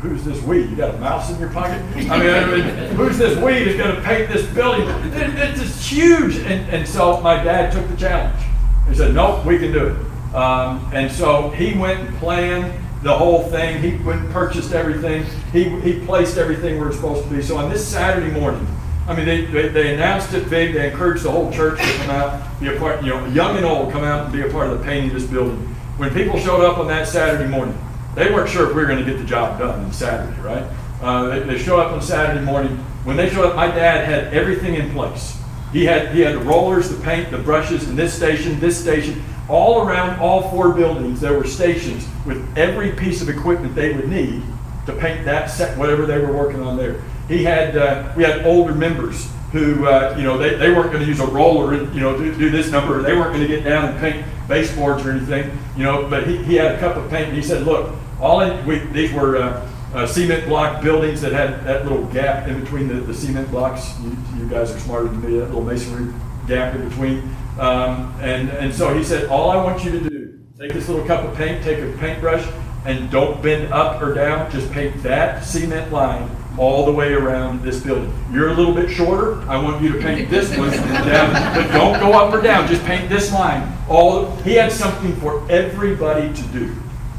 who's 0.00 0.24
this 0.24 0.42
we? 0.42 0.62
You 0.62 0.76
got 0.76 0.94
a 0.94 0.98
mouse 0.98 1.30
in 1.30 1.38
your 1.38 1.50
pocket? 1.50 1.80
I 1.94 1.94
mean, 1.96 2.10
I 2.10 2.46
mean 2.46 2.96
who's 2.96 3.18
this 3.18 3.36
we 3.38 3.64
that's 3.64 3.76
going 3.76 3.94
to 3.94 4.02
paint 4.02 4.30
this 4.30 4.46
building? 4.54 4.88
It, 5.12 5.38
it's 5.38 5.60
just 5.60 5.90
huge. 5.90 6.36
And, 6.38 6.68
and 6.70 6.88
so 6.88 7.20
my 7.20 7.42
dad 7.42 7.72
took 7.72 7.88
the 7.88 7.96
challenge. 7.96 8.42
He 8.88 8.94
said, 8.94 9.14
nope, 9.14 9.44
we 9.44 9.58
can 9.58 9.72
do 9.72 9.88
it. 9.88 10.34
Um, 10.34 10.90
and 10.92 11.10
so 11.10 11.50
he 11.50 11.76
went 11.76 12.00
and 12.00 12.16
planned 12.18 12.72
the 13.02 13.16
whole 13.16 13.42
thing. 13.44 13.82
He 13.82 14.02
went 14.04 14.22
and 14.22 14.32
purchased 14.32 14.72
everything. 14.72 15.24
He, 15.52 15.68
he 15.80 16.04
placed 16.04 16.38
everything 16.38 16.78
where 16.78 16.88
it's 16.88 16.96
supposed 16.96 17.24
to 17.24 17.30
be. 17.30 17.42
So 17.42 17.56
on 17.56 17.70
this 17.70 17.86
Saturday 17.86 18.30
morning, 18.32 18.66
I 19.06 19.14
mean, 19.14 19.26
they, 19.26 19.44
they, 19.46 19.68
they, 19.68 19.94
announced 19.94 20.34
it 20.34 20.48
big. 20.48 20.74
They 20.74 20.90
encouraged 20.90 21.24
the 21.24 21.30
whole 21.30 21.50
church 21.50 21.80
to 21.80 21.92
come 21.98 22.10
out, 22.10 22.60
be 22.60 22.68
a 22.68 22.78
part, 22.78 23.02
you 23.02 23.10
know, 23.10 23.26
young 23.26 23.56
and 23.56 23.66
old, 23.66 23.92
come 23.92 24.04
out 24.04 24.24
and 24.24 24.32
be 24.32 24.42
a 24.42 24.50
part 24.50 24.70
of 24.70 24.78
the 24.78 24.84
painting 24.84 25.10
of 25.10 25.14
this 25.20 25.28
building. 25.28 25.58
When 25.96 26.14
people 26.14 26.38
showed 26.38 26.64
up 26.64 26.78
on 26.78 26.86
that 26.88 27.08
Saturday 27.08 27.50
morning, 27.50 27.76
they 28.14 28.32
weren't 28.32 28.48
sure 28.48 28.68
if 28.68 28.74
we 28.74 28.82
were 28.82 28.88
going 28.88 29.04
to 29.04 29.10
get 29.10 29.18
the 29.18 29.26
job 29.26 29.58
done 29.58 29.84
on 29.84 29.92
Saturday, 29.92 30.40
right? 30.40 30.64
Uh, 31.00 31.28
they, 31.28 31.40
they 31.40 31.58
show 31.58 31.80
up 31.80 31.92
on 31.92 32.02
Saturday 32.02 32.44
morning. 32.44 32.76
When 33.04 33.16
they 33.16 33.30
show 33.30 33.48
up, 33.48 33.56
my 33.56 33.68
dad 33.68 34.04
had 34.04 34.34
everything 34.34 34.74
in 34.74 34.90
place. 34.92 35.40
He 35.72 35.84
had 35.84 36.12
he 36.14 36.20
had 36.20 36.34
the 36.34 36.40
rollers, 36.40 36.90
the 36.90 37.02
paint, 37.02 37.30
the 37.30 37.38
brushes, 37.38 37.88
and 37.88 37.96
this 37.96 38.12
station, 38.12 38.58
this 38.58 38.80
station, 38.80 39.22
all 39.48 39.86
around 39.86 40.18
all 40.18 40.50
four 40.50 40.72
buildings. 40.72 41.20
There 41.20 41.32
were 41.32 41.46
stations 41.46 42.06
with 42.26 42.44
every 42.58 42.92
piece 42.92 43.22
of 43.22 43.28
equipment 43.28 43.74
they 43.74 43.94
would 43.94 44.08
need 44.08 44.42
to 44.86 44.92
paint 44.92 45.24
that 45.24 45.46
set, 45.46 45.78
whatever 45.78 46.06
they 46.06 46.18
were 46.18 46.32
working 46.32 46.60
on 46.60 46.76
there. 46.76 47.02
He 47.28 47.44
had 47.44 47.76
uh, 47.76 48.12
we 48.16 48.24
had 48.24 48.44
older 48.44 48.74
members 48.74 49.30
who 49.52 49.86
uh, 49.86 50.14
you 50.16 50.24
know 50.24 50.36
they, 50.36 50.56
they 50.56 50.70
weren't 50.70 50.92
going 50.92 51.04
to 51.04 51.08
use 51.08 51.20
a 51.20 51.26
roller 51.26 51.74
and 51.74 51.94
you 51.94 52.00
know 52.00 52.16
do, 52.16 52.36
do 52.36 52.50
this 52.50 52.70
number. 52.70 53.00
They 53.02 53.14
weren't 53.14 53.32
going 53.32 53.46
to 53.46 53.48
get 53.48 53.64
down 53.64 53.90
and 53.90 53.98
paint 54.00 54.26
baseboards 54.50 55.06
or 55.06 55.12
anything. 55.12 55.56
You 55.76 55.84
know, 55.84 56.06
but 56.10 56.26
he, 56.26 56.36
he 56.44 56.56
had 56.56 56.74
a 56.74 56.78
cup 56.78 56.96
of 56.96 57.08
paint 57.08 57.28
and 57.28 57.36
he 57.36 57.42
said, 57.42 57.62
look, 57.62 57.94
all 58.20 58.42
in, 58.42 58.66
we, 58.66 58.80
these 58.80 59.10
were 59.14 59.38
uh, 59.38 59.70
uh, 59.94 60.06
cement 60.06 60.46
block 60.46 60.82
buildings 60.82 61.22
that 61.22 61.32
had 61.32 61.64
that 61.64 61.84
little 61.84 62.04
gap 62.06 62.46
in 62.46 62.60
between 62.60 62.88
the, 62.88 62.94
the 62.94 63.14
cement 63.14 63.50
blocks. 63.50 63.98
You, 64.00 64.16
you, 64.36 64.48
guys 64.48 64.70
are 64.70 64.78
smarter 64.80 65.08
than 65.08 65.22
me, 65.22 65.38
that 65.38 65.46
little 65.46 65.64
masonry 65.64 66.12
gap 66.46 66.74
in 66.74 66.86
between. 66.86 67.18
Um, 67.58 68.14
and, 68.20 68.50
and 68.50 68.74
so 68.74 68.92
he 68.92 69.02
said, 69.02 69.30
all 69.30 69.50
I 69.50 69.56
want 69.56 69.84
you 69.84 69.92
to 69.92 70.10
do, 70.10 70.40
take 70.58 70.74
this 70.74 70.88
little 70.88 71.06
cup 71.06 71.24
of 71.24 71.34
paint, 71.36 71.64
take 71.64 71.78
a 71.78 71.96
paintbrush, 71.98 72.46
and 72.84 73.10
don't 73.10 73.42
bend 73.42 73.72
up 73.72 74.02
or 74.02 74.12
down, 74.12 74.50
just 74.50 74.70
paint 74.72 75.02
that 75.02 75.44
cement 75.44 75.92
line 75.92 76.28
all 76.60 76.84
the 76.84 76.92
way 76.92 77.14
around 77.14 77.62
this 77.62 77.82
building. 77.82 78.12
You're 78.30 78.48
a 78.48 78.54
little 78.54 78.74
bit 78.74 78.90
shorter. 78.90 79.40
I 79.48 79.56
want 79.60 79.82
you 79.82 79.94
to 79.94 79.98
paint 79.98 80.28
this 80.28 80.54
one 80.58 80.70
down, 80.70 81.32
but 81.54 81.72
don't 81.72 81.98
go 81.98 82.12
up 82.12 82.34
or 82.34 82.42
down. 82.42 82.68
Just 82.68 82.84
paint 82.84 83.08
this 83.08 83.32
line. 83.32 83.72
All 83.88 84.36
he 84.42 84.56
had 84.56 84.70
something 84.70 85.16
for 85.16 85.50
everybody 85.50 86.30
to 86.34 86.42
do. 86.48 86.76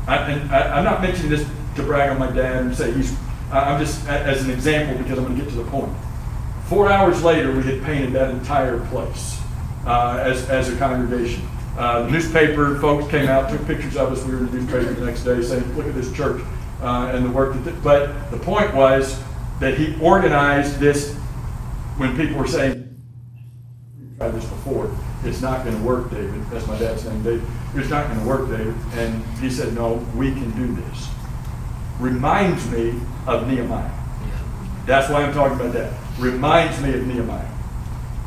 I, 0.08 0.17
and 0.17 0.51
I, 0.51 0.77
am 0.77 0.84
not 0.84 1.01
mentioning 1.01 1.32
this 1.32 1.43
to 1.75 1.82
brag 1.82 2.12
on 2.12 2.19
my 2.19 2.30
dad 2.30 2.62
and 2.62 2.75
say 2.75 2.91
he's, 2.91 3.17
I'm 3.51 3.84
just 3.84 4.08
as 4.08 4.43
an 4.43 4.51
example 4.51 5.01
because 5.01 5.17
I'm 5.17 5.25
going 5.25 5.36
to 5.36 5.43
get 5.43 5.51
to 5.54 5.58
the 5.58 5.69
point. 5.71 5.91
Four 6.65 6.91
hours 6.91 7.23
later, 7.23 7.51
we 7.51 7.63
had 7.63 7.82
painted 7.82 8.13
that 8.13 8.30
entire 8.30 8.80
place 8.88 9.41
uh, 9.88 10.21
as, 10.23 10.47
as 10.51 10.69
a 10.69 10.77
congregation. 10.77 11.47
Uh, 11.75 12.04
the 12.04 12.12
newspaper 12.12 12.77
folks 12.80 13.10
came 13.10 13.27
out, 13.27 13.49
took 13.49 13.65
pictures 13.65 13.97
of 13.97 14.12
us. 14.12 14.23
We 14.23 14.34
were 14.34 14.41
in 14.41 14.51
the 14.51 14.58
newspaper 14.60 14.93
the 14.93 15.06
next 15.06 15.23
day 15.23 15.41
saying, 15.41 15.75
look 15.75 15.88
at 15.88 15.95
this 15.95 16.13
church 16.13 16.43
uh, 16.82 17.12
and 17.13 17.25
the 17.25 17.30
work 17.32 17.56
that, 17.56 17.63
th- 17.63 17.84
but 17.84 18.30
the 18.30 18.38
point 18.38 18.73
was 18.75 19.19
that 19.62 19.78
he 19.78 19.95
organized 20.02 20.80
this 20.80 21.13
when 21.97 22.17
people 22.17 22.36
were 22.38 22.47
saying, 22.47 23.00
we've 23.97 24.17
tried 24.17 24.32
this 24.32 24.45
before, 24.45 24.91
it's 25.24 25.39
not 25.39 25.63
going 25.63 25.78
to 25.78 25.84
work, 25.84 26.10
David. 26.10 26.43
That's 26.50 26.65
my 26.65 26.78
dad's 26.80 27.06
name, 27.06 27.21
David. 27.24 27.45
It's 27.76 27.89
not 27.89 28.08
going 28.08 28.19
to 28.19 28.26
work, 28.26 28.50
David. 28.50 28.76
And 28.95 29.24
he 29.38 29.52
said, 29.52 29.74
no, 29.74 29.93
we 30.15 30.32
can 30.32 30.50
do 30.52 30.74
this. 30.82 31.08
Reminds 32.00 32.67
me 32.71 32.95
of 33.28 33.47
Nehemiah. 33.47 33.91
That's 34.88 35.12
why 35.12 35.21
I'm 35.21 35.32
talking 35.32 35.60
about 35.60 35.74
that. 35.74 35.93
Reminds 36.17 36.82
me 36.82 36.95
of 36.95 37.06
Nehemiah. 37.06 37.47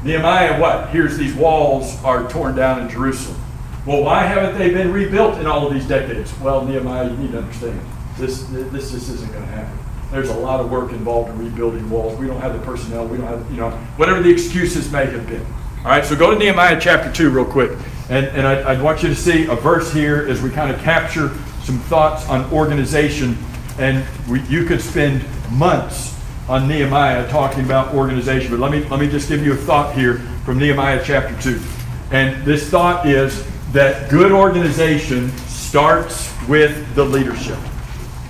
Nehemiah, 0.05 0.61
what? 0.61 0.91
Here's 0.91 1.19
these 1.19 1.35
walls 1.35 2.01
are 2.05 2.31
torn 2.31 2.55
down 2.55 2.83
in 2.83 2.89
Jerusalem. 2.89 3.41
Well, 3.85 4.05
why 4.05 4.23
haven't 4.23 4.57
they 4.57 4.71
been 4.71 4.93
rebuilt 4.93 5.41
in 5.41 5.49
all 5.49 5.67
of 5.67 5.75
these 5.75 5.89
decades? 5.89 6.33
Well, 6.39 6.65
Nehemiah, 6.65 7.11
you 7.11 7.17
need 7.17 7.33
to 7.33 7.39
understand 7.39 7.81
this. 8.19 8.45
This 8.45 8.93
just 8.93 9.11
isn't 9.11 9.33
going 9.33 9.45
to 9.45 9.51
happen. 9.51 9.79
There's 10.15 10.29
a 10.29 10.35
lot 10.35 10.61
of 10.61 10.71
work 10.71 10.93
involved 10.93 11.31
in 11.31 11.39
rebuilding 11.45 11.91
walls. 11.91 12.17
We 12.17 12.29
don't 12.29 12.41
have 12.41 12.53
the 12.53 12.65
personnel. 12.65 13.05
We 13.05 13.19
don't 13.19 13.27
have, 13.27 13.51
you 13.51 13.57
know, 13.57 13.71
whatever 13.97 14.23
the 14.23 14.31
excuses 14.31 14.89
may 14.93 15.07
have 15.07 15.27
been. 15.27 15.45
All 15.79 15.87
right, 15.87 16.05
so 16.05 16.15
go 16.15 16.31
to 16.31 16.39
Nehemiah 16.39 16.79
chapter 16.81 17.11
2 17.11 17.31
real 17.31 17.45
quick. 17.45 17.73
And, 18.09 18.27
and 18.27 18.47
I, 18.47 18.75
I 18.75 18.81
want 18.81 19.03
you 19.03 19.09
to 19.09 19.17
see 19.17 19.47
a 19.47 19.57
verse 19.57 19.93
here 19.93 20.29
as 20.29 20.41
we 20.41 20.51
kind 20.51 20.71
of 20.71 20.81
capture 20.83 21.31
some 21.65 21.81
thoughts 21.81 22.29
on 22.29 22.49
organization. 22.53 23.37
And 23.81 24.07
we, 24.29 24.41
you 24.43 24.65
could 24.65 24.81
spend 24.81 25.25
months 25.51 26.17
on 26.49 26.69
Nehemiah 26.69 27.29
talking 27.29 27.65
about 27.65 27.93
organization. 27.93 28.53
But 28.53 28.61
let 28.61 28.71
me, 28.71 28.89
let 28.91 29.01
me 29.01 29.09
just 29.09 29.29
give 29.29 29.45
you 29.45 29.55
a 29.55 29.57
thought 29.57 29.97
here 29.97 30.19
from 30.45 30.61
Nehemiah 30.61 31.03
chapter 31.05 31.37
2. 31.43 31.61
And 32.13 32.41
this 32.45 32.71
thought 32.71 33.05
is 33.05 33.45
that 33.73 34.09
good 34.11 34.31
organization 34.31 35.37
starts 35.49 36.33
with 36.47 36.95
the 36.95 37.05
leadership. 37.05 37.59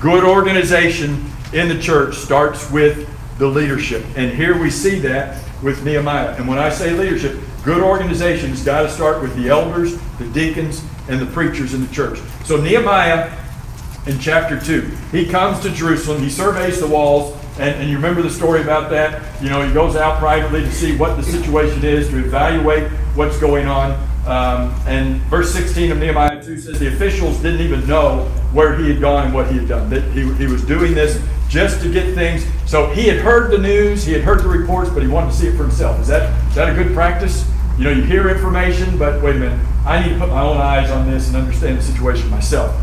Good 0.00 0.24
organization 0.24 1.30
in 1.54 1.68
the 1.68 1.78
church 1.78 2.16
starts 2.16 2.70
with 2.70 3.08
the 3.38 3.46
leadership. 3.46 4.04
And 4.16 4.30
here 4.30 4.60
we 4.60 4.70
see 4.70 4.98
that 5.00 5.42
with 5.62 5.84
Nehemiah. 5.84 6.34
And 6.36 6.46
when 6.48 6.58
I 6.58 6.68
say 6.68 6.92
leadership, 6.92 7.38
good 7.64 7.82
organization's 7.82 8.62
got 8.62 8.82
to 8.82 8.90
start 8.90 9.22
with 9.22 9.34
the 9.36 9.48
elders, 9.48 9.96
the 10.18 10.28
deacons, 10.28 10.84
and 11.08 11.20
the 11.20 11.26
preachers 11.26 11.74
in 11.74 11.86
the 11.86 11.92
church. 11.92 12.18
So 12.44 12.60
Nehemiah 12.60 13.32
in 14.06 14.18
chapter 14.18 14.60
2, 14.60 14.80
he 15.12 15.26
comes 15.26 15.60
to 15.60 15.70
Jerusalem, 15.70 16.20
he 16.20 16.28
surveys 16.28 16.80
the 16.80 16.86
walls, 16.86 17.34
and, 17.58 17.74
and 17.80 17.88
you 17.88 17.96
remember 17.96 18.20
the 18.20 18.30
story 18.30 18.60
about 18.60 18.90
that? 18.90 19.42
You 19.42 19.48
know, 19.48 19.66
he 19.66 19.72
goes 19.72 19.96
out 19.96 20.18
privately 20.18 20.60
to 20.60 20.72
see 20.72 20.96
what 20.96 21.16
the 21.16 21.22
situation 21.22 21.84
is, 21.84 22.08
to 22.08 22.18
evaluate 22.18 22.90
what's 23.14 23.38
going 23.38 23.66
on. 23.66 23.92
Um, 24.26 24.74
and 24.86 25.20
verse 25.22 25.52
16 25.52 25.92
of 25.92 25.98
Nehemiah 25.98 26.42
2 26.42 26.58
says 26.58 26.78
the 26.78 26.88
officials 26.88 27.36
didn't 27.38 27.60
even 27.60 27.86
know 27.86 28.24
where 28.52 28.76
he 28.76 28.90
had 28.90 29.00
gone 29.00 29.26
and 29.26 29.34
what 29.34 29.50
he 29.50 29.58
had 29.58 29.68
done. 29.68 29.88
That 29.90 30.02
he, 30.12 30.32
he 30.34 30.46
was 30.46 30.64
doing 30.64 30.94
this 30.94 31.22
just 31.48 31.80
to 31.82 31.92
get 31.92 32.14
things. 32.14 32.46
So 32.66 32.90
he 32.90 33.08
had 33.08 33.18
heard 33.18 33.50
the 33.50 33.58
news, 33.58 34.04
he 34.04 34.12
had 34.12 34.22
heard 34.22 34.42
the 34.42 34.48
reports, 34.48 34.90
but 34.90 35.02
he 35.02 35.08
wanted 35.08 35.30
to 35.30 35.36
see 35.36 35.48
it 35.48 35.56
for 35.56 35.62
himself. 35.62 36.00
Is 36.00 36.08
that, 36.08 36.48
is 36.48 36.54
that 36.56 36.68
a 36.68 36.74
good 36.74 36.94
practice? 36.94 37.48
You 37.78 37.84
know, 37.84 37.90
you 37.90 38.02
hear 38.02 38.28
information, 38.28 38.98
but 38.98 39.22
wait 39.22 39.36
a 39.36 39.38
minute, 39.38 39.66
I 39.84 40.02
need 40.02 40.14
to 40.14 40.18
put 40.18 40.28
my 40.28 40.40
own 40.40 40.56
eyes 40.56 40.90
on 40.90 41.10
this 41.10 41.28
and 41.28 41.36
understand 41.36 41.78
the 41.78 41.82
situation 41.82 42.30
myself. 42.30 42.74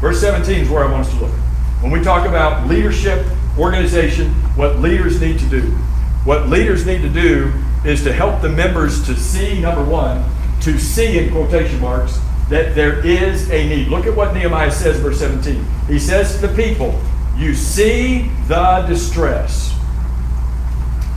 Verse 0.00 0.20
17 0.20 0.62
is 0.62 0.68
where 0.68 0.84
I 0.84 0.90
want 0.90 1.06
us 1.06 1.14
to 1.14 1.20
look. 1.20 1.32
When 1.80 1.92
we 1.92 2.02
talk 2.02 2.26
about 2.28 2.68
leadership, 2.68 3.26
organization, 3.58 4.30
what 4.56 4.78
leaders 4.78 5.20
need 5.20 5.38
to 5.38 5.48
do. 5.48 5.62
What 6.24 6.48
leaders 6.48 6.86
need 6.86 7.02
to 7.02 7.08
do 7.08 7.52
is 7.84 8.02
to 8.04 8.12
help 8.12 8.42
the 8.42 8.48
members 8.48 9.04
to 9.06 9.16
see, 9.16 9.60
number 9.60 9.84
one, 9.84 10.24
to 10.62 10.78
see 10.78 11.18
in 11.18 11.30
quotation 11.30 11.80
marks, 11.80 12.18
that 12.48 12.74
there 12.74 13.04
is 13.04 13.50
a 13.50 13.68
need. 13.68 13.88
Look 13.88 14.06
at 14.06 14.14
what 14.14 14.34
Nehemiah 14.34 14.70
says, 14.70 14.98
verse 15.00 15.18
17. 15.18 15.64
He 15.88 15.98
says 15.98 16.36
to 16.36 16.46
the 16.46 16.54
people, 16.54 17.00
You 17.36 17.54
see 17.54 18.30
the 18.48 18.84
distress. 18.88 19.72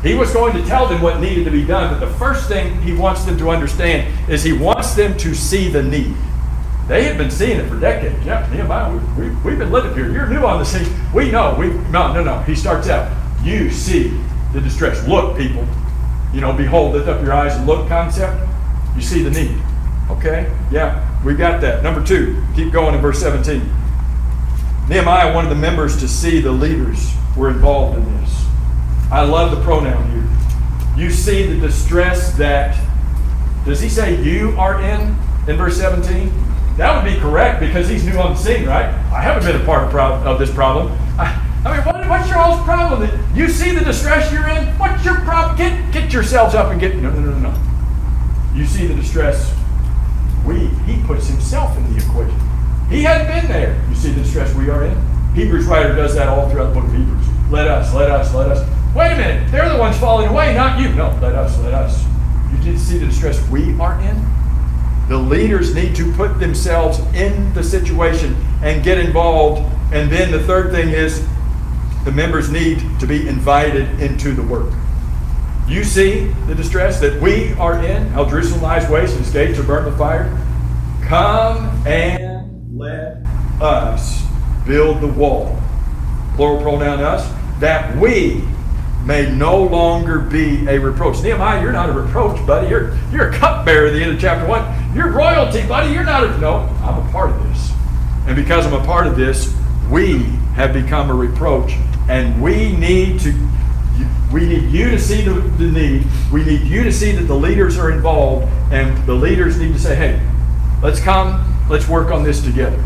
He 0.04 0.13
was 0.13 0.32
going 0.32 0.54
to 0.54 0.63
tell 0.65 0.88
them 0.88 1.01
what 1.01 1.19
needed 1.19 1.45
to 1.45 1.51
be 1.51 1.65
done, 1.65 1.91
but 1.91 2.06
the 2.06 2.13
first 2.15 2.47
thing 2.47 2.80
he 2.82 2.93
wants 2.93 3.25
them 3.25 3.38
to 3.39 3.49
understand 3.49 4.30
is 4.30 4.43
he 4.43 4.54
wants 4.54 4.93
them 4.93 5.17
to 5.17 5.34
see 5.34 5.67
the 5.67 5.82
need. 5.82 6.15
They 6.88 7.06
had 7.06 7.17
been 7.17 7.32
seeing 7.32 7.60
it 7.60 7.67
for 7.67 7.80
decades. 7.80 8.23
Yeah, 8.23 8.47
Nehemiah, 8.51 8.95
we, 9.17 9.30
we, 9.30 9.36
we've 9.38 9.58
been 9.58 9.71
living 9.71 9.95
here. 9.95 10.12
You're 10.12 10.28
new 10.28 10.45
on 10.45 10.60
the 10.60 10.65
scene. 10.65 10.88
We 11.12 11.32
know. 11.32 11.56
We 11.58 11.69
no, 11.89 12.13
no, 12.13 12.23
no. 12.23 12.39
He 12.41 12.54
starts 12.54 12.88
out. 12.88 13.12
You 13.43 13.71
see 13.71 14.10
the 14.54 14.62
distress. 14.62 15.08
Look, 15.08 15.36
people. 15.36 15.67
You 16.32 16.41
know, 16.41 16.54
behold, 16.54 16.93
lift 16.93 17.08
up 17.08 17.23
your 17.23 17.34
eyes 17.34 17.56
and 17.56 17.65
look. 17.65 17.88
Concept. 17.88 18.47
You 18.95 19.01
see 19.01 19.23
the 19.23 19.32
need. 19.32 19.60
Okay. 20.12 20.51
Yeah, 20.71 21.23
we 21.23 21.34
got 21.34 21.60
that. 21.62 21.82
Number 21.82 22.06
two. 22.06 22.43
Keep 22.56 22.71
going 22.71 22.93
in 22.93 23.01
verse 23.01 23.19
17. 23.19 23.62
Nehemiah 24.88 25.34
wanted 25.34 25.50
the 25.50 25.56
members 25.56 26.00
to 26.00 26.08
see 26.08 26.41
the 26.41 26.52
leaders 26.52 27.12
were 27.36 27.50
involved 27.50 27.98
in 27.98 28.21
this. 28.21 28.45
I 29.12 29.24
love 29.24 29.50
the 29.50 29.63
pronoun 29.63 30.12
here. 30.12 31.04
You 31.04 31.10
see 31.10 31.48
the 31.48 31.60
distress 31.60 32.34
that. 32.38 32.80
Does 33.65 33.82
he 33.82 33.89
say 33.89 34.21
you 34.21 34.52
are 34.60 34.80
in 34.82 35.17
in 35.48 35.58
verse 35.58 35.78
17? 35.78 36.32
That 36.78 36.95
would 36.95 37.12
be 37.12 37.19
correct 37.19 37.60
because 37.62 37.89
he's 37.89 38.06
new 38.06 38.17
on 38.19 38.34
the 38.34 38.38
scene, 38.38 38.67
right? 38.67 38.86
I 38.86 39.21
haven't 39.21 39.52
been 39.52 39.60
a 39.60 39.65
part 39.65 39.88
of, 39.88 39.95
of 39.95 40.38
this 40.38 40.54
problem. 40.54 40.91
I, 41.17 41.41
I 41.65 41.76
mean, 41.76 41.86
what, 41.86 42.08
what's 42.08 42.30
your 42.30 42.38
all's 42.38 42.63
problem? 42.63 43.10
You 43.34 43.50
see 43.50 43.71
the 43.71 43.84
distress 43.84 44.32
you're 44.32 44.48
in? 44.48 44.67
What's 44.78 45.04
your 45.04 45.15
problem? 45.21 45.58
Get, 45.58 45.91
get 45.91 46.13
yourselves 46.13 46.54
up 46.54 46.71
and 46.71 46.80
get. 46.80 46.95
No, 46.98 47.10
no, 47.10 47.32
no, 47.32 47.50
no. 47.50 48.54
You 48.54 48.65
see 48.65 48.86
the 48.86 48.93
distress. 48.93 49.56
We, 50.45 50.67
he 50.86 51.02
puts 51.04 51.28
himself 51.28 51.76
in 51.78 51.91
the 51.91 52.06
equation. 52.06 52.39
He 52.89 53.02
hadn't 53.02 53.28
been 53.28 53.52
there. 53.52 53.82
You 53.89 53.95
see 53.95 54.12
the 54.12 54.21
distress 54.21 54.54
we 54.56 54.69
are 54.69 54.86
in? 54.86 54.98
Hebrews 55.34 55.65
writer 55.65 55.95
does 55.95 56.15
that 56.15 56.28
all 56.28 56.50
throughout 56.50 56.74
the 56.74 56.80
book 56.80 56.86
of 56.86 56.95
Hebrews. 56.95 57.28
Let 57.50 57.67
us, 57.67 57.93
let 57.93 58.10
us, 58.10 58.34
let 58.34 58.50
us. 58.50 58.95
Wait 58.95 59.12
a 59.12 59.17
minute. 59.17 59.52
They're 59.52 59.69
the 59.69 59.78
ones 59.78 59.98
falling 59.98 60.28
away, 60.28 60.54
not 60.54 60.80
you. 60.80 60.89
No, 60.93 61.10
let 61.21 61.36
us, 61.36 61.58
let 61.60 61.74
us. 61.74 62.06
You 62.52 62.58
did 62.63 62.80
see 62.80 62.98
the 62.98 63.08
distress 63.08 63.45
we 63.50 63.78
are 63.80 64.00
in? 64.02 64.26
The 65.10 65.17
leaders 65.17 65.76
need 65.76 65.95
to 65.98 66.12
put 66.13 66.39
themselves 66.39 67.00
in 67.13 67.54
the 67.54 67.63
situation 67.63 68.36
and 68.63 68.84
get 68.84 68.98
involved. 68.98 69.62
And 69.93 70.12
then 70.12 70.32
the 70.32 70.41
third 70.43 70.71
thing 70.71 70.89
is 70.89 71.28
the 72.06 72.12
members 72.12 72.50
need 72.50 72.80
to 73.00 73.06
be 73.06 73.28
invited 73.28 74.00
into 74.00 74.34
the 74.34 74.43
work. 74.43 74.74
You 75.67 75.84
see 75.84 76.28
the 76.48 76.56
distress 76.56 77.00
that 77.02 77.19
we 77.21 77.54
are 77.54 77.84
in, 77.84 78.08
how 78.10 78.26
Jerusalem 78.30 78.62
lies 78.62 78.89
waste 78.89 79.13
and 79.13 79.21
its 79.21 79.32
gates 79.32 79.60
are 79.60 79.63
burned 79.63 79.88
with 79.88 79.98
fire. 79.98 80.30
Come 81.04 81.65
and 81.86 82.35
let 82.76 83.26
us 83.62 84.26
build 84.68 85.00
the 85.00 85.08
wall. 85.08 85.58
Plural 86.36 86.62
pronoun 86.62 87.00
us, 87.00 87.26
that 87.62 87.96
we 87.98 88.44
may 89.06 89.34
no 89.34 89.64
longer 89.64 90.20
be 90.20 90.68
a 90.68 90.78
reproach. 90.78 91.22
Nehemiah, 91.24 91.62
you're 91.62 91.72
not 91.72 91.90
a 91.90 91.94
reproach, 91.94 92.46
buddy. 92.46 92.68
You're, 92.68 92.98
you're 93.14 93.30
a 93.30 93.34
cupbearer 93.34 93.88
at 93.88 93.94
the 93.94 94.04
end 94.04 94.12
of 94.12 94.20
chapter 94.20 94.46
1. 94.46 94.94
You're 94.94 95.12
royalty, 95.12 95.66
buddy. 95.66 95.94
You're 95.94 96.04
not 96.04 96.26
a. 96.26 96.38
No, 96.40 96.58
I'm 96.84 97.08
a 97.08 97.12
part 97.12 97.30
of 97.30 97.44
this. 97.44 97.72
And 98.28 98.36
because 98.36 98.66
I'm 98.66 98.74
a 98.74 98.84
part 98.84 99.08
of 99.08 99.16
this, 99.16 99.56
we 99.90 100.24
have 100.56 100.74
become 100.74 101.10
a 101.10 101.14
reproach. 101.14 101.74
And 102.10 102.42
we 102.42 102.76
need 102.76 103.22
to. 103.22 103.34
We 104.34 104.48
need 104.48 104.70
you 104.70 104.90
to 104.90 105.00
see 105.00 105.22
the, 105.22 105.34
the 105.34 105.72
need. 105.72 106.06
We 106.34 106.44
need 106.44 106.62
you 106.64 106.84
to 106.84 106.92
see 106.92 107.14
that 107.14 107.24
the 107.24 107.36
leaders 107.36 107.78
are 107.78 107.92
involved, 107.92 108.52
and 108.74 109.06
the 109.08 109.14
leaders 109.14 109.58
need 109.58 109.72
to 109.72 109.80
say, 109.80 109.96
"Hey, 109.96 110.22
let's 110.82 111.00
come. 111.00 111.55
Let's 111.69 111.88
work 111.88 112.12
on 112.12 112.23
this 112.23 112.41
together." 112.41 112.80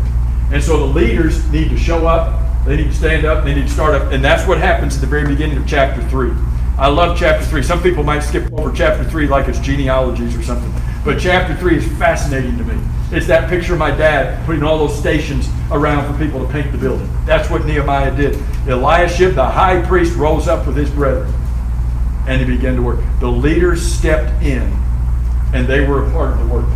And 0.52 0.62
so 0.62 0.78
the 0.78 0.92
leaders 0.92 1.48
need 1.50 1.70
to 1.70 1.76
show 1.76 2.06
up 2.06 2.40
they 2.66 2.76
need 2.76 2.90
to 2.90 2.94
stand 2.94 3.24
up, 3.24 3.44
they 3.44 3.54
need 3.54 3.68
to 3.68 3.72
start 3.72 3.94
up, 3.94 4.12
and 4.12 4.22
that's 4.22 4.46
what 4.46 4.58
happens 4.58 4.94
at 4.94 5.00
the 5.00 5.06
very 5.06 5.26
beginning 5.26 5.56
of 5.56 5.66
chapter 5.66 6.02
3. 6.08 6.30
I 6.78 6.88
love 6.88 7.18
chapter 7.18 7.44
3. 7.44 7.62
Some 7.62 7.82
people 7.82 8.04
might 8.04 8.20
skip 8.20 8.52
over 8.52 8.70
chapter 8.70 9.02
3 9.04 9.26
like 9.28 9.48
it's 9.48 9.58
genealogies 9.60 10.36
or 10.36 10.42
something, 10.42 10.72
but 11.04 11.18
chapter 11.18 11.54
3 11.54 11.78
is 11.78 11.86
fascinating 11.98 12.58
to 12.58 12.64
me. 12.64 12.74
It's 13.12 13.26
that 13.26 13.48
picture 13.48 13.72
of 13.72 13.78
my 13.78 13.90
dad 13.90 14.44
putting 14.44 14.62
all 14.62 14.78
those 14.78 14.96
stations 14.96 15.48
around 15.72 16.12
for 16.12 16.18
people 16.22 16.46
to 16.46 16.52
paint 16.52 16.70
the 16.70 16.78
building. 16.78 17.08
That's 17.24 17.48
what 17.48 17.64
Nehemiah 17.64 18.14
did. 18.14 18.38
Eliashib, 18.68 19.34
the 19.34 19.44
high 19.44 19.80
priest, 19.82 20.14
rose 20.16 20.46
up 20.46 20.66
with 20.66 20.76
his 20.76 20.90
brethren, 20.90 21.32
and 22.28 22.40
he 22.40 22.56
began 22.56 22.76
to 22.76 22.82
work. 22.82 23.00
The 23.20 23.28
leaders 23.28 23.82
stepped 23.82 24.42
in, 24.42 24.70
and 25.54 25.66
they 25.66 25.80
were 25.80 26.06
a 26.06 26.10
part 26.12 26.34
of 26.34 26.38
the 26.40 26.54
work. 26.54 26.66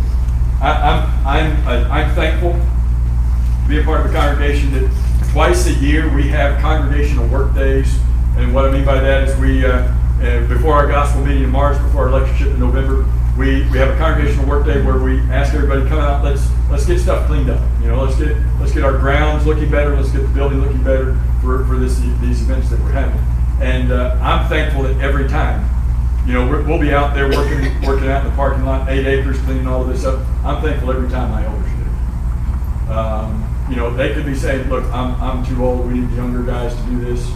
I, 0.65 1.27
I'm, 1.27 1.67
I'm, 1.67 1.91
I'm 1.91 2.15
thankful 2.15 2.53
to 2.53 3.69
be 3.69 3.79
a 3.79 3.83
part 3.83 4.03
of 4.03 4.11
a 4.11 4.13
congregation 4.17 4.71
that 4.73 5.29
twice 5.31 5.67
a 5.67 5.73
year 5.73 6.11
we 6.11 6.27
have 6.29 6.59
congregational 6.59 7.27
work 7.27 7.53
days. 7.53 7.99
And 8.37 8.51
what 8.51 8.65
I 8.65 8.71
mean 8.71 8.83
by 8.83 8.99
that 8.99 9.27
is 9.27 9.37
we, 9.37 9.63
uh, 9.63 9.93
uh, 10.23 10.47
before 10.47 10.73
our 10.73 10.87
gospel 10.87 11.23
meeting 11.23 11.43
in 11.43 11.51
March, 11.51 11.77
before 11.77 12.05
our 12.05 12.19
lectureship 12.19 12.47
in 12.47 12.59
November, 12.59 13.05
we, 13.37 13.69
we 13.69 13.77
have 13.77 13.89
a 13.89 13.97
congregational 13.97 14.49
work 14.49 14.65
day 14.65 14.81
where 14.81 14.97
we 14.97 15.19
ask 15.29 15.53
everybody 15.53 15.87
come 15.87 15.99
out, 15.99 16.23
let's 16.23 16.49
let's 16.71 16.85
get 16.85 16.99
stuff 16.99 17.27
cleaned 17.27 17.49
up. 17.49 17.61
You 17.81 17.89
know, 17.89 18.01
let's 18.01 18.17
get 18.17 18.35
let's 18.59 18.71
get 18.71 18.83
our 18.83 18.97
grounds 18.97 19.45
looking 19.45 19.69
better, 19.69 19.95
let's 19.95 20.09
get 20.11 20.21
the 20.21 20.27
building 20.29 20.61
looking 20.61 20.83
better 20.83 21.15
for, 21.41 21.63
for 21.65 21.77
this 21.77 21.99
these 22.21 22.41
events 22.41 22.71
that 22.71 22.79
we're 22.79 22.91
having. 22.91 23.19
And 23.61 23.91
uh, 23.91 24.17
I'm 24.21 24.49
thankful 24.49 24.83
that 24.83 24.99
every 24.99 25.27
time, 25.27 25.69
you 26.25 26.33
know, 26.33 26.47
we 26.47 26.63
will 26.63 26.79
be 26.79 26.93
out 26.93 27.13
there 27.13 27.29
working 27.29 27.81
working 27.81 28.09
out 28.09 28.23
in 28.25 28.31
the 28.31 28.35
parking 28.35 28.65
lot, 28.65 28.89
eight 28.89 29.05
acres, 29.05 29.37
cleaning 29.41 29.67
all 29.67 29.81
of 29.81 29.87
this 29.87 30.05
up. 30.05 30.25
I'm 30.43 30.61
thankful 30.61 30.91
every 30.91 31.09
time 31.09 31.29
my 31.31 31.45
elders 31.45 31.69
do. 32.87 32.91
Um, 32.93 33.67
you 33.69 33.75
know, 33.75 33.93
they 33.95 34.13
could 34.13 34.25
be 34.25 34.35
saying, 34.35 34.69
look, 34.69 34.83
I'm, 34.85 35.19
I'm 35.21 35.45
too 35.45 35.63
old, 35.65 35.87
we 35.87 35.99
need 35.99 36.11
younger 36.15 36.43
guys 36.43 36.75
to 36.75 36.81
do 36.83 36.99
this. 36.99 37.27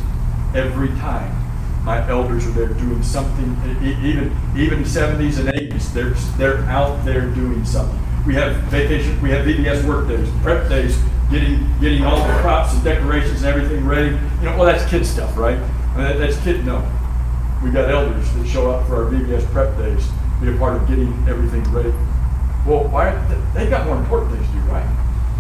Every 0.56 0.90
time 1.00 1.36
my 1.84 2.08
elders 2.10 2.46
are 2.48 2.52
there 2.52 2.68
doing 2.70 3.02
something, 3.04 3.56
even, 3.82 4.36
even 4.56 4.86
seventies 4.86 5.40
and 5.40 5.50
eighties, 5.50 5.92
they're, 5.94 6.12
they're 6.38 6.60
out 6.66 7.04
there 7.06 7.30
doing 7.34 7.64
something. 7.66 8.00
We 8.26 8.34
have 8.36 8.56
vacation, 8.66 9.20
we 9.22 9.30
have 9.32 9.46
VBS 9.46 9.88
work 9.88 10.08
days, 10.08 10.30
prep 10.42 10.68
days, 10.70 11.00
getting, 11.32 11.68
getting 11.80 12.04
all 12.04 12.18
the 12.28 12.34
props 12.42 12.74
and 12.74 12.84
decorations 12.84 13.44
and 13.44 13.46
everything 13.56 13.86
ready. 13.86 14.10
You 14.10 14.46
know, 14.46 14.58
well, 14.58 14.66
that's 14.66 14.88
kid 14.90 15.06
stuff, 15.06 15.36
right? 15.38 15.58
I 15.58 15.98
mean, 15.98 15.98
that- 15.98 16.18
That's 16.18 16.40
kid, 16.44 16.66
no. 16.66 16.88
We've 17.64 17.74
got 17.74 17.89
elders 17.89 18.32
that 18.34 18.47
show 18.47 18.72
up 18.72 18.88
for 18.88 19.03
our 19.03 19.12
VBS 19.12 19.45
prep 19.51 19.78
days, 19.78 20.07
be 20.41 20.49
a 20.49 20.57
part 20.57 20.82
of 20.82 20.88
getting 20.88 21.12
everything 21.28 21.62
ready. 21.74 21.89
Well, 22.66 22.88
why, 22.88 23.12
they've 23.53 23.70
got 23.70 23.86
more 23.86 23.97
important 23.97 24.32
things 24.32 24.47
to 24.47 24.53
do, 24.53 24.60
right? 24.72 24.88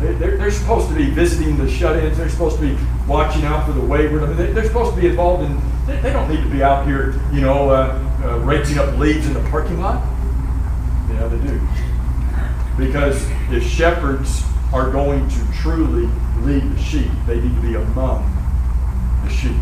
They, 0.01 0.13
they're, 0.15 0.37
they're 0.37 0.51
supposed 0.51 0.89
to 0.89 0.95
be 0.95 1.09
visiting 1.09 1.57
the 1.57 1.69
shut-ins, 1.69 2.17
they're 2.17 2.29
supposed 2.29 2.57
to 2.59 2.61
be 2.61 2.77
watching 3.07 3.45
out 3.45 3.65
for 3.65 3.71
the 3.71 3.81
wayward, 3.81 4.23
I 4.23 4.27
mean, 4.27 4.37
they, 4.37 4.51
they're 4.51 4.65
supposed 4.65 4.95
to 4.95 5.01
be 5.01 5.07
involved 5.07 5.43
in, 5.43 5.61
they, 5.85 6.01
they 6.01 6.11
don't 6.11 6.29
need 6.29 6.43
to 6.43 6.49
be 6.49 6.61
out 6.61 6.85
here, 6.85 7.19
you 7.31 7.39
know, 7.39 7.69
uh, 7.69 8.05
uh, 8.23 8.39
raising 8.39 8.79
up 8.79 8.97
leaves 8.97 9.25
in 9.25 9.33
the 9.33 9.43
parking 9.49 9.79
lot. 9.79 10.05
Yeah, 11.09 11.27
they 11.27 11.47
do. 11.47 11.61
Because 12.77 13.29
if 13.49 13.63
shepherds 13.63 14.43
are 14.73 14.91
going 14.91 15.27
to 15.27 15.51
truly 15.53 16.09
lead 16.41 16.63
the 16.63 16.81
sheep, 16.81 17.11
they 17.25 17.39
need 17.39 17.55
to 17.55 17.61
be 17.61 17.75
among 17.75 18.23
the 19.23 19.29
sheep. 19.29 19.55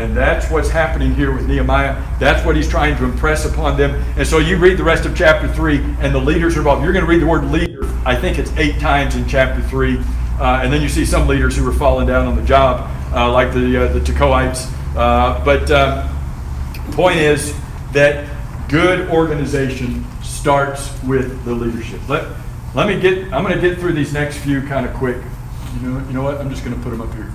And 0.00 0.16
that's 0.16 0.50
what's 0.50 0.70
happening 0.70 1.14
here 1.14 1.30
with 1.30 1.46
Nehemiah. 1.46 1.94
That's 2.18 2.44
what 2.46 2.56
he's 2.56 2.68
trying 2.68 2.96
to 2.96 3.04
impress 3.04 3.44
upon 3.44 3.76
them. 3.76 3.94
And 4.16 4.26
so 4.26 4.38
you 4.38 4.56
read 4.56 4.78
the 4.78 4.82
rest 4.82 5.04
of 5.04 5.14
chapter 5.14 5.46
3, 5.46 5.76
and 6.00 6.14
the 6.14 6.18
leaders 6.18 6.56
are 6.56 6.60
involved. 6.60 6.82
You're 6.82 6.94
going 6.94 7.04
to 7.04 7.10
read 7.10 7.20
the 7.20 7.26
word 7.26 7.44
leader, 7.44 7.84
I 8.06 8.16
think 8.16 8.38
it's 8.38 8.50
eight 8.56 8.80
times 8.80 9.14
in 9.14 9.28
chapter 9.28 9.60
3. 9.62 9.98
Uh, 9.98 10.60
and 10.62 10.72
then 10.72 10.80
you 10.80 10.88
see 10.88 11.04
some 11.04 11.28
leaders 11.28 11.54
who 11.54 11.68
are 11.68 11.72
falling 11.72 12.06
down 12.06 12.26
on 12.26 12.34
the 12.34 12.44
job, 12.44 12.90
uh, 13.14 13.30
like 13.30 13.52
the, 13.52 13.84
uh, 13.84 13.92
the 13.92 14.00
Tekoites. 14.00 14.72
Uh, 14.96 15.44
but 15.44 15.70
um, 15.70 16.08
point 16.92 17.18
is 17.18 17.54
that 17.92 18.26
good 18.70 19.10
organization 19.10 20.06
starts 20.22 20.90
with 21.02 21.44
the 21.44 21.52
leadership. 21.52 22.00
Let, 22.08 22.26
let 22.74 22.88
me 22.88 22.98
get, 22.98 23.32
I'm 23.34 23.44
going 23.44 23.54
to 23.54 23.60
get 23.60 23.78
through 23.78 23.92
these 23.92 24.14
next 24.14 24.38
few 24.38 24.62
kind 24.62 24.86
of 24.86 24.94
quick. 24.94 25.18
You 25.74 25.88
know, 25.88 26.06
you 26.06 26.14
know 26.14 26.22
what? 26.22 26.38
I'm 26.38 26.48
just 26.48 26.64
going 26.64 26.74
to 26.74 26.82
put 26.82 26.90
them 26.90 27.02
up 27.02 27.12
here. 27.12 27.30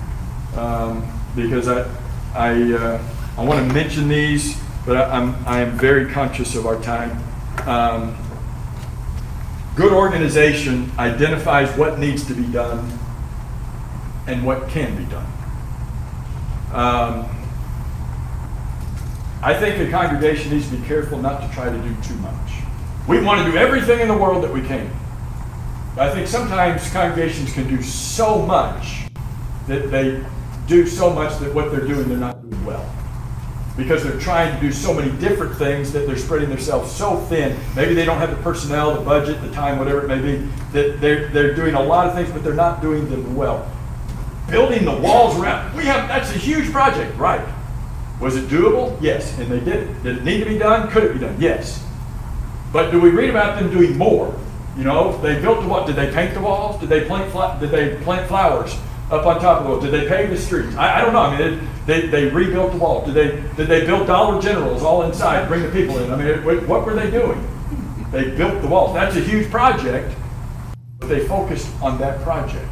Um, 0.60 1.06
because 1.36 1.68
I, 1.68 1.86
I, 2.34 2.72
uh, 2.72 3.02
I 3.38 3.44
want 3.44 3.66
to 3.66 3.74
mention 3.74 4.08
these, 4.08 4.60
but 4.84 4.96
I, 4.96 5.10
I'm, 5.10 5.34
I 5.46 5.60
am 5.60 5.78
very 5.78 6.10
conscious 6.10 6.54
of 6.54 6.66
our 6.66 6.80
time. 6.82 7.22
Um, 7.66 8.16
good 9.74 9.92
organization 9.92 10.90
identifies 10.98 11.76
what 11.76 11.98
needs 11.98 12.26
to 12.26 12.34
be 12.34 12.46
done 12.46 12.98
and 14.26 14.44
what 14.44 14.68
can 14.68 14.96
be 14.96 15.04
done. 15.10 15.26
Um, 16.72 17.28
I 19.42 19.54
think 19.54 19.86
a 19.86 19.90
congregation 19.90 20.50
needs 20.50 20.68
to 20.70 20.76
be 20.76 20.86
careful 20.86 21.18
not 21.18 21.40
to 21.40 21.54
try 21.54 21.70
to 21.70 21.78
do 21.78 21.94
too 22.02 22.16
much. 22.16 22.52
We 23.06 23.22
want 23.22 23.44
to 23.44 23.50
do 23.50 23.56
everything 23.56 24.00
in 24.00 24.08
the 24.08 24.16
world 24.16 24.42
that 24.42 24.52
we 24.52 24.60
can. 24.62 24.90
But 25.94 26.08
I 26.10 26.14
think 26.14 26.26
sometimes 26.26 26.90
congregations 26.90 27.52
can 27.52 27.68
do 27.68 27.82
so 27.82 28.42
much 28.42 29.04
that 29.68 29.90
they 29.90 30.24
do 30.66 30.86
so 30.86 31.10
much 31.10 31.38
that 31.38 31.54
what 31.54 31.70
they're 31.70 31.86
doing, 31.86 32.08
they're 32.08 32.18
not 32.18 32.42
doing 32.42 32.64
well. 32.64 32.88
Because 33.76 34.02
they're 34.02 34.18
trying 34.18 34.54
to 34.54 34.60
do 34.60 34.72
so 34.72 34.94
many 34.94 35.10
different 35.18 35.54
things 35.56 35.92
that 35.92 36.06
they're 36.06 36.16
spreading 36.16 36.48
themselves 36.48 36.90
so 36.90 37.16
thin. 37.28 37.58
Maybe 37.74 37.94
they 37.94 38.04
don't 38.04 38.18
have 38.18 38.30
the 38.30 38.42
personnel, 38.42 38.94
the 38.94 39.02
budget, 39.02 39.40
the 39.42 39.50
time, 39.50 39.78
whatever 39.78 40.04
it 40.04 40.08
may 40.08 40.20
be, 40.20 40.48
that 40.72 41.00
they're, 41.00 41.28
they're 41.28 41.54
doing 41.54 41.74
a 41.74 41.82
lot 41.82 42.06
of 42.06 42.14
things, 42.14 42.30
but 42.30 42.42
they're 42.42 42.54
not 42.54 42.80
doing 42.80 43.08
them 43.10 43.36
well. 43.36 43.70
Building 44.48 44.84
the 44.84 44.96
walls 44.96 45.38
around, 45.38 45.76
we 45.76 45.84
have, 45.84 46.08
that's 46.08 46.30
a 46.34 46.38
huge 46.38 46.70
project, 46.72 47.16
right? 47.18 47.46
Was 48.20 48.36
it 48.36 48.48
doable? 48.48 48.96
Yes, 49.02 49.38
and 49.38 49.50
they 49.50 49.60
did 49.60 49.88
it. 49.88 50.02
Did 50.02 50.18
it 50.18 50.24
need 50.24 50.38
to 50.38 50.46
be 50.46 50.56
done? 50.56 50.88
Could 50.88 51.04
it 51.04 51.12
be 51.12 51.18
done? 51.18 51.36
Yes. 51.38 51.84
But 52.72 52.90
do 52.90 53.00
we 53.00 53.10
read 53.10 53.28
about 53.28 53.60
them 53.60 53.70
doing 53.70 53.98
more? 53.98 54.34
You 54.78 54.84
know, 54.84 55.18
they 55.20 55.40
built 55.40 55.60
the 55.60 55.68
what? 55.68 55.86
Did 55.86 55.96
they 55.96 56.10
paint 56.12 56.32
the 56.32 56.40
walls? 56.40 56.80
Did 56.80 56.88
they 56.88 57.04
plant 57.04 57.60
Did 57.60 57.70
they 57.70 58.02
plant 58.04 58.26
flowers 58.28 58.76
up 59.10 59.24
on 59.26 59.40
top 59.40 59.60
of 59.60 59.68
walls? 59.68 59.84
Did 59.84 59.92
they 59.92 60.08
pave 60.08 60.30
the 60.30 60.36
streets? 60.36 60.74
I, 60.76 60.98
I 60.98 61.00
don't 61.02 61.12
know. 61.12 61.20
I 61.20 61.38
mean, 61.38 61.68
they, 61.86 62.06
they 62.08 62.26
rebuilt 62.28 62.72
the 62.72 62.78
wall. 62.78 63.04
Did 63.04 63.14
they 63.14 63.28
did 63.56 63.68
they 63.68 63.86
build 63.86 64.06
Dollar 64.06 64.40
Generals 64.42 64.82
all 64.82 65.02
inside, 65.02 65.48
bring 65.48 65.62
the 65.62 65.70
people 65.70 65.98
in? 65.98 66.12
I 66.12 66.16
mean, 66.16 66.26
it, 66.26 66.66
what, 66.66 66.84
were 66.84 66.94
they 66.94 67.10
doing? 67.10 67.46
They 68.10 68.30
built 68.30 68.60
the 68.62 68.68
walls. 68.68 68.94
That's 68.94 69.16
a 69.16 69.20
huge 69.20 69.50
project, 69.50 70.14
but 70.98 71.08
they 71.08 71.26
focused 71.26 71.68
on 71.82 71.98
that 71.98 72.20
project. 72.22 72.68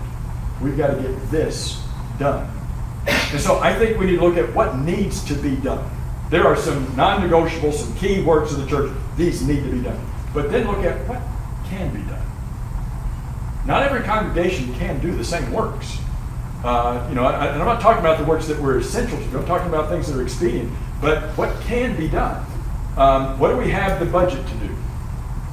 We've 0.60 0.76
got 0.76 0.94
to 0.94 1.02
get 1.02 1.30
this 1.30 1.82
done. 2.18 2.50
And 3.06 3.40
so 3.40 3.58
I 3.58 3.74
think 3.74 3.98
we 3.98 4.06
need 4.06 4.16
to 4.16 4.24
look 4.24 4.36
at 4.36 4.52
what 4.54 4.78
needs 4.78 5.22
to 5.24 5.34
be 5.34 5.56
done. 5.56 5.90
There 6.30 6.46
are 6.46 6.56
some 6.56 6.96
non-negotiables, 6.96 7.74
some 7.74 7.94
key 7.96 8.22
works 8.22 8.52
of 8.52 8.58
the 8.58 8.66
church. 8.66 8.90
These 9.16 9.46
need 9.46 9.62
to 9.64 9.70
be 9.70 9.82
done. 9.82 10.00
But 10.32 10.50
then 10.50 10.66
look 10.66 10.84
at 10.84 11.06
what 11.06 11.20
can 11.68 11.92
be 11.92 12.00
done. 12.10 12.24
Not 13.66 13.82
every 13.82 14.02
congregation 14.02 14.74
can 14.74 15.00
do 15.00 15.14
the 15.14 15.24
same 15.24 15.52
works. 15.52 15.98
Uh, 16.64 17.06
you 17.10 17.14
know, 17.14 17.24
I, 17.24 17.46
and 17.48 17.60
I'm 17.60 17.66
not 17.66 17.82
talking 17.82 18.00
about 18.00 18.18
the 18.18 18.24
works 18.24 18.46
that 18.46 18.58
were 18.58 18.78
essential 18.78 19.18
to 19.18 19.24
do. 19.24 19.38
I'm 19.38 19.44
talking 19.44 19.68
about 19.68 19.90
things 19.90 20.10
that 20.10 20.18
are 20.18 20.22
expedient. 20.22 20.72
But 20.98 21.24
what 21.36 21.54
can 21.60 21.94
be 21.94 22.08
done? 22.08 22.44
Um, 22.96 23.38
what 23.38 23.50
do 23.50 23.58
we 23.58 23.70
have 23.70 24.00
the 24.00 24.06
budget 24.06 24.46
to 24.46 24.54
do? 24.54 24.68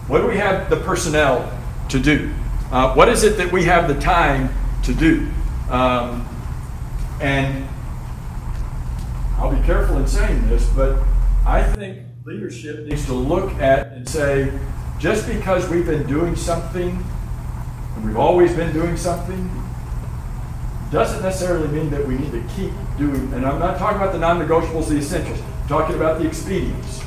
What 0.08 0.22
do 0.22 0.28
we 0.28 0.38
have 0.38 0.70
the 0.70 0.78
personnel 0.78 1.52
to 1.90 2.00
do? 2.00 2.34
Uh, 2.72 2.94
what 2.94 3.10
is 3.10 3.24
it 3.24 3.36
that 3.38 3.52
we 3.52 3.66
have 3.66 3.90
the 3.90 4.00
time 4.00 4.54
to 4.84 4.94
do? 4.94 5.30
Um, 5.70 6.26
and 7.20 7.68
I'll 9.38 9.54
be 9.54 9.62
careful 9.66 9.98
in 9.98 10.08
saying 10.08 10.48
this, 10.48 10.66
but 10.70 10.98
I 11.46 11.62
think 11.62 12.00
leadership 12.24 12.86
needs 12.86 13.06
to 13.08 13.14
look 13.14 13.52
at 13.56 13.88
and 13.88 14.08
say, 14.08 14.58
just 14.98 15.28
because 15.28 15.68
we've 15.68 15.86
been 15.86 16.08
doing 16.08 16.38
something, 16.38 17.04
and 17.96 18.06
we've 18.06 18.18
always 18.18 18.56
been 18.56 18.72
doing 18.72 18.96
something, 18.96 19.61
doesn't 20.92 21.22
necessarily 21.24 21.68
mean 21.70 21.90
that 21.90 22.06
we 22.06 22.18
need 22.18 22.32
to 22.32 22.44
keep 22.56 22.72
doing, 22.98 23.34
and 23.34 23.46
I'm 23.46 23.60
not 23.60 23.78
talking 23.78 23.98
about 23.98 24.12
the 24.12 24.20
non-negotiables, 24.20 24.90
the 24.90 24.98
essentials, 24.98 25.40
I'm 25.40 25.68
talking 25.68 25.96
about 25.96 26.20
the 26.20 26.28
expedients. 26.28 27.02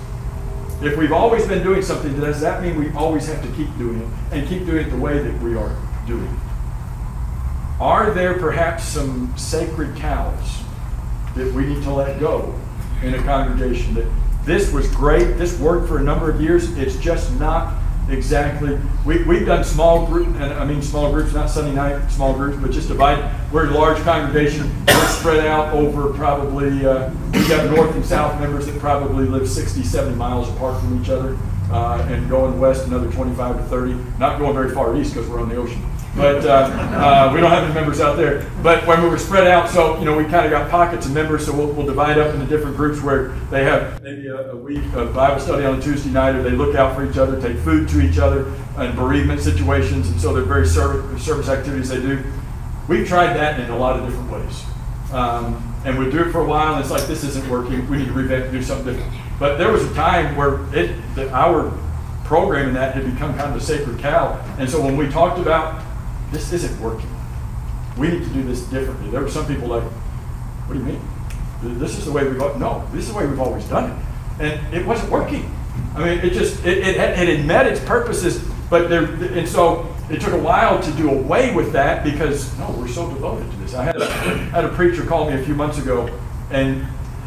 If 0.83 0.97
we've 0.97 1.13
always 1.13 1.47
been 1.47 1.63
doing 1.63 1.83
something, 1.83 2.19
does 2.19 2.41
that 2.41 2.63
mean 2.63 2.77
we 2.79 2.91
always 2.93 3.27
have 3.29 3.43
to 3.43 3.49
keep 3.53 3.77
doing 3.79 4.01
it 4.01 4.09
and 4.33 4.49
keep 4.49 4.67
doing 4.67 4.87
it 4.87 4.91
the 4.91 4.97
way 4.97 5.19
that 5.19 5.43
we 5.43 5.55
are 5.55 5.77
doing 6.07 6.25
it? 6.25 7.81
Are 7.81 8.13
there 8.13 8.39
perhaps 8.39 8.85
some 8.85 9.37
sacred 9.37 9.97
cows 9.97 10.63
that 11.37 11.53
we 11.53 11.67
need 11.67 11.83
to 11.83 11.93
let 11.93 12.19
go 12.21 12.55
in 13.03 13.15
a 13.15 13.23
congregation 13.23 13.95
that 13.95 14.07
this 14.45 14.73
was 14.73 14.91
great, 14.95 15.37
this 15.37 15.59
worked 15.59 15.89
for 15.89 15.99
a 15.99 16.03
number 16.03 16.31
of 16.31 16.41
years, 16.41 16.77
it's 16.77 16.97
just 16.97 17.35
not 17.39 17.75
exactly, 18.09 18.79
we, 19.05 19.23
we've 19.25 19.45
done 19.45 19.65
small 19.65 20.07
group, 20.07 20.29
and 20.37 20.45
I 20.45 20.65
mean 20.65 20.81
small 20.81 21.13
groups, 21.13 21.35
not 21.35 21.51
Sunday 21.51 21.75
night 21.75 22.09
small 22.11 22.33
groups, 22.33 22.57
but 22.61 22.71
just 22.71 22.89
divide, 22.89 23.31
we're 23.53 23.69
a 23.69 23.71
large 23.71 23.99
congregation, 23.99 24.71
we're 24.87 25.09
spread 25.09 25.47
out 25.47 25.75
over 25.75 26.13
probably, 26.15 26.87
uh, 26.87 27.11
we 27.33 27.45
have 27.45 27.71
north 27.71 27.95
and 27.95 28.05
south 28.05 28.41
members 28.41 28.67
that 28.67 28.79
probably 28.81 29.27
live 29.27 29.49
60, 29.49 29.83
70 29.83 30.17
miles 30.17 30.49
apart 30.49 30.81
from 30.81 31.01
each 31.03 31.11
other, 31.11 31.37
uh, 31.71 32.07
and 32.09 32.31
going 32.31 32.59
west 32.59 32.87
another 32.87 33.11
25 33.13 33.59
to 33.59 33.63
30, 33.65 33.95
not 34.19 34.39
going 34.39 34.55
very 34.55 34.71
far 34.71 34.97
east 34.97 35.13
because 35.13 35.29
we're 35.29 35.41
on 35.41 35.51
the 35.51 35.57
ocean. 35.57 35.83
But 36.17 36.45
uh, 36.45 36.71
uh, 36.71 37.31
we 37.35 37.41
don't 37.41 37.51
have 37.51 37.65
any 37.65 37.75
members 37.75 38.01
out 38.01 38.17
there. 38.17 38.49
But 38.63 38.87
when 38.87 39.03
we 39.03 39.09
were 39.09 39.19
spread 39.19 39.49
out, 39.49 39.69
so 39.69 39.99
you 39.99 40.05
know, 40.05 40.17
we 40.17 40.25
kind 40.25 40.47
of 40.47 40.51
got 40.51 40.71
pockets 40.71 41.07
of 41.07 41.13
members. 41.13 41.45
So 41.45 41.53
we'll, 41.53 41.73
we'll 41.73 41.87
divide 41.87 42.19
up 42.19 42.33
into 42.33 42.47
different 42.47 42.77
groups 42.77 43.03
where 43.03 43.29
they 43.51 43.65
have 43.65 44.01
maybe 44.03 44.29
a, 44.29 44.53
a 44.53 44.57
week 44.57 44.85
of 44.95 45.13
Bible 45.13 45.41
study 45.41 45.65
on 45.65 45.79
a 45.79 45.83
Tuesday 45.83 46.11
night, 46.11 46.37
or 46.37 46.43
they 46.43 46.51
look 46.51 46.77
out 46.77 46.95
for 46.95 47.09
each 47.09 47.17
other, 47.17 47.41
take 47.41 47.59
food 47.59 47.89
to 47.89 48.01
each 48.01 48.19
other, 48.19 48.47
and 48.77 48.95
bereavement 48.95 49.41
situations. 49.41 50.09
And 50.09 50.21
so 50.21 50.33
they're 50.33 50.45
very 50.45 50.67
service, 50.67 51.25
service 51.25 51.49
activities 51.49 51.89
they 51.89 52.01
do. 52.01 52.23
We've 52.89 53.09
tried 53.09 53.35
that 53.35 53.59
in 53.59 53.71
a 53.71 53.77
lot 53.77 53.99
of 53.99 54.09
different 54.09 54.31
ways. 54.31 54.65
Um, 55.13 55.75
and 55.85 55.99
we 55.99 56.11
do 56.11 56.21
it 56.21 56.31
for 56.31 56.41
a 56.41 56.47
while, 56.47 56.75
and 56.75 56.81
it's 56.81 56.91
like 56.91 57.07
this 57.09 57.25
isn't 57.25 57.49
working. 57.49 57.89
We 57.89 57.99
need 57.99 58.07
to 58.07 58.13
revamp, 58.13 58.53
do 58.53 58.63
something 58.63 58.95
different. 58.95 59.13
But 59.39 59.57
there 59.57 59.73
was 59.73 59.85
a 59.85 59.95
time 59.95 60.37
where 60.37 60.65
it, 60.75 60.97
the, 61.17 61.31
our 61.33 61.77
program 62.25 62.69
in 62.69 62.75
that 62.75 62.95
had 62.95 63.05
become 63.05 63.37
kind 63.37 63.55
of 63.55 63.57
a 63.57 63.61
sacred 63.61 63.99
cow. 63.99 64.33
And 64.59 64.69
so 64.71 64.81
when 64.81 64.97
we 64.97 65.09
talked 65.11 65.39
about 65.39 65.84
this 66.35 66.53
isn't 66.53 66.81
working. 66.81 67.09
We 67.97 68.09
need 68.09 68.25
to 68.25 68.31
do 68.31 68.43
this 68.43 68.63
differently. 68.63 69.11
There 69.11 69.21
were 69.21 69.31
some 69.31 69.47
people 69.47 69.69
like, 69.69 69.85
what 69.85 70.75
do 70.75 70.81
you 70.81 70.85
mean? 70.85 71.01
This 71.79 71.97
is 71.97 72.05
the 72.05 72.13
way 72.13 72.27
we've, 72.27 72.39
no, 72.39 72.87
this 72.93 73.05
is 73.05 73.13
the 73.13 73.19
way 73.19 73.27
we've 73.27 73.41
always 73.41 73.65
done 73.67 73.91
it. 73.91 73.97
And 74.41 74.75
it 74.75 74.85
wasn't 74.85 75.11
working. 75.11 75.55
I 75.95 76.05
mean, 76.05 76.19
it 76.19 76.33
just, 76.33 76.65
it, 76.65 76.79
it, 76.79 76.97
had, 76.97 77.19
it 77.19 77.37
had 77.39 77.47
met 77.47 77.67
its 77.67 77.81
purposes, 77.81 78.45
but 78.69 78.89
there, 78.89 79.05
and 79.05 79.49
so 79.49 79.95
it 80.11 80.21
took 80.21 80.35
a 80.35 80.39
while 80.39 80.83
to 80.83 80.91
do 80.93 81.11
away 81.11 81.55
with 81.55 81.73
that 81.73 82.05
because, 82.05 82.57
no, 82.59 82.71
we're 82.73 82.89
so 82.89 83.09
devoted 83.09 83.51
to 83.51 83.57
this. 83.59 83.75
I 83.75 83.85
had 83.85 83.97
a, 83.97 84.07
had 84.07 84.65
a 84.65 84.71
preacher 84.71 85.05
call 85.05 85.31
me 85.31 85.41
a 85.41 85.45
few 85.45 85.55
months 85.55 85.79
ago, 85.79 86.09
and 86.51 86.87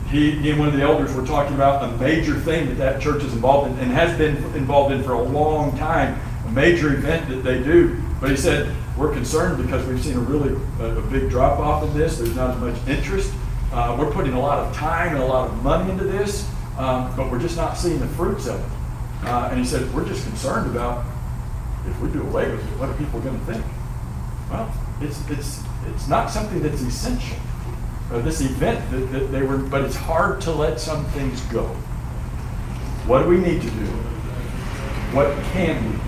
he, 0.09 0.31
he 0.31 0.51
and 0.51 0.59
one 0.59 0.67
of 0.67 0.75
the 0.75 0.81
elders 0.81 1.13
were 1.13 1.25
talking 1.25 1.55
about 1.55 1.83
a 1.83 1.97
major 1.97 2.35
thing 2.35 2.67
that 2.67 2.77
that 2.77 3.01
church 3.01 3.23
is 3.23 3.33
involved 3.33 3.71
in 3.71 3.79
and 3.79 3.91
has 3.91 4.17
been 4.17 4.35
involved 4.55 4.93
in 4.93 5.03
for 5.03 5.13
a 5.13 5.21
long 5.21 5.77
time, 5.77 6.19
a 6.45 6.51
major 6.51 6.93
event 6.93 7.27
that 7.29 7.43
they 7.43 7.61
do. 7.61 8.01
But 8.21 8.29
he 8.29 8.37
said, 8.37 8.73
we're 8.97 9.13
concerned 9.13 9.63
because 9.63 9.85
we've 9.85 10.03
seen 10.03 10.17
a 10.17 10.19
really 10.19 10.59
a, 10.79 11.01
big 11.01 11.29
drop 11.29 11.59
off 11.59 11.83
in 11.83 11.95
this. 11.95 12.17
There's 12.17 12.35
not 12.35 12.55
as 12.55 12.59
much 12.59 12.87
interest. 12.87 13.31
Uh, 13.71 13.95
we're 13.99 14.11
putting 14.11 14.33
a 14.33 14.39
lot 14.39 14.59
of 14.59 14.73
time 14.75 15.13
and 15.13 15.23
a 15.23 15.25
lot 15.25 15.49
of 15.49 15.63
money 15.63 15.91
into 15.91 16.03
this, 16.03 16.49
um, 16.77 17.15
but 17.15 17.31
we're 17.31 17.39
just 17.39 17.57
not 17.57 17.77
seeing 17.77 17.99
the 17.99 18.07
fruits 18.07 18.47
of 18.47 18.59
it. 18.59 19.27
Uh, 19.27 19.49
and 19.51 19.59
he 19.59 19.65
said, 19.65 19.93
we're 19.93 20.05
just 20.05 20.25
concerned 20.25 20.69
about 20.71 21.05
if 21.85 21.99
we 21.99 22.09
do 22.09 22.21
away 22.23 22.49
with 22.49 22.59
it, 22.59 22.79
what 22.79 22.89
are 22.89 22.93
people 22.93 23.19
going 23.19 23.37
to 23.37 23.45
think? 23.45 23.63
Well, 24.49 24.73
it's, 25.01 25.29
it's, 25.29 25.61
it's 25.93 26.07
not 26.07 26.29
something 26.29 26.61
that's 26.61 26.81
essential. 26.81 27.37
Uh, 28.11 28.19
this 28.19 28.41
event 28.41 28.89
that, 28.91 29.11
that 29.11 29.31
they 29.31 29.43
were, 29.43 29.57
but 29.57 29.83
it's 29.83 29.95
hard 29.95 30.41
to 30.41 30.51
let 30.51 30.79
some 30.79 31.05
things 31.07 31.41
go. 31.43 31.65
What 33.05 33.23
do 33.23 33.29
we 33.29 33.37
need 33.37 33.61
to 33.61 33.69
do? 33.69 33.85
What 35.13 35.31
can 35.51 35.91
we 35.91 35.97
do? 35.97 36.06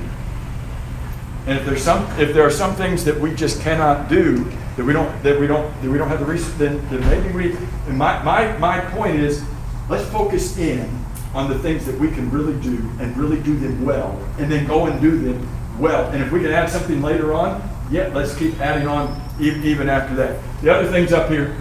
And 1.50 1.58
if 1.58 1.66
there's 1.66 1.84
some, 1.84 2.06
if 2.20 2.32
there 2.32 2.46
are 2.46 2.52
some 2.52 2.76
things 2.76 3.04
that 3.06 3.20
we 3.20 3.34
just 3.34 3.60
cannot 3.62 4.08
do, 4.08 4.44
that 4.78 4.86
we 4.86 4.94
don't, 4.94 5.24
that 5.24 5.40
we 5.40 5.48
don't, 5.48 5.66
that 5.82 5.90
we 5.90 5.98
don't 5.98 6.08
have 6.08 6.20
the 6.20 6.26
resources, 6.26 6.56
then, 6.60 6.88
then 6.90 7.00
maybe 7.10 7.36
we. 7.36 7.56
And 7.88 7.98
my, 7.98 8.22
my, 8.22 8.56
my 8.60 8.82
point 8.92 9.16
is, 9.16 9.44
let's 9.90 10.08
focus 10.12 10.60
in 10.60 10.88
on 11.34 11.50
the 11.50 11.58
things 11.58 11.88
that 11.88 12.00
we 12.00 12.10
can 12.12 12.30
really 12.30 12.54
do 12.62 12.78
and 13.00 13.18
really 13.18 13.42
do 13.42 13.58
them 13.58 13.84
well, 13.84 14.12
and 14.38 14.52
then 14.52 14.68
go 14.68 14.86
and 14.86 15.02
do 15.02 15.18
them 15.18 15.80
well. 15.80 16.06
And 16.12 16.22
if 16.22 16.32
we 16.32 16.40
can 16.40 16.52
add 16.52 16.70
something 16.70 17.02
later 17.02 17.34
on, 17.34 17.68
yeah, 17.90 18.12
let's 18.14 18.36
keep 18.36 18.60
adding 18.60 18.88
on 18.88 19.20
even, 19.40 19.64
even 19.64 19.90
after 19.90 20.14
that. 20.18 20.40
The 20.62 20.72
other 20.72 20.92
things 20.92 21.12
up 21.12 21.32
here 21.32 21.58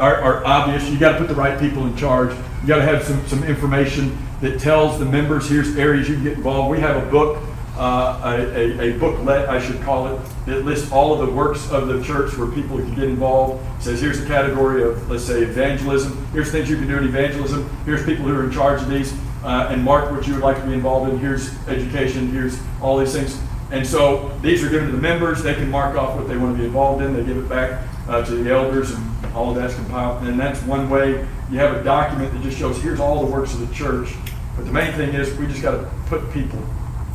are, 0.00 0.16
are 0.16 0.44
obvious. 0.44 0.90
You 0.90 0.98
got 0.98 1.12
to 1.12 1.18
put 1.18 1.28
the 1.28 1.36
right 1.36 1.56
people 1.60 1.86
in 1.86 1.96
charge. 1.96 2.36
You 2.62 2.66
got 2.66 2.78
to 2.78 2.82
have 2.82 3.04
some, 3.04 3.24
some 3.28 3.44
information 3.44 4.18
that 4.40 4.58
tells 4.58 4.98
the 4.98 5.04
members 5.04 5.48
here's 5.48 5.76
areas 5.76 6.08
you 6.08 6.16
can 6.16 6.24
get 6.24 6.32
involved. 6.32 6.72
We 6.72 6.80
have 6.80 7.00
a 7.00 7.08
book, 7.08 7.40
uh, 7.76 8.20
a, 8.24 8.80
a, 8.80 8.98
booklet, 8.98 9.48
I 9.48 9.60
should 9.60 9.80
call 9.82 10.06
it, 10.06 10.20
that 10.46 10.64
lists 10.64 10.92
all 10.92 11.12
of 11.12 11.26
the 11.26 11.32
works 11.32 11.70
of 11.70 11.88
the 11.88 12.02
church 12.04 12.36
where 12.36 12.48
people 12.48 12.78
can 12.78 12.94
get 12.94 13.04
involved. 13.04 13.64
It 13.78 13.82
says 13.82 14.00
here's 14.00 14.20
a 14.20 14.26
category 14.26 14.84
of, 14.84 15.10
let's 15.10 15.24
say, 15.24 15.42
evangelism. 15.42 16.24
Here's 16.32 16.52
things 16.52 16.70
you 16.70 16.76
can 16.76 16.86
do 16.86 16.98
in 16.98 17.04
evangelism. 17.04 17.68
Here's 17.84 18.04
people 18.04 18.26
who 18.26 18.36
are 18.36 18.44
in 18.44 18.52
charge 18.52 18.80
of 18.80 18.88
these. 18.88 19.12
Uh, 19.42 19.68
and 19.70 19.82
mark 19.82 20.10
what 20.10 20.26
you 20.26 20.32
would 20.32 20.42
like 20.42 20.56
to 20.56 20.66
be 20.66 20.72
involved 20.72 21.12
in. 21.12 21.18
Here's 21.18 21.54
education. 21.68 22.30
Here's 22.30 22.58
all 22.80 22.96
these 22.96 23.12
things. 23.12 23.38
And 23.70 23.86
so 23.86 24.28
these 24.40 24.62
are 24.62 24.70
given 24.70 24.86
to 24.86 24.92
the 24.92 25.02
members. 25.02 25.42
They 25.42 25.54
can 25.54 25.70
mark 25.70 25.96
off 25.96 26.16
what 26.16 26.28
they 26.28 26.36
want 26.36 26.54
to 26.54 26.58
be 26.58 26.64
involved 26.64 27.02
in. 27.02 27.12
They 27.12 27.24
give 27.24 27.36
it 27.36 27.48
back 27.48 27.86
uh, 28.08 28.24
to 28.24 28.34
the 28.36 28.50
elders, 28.50 28.92
and 28.92 29.34
all 29.34 29.50
of 29.50 29.56
that's 29.56 29.74
compiled. 29.74 30.22
And 30.22 30.38
that's 30.38 30.62
one 30.62 30.88
way 30.88 31.26
you 31.50 31.58
have 31.58 31.76
a 31.76 31.84
document 31.84 32.32
that 32.32 32.42
just 32.42 32.56
shows 32.56 32.80
here's 32.80 33.00
all 33.00 33.26
the 33.26 33.30
works 33.30 33.52
of 33.52 33.68
the 33.68 33.74
church. 33.74 34.14
But 34.56 34.64
the 34.64 34.72
main 34.72 34.92
thing 34.92 35.12
is 35.14 35.36
we 35.36 35.46
just 35.46 35.60
got 35.60 35.72
to 35.72 35.90
put 36.06 36.32
people 36.32 36.60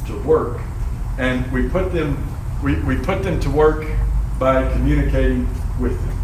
to 0.10 0.20
work, 0.20 0.60
and 1.18 1.50
we 1.52 1.68
put 1.70 1.92
them 1.94 2.26
we, 2.62 2.76
we 2.82 2.98
put 2.98 3.24
them 3.24 3.40
to 3.40 3.50
work 3.50 3.88
by 4.38 4.70
communicating 4.74 5.48
with 5.80 5.98
them, 6.06 6.20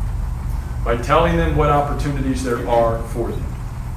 by 0.83 0.97
telling 0.97 1.37
them 1.37 1.55
what 1.55 1.69
opportunities 1.69 2.43
there 2.43 2.67
are 2.67 3.01
for 3.09 3.31
them 3.31 3.55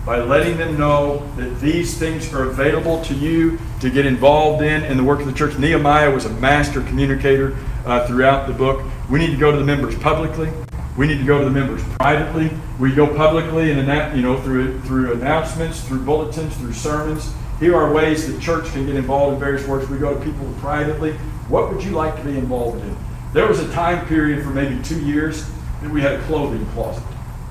by 0.08 0.22
letting 0.22 0.56
them 0.56 0.78
know 0.78 1.18
that 1.36 1.60
these 1.60 1.98
things 1.98 2.32
are 2.32 2.44
available 2.44 3.04
to 3.04 3.12
you 3.12 3.58
to 3.78 3.90
get 3.90 4.06
involved 4.06 4.62
in 4.62 4.82
in 4.84 4.96
the 4.96 5.04
work 5.04 5.20
of 5.20 5.26
the 5.26 5.32
church. 5.34 5.58
Nehemiah 5.58 6.10
was 6.10 6.24
a 6.24 6.30
master 6.30 6.80
communicator 6.80 7.54
uh, 7.84 8.06
throughout 8.06 8.46
the 8.46 8.54
book. 8.54 8.82
We 9.10 9.18
need 9.18 9.32
to 9.32 9.36
go 9.36 9.52
to 9.52 9.58
the 9.58 9.64
members 9.64 9.94
publicly. 9.98 10.50
We 10.96 11.06
need 11.06 11.18
to 11.18 11.26
go 11.26 11.40
to 11.40 11.44
the 11.44 11.50
members 11.50 11.82
privately. 12.00 12.50
We 12.80 12.94
go 12.94 13.06
publicly 13.06 13.70
and 13.70 14.16
you 14.16 14.22
know 14.22 14.40
through 14.40 14.80
through 14.80 15.12
announcements, 15.12 15.82
through 15.82 16.00
bulletins, 16.00 16.56
through 16.56 16.72
sermons. 16.72 17.34
Here 17.60 17.74
are 17.74 17.92
ways 17.92 18.32
the 18.32 18.40
church 18.40 18.70
can 18.72 18.86
get 18.86 18.94
involved 18.94 19.34
in 19.34 19.40
various 19.40 19.66
works. 19.66 19.88
We 19.88 19.98
go 19.98 20.14
to 20.14 20.24
people 20.24 20.46
privately. 20.60 21.12
What 21.48 21.72
would 21.72 21.82
you 21.82 21.90
like 21.90 22.16
to 22.16 22.22
be 22.22 22.38
involved 22.38 22.82
in? 22.84 22.96
There 23.32 23.48
was 23.48 23.58
a 23.58 23.70
time 23.72 24.06
period 24.06 24.44
for 24.44 24.50
maybe 24.50 24.80
two 24.84 25.00
years 25.04 25.44
that 25.82 25.90
we 25.90 26.00
had 26.00 26.14
a 26.14 26.22
clothing 26.22 26.64
closet 26.66 27.02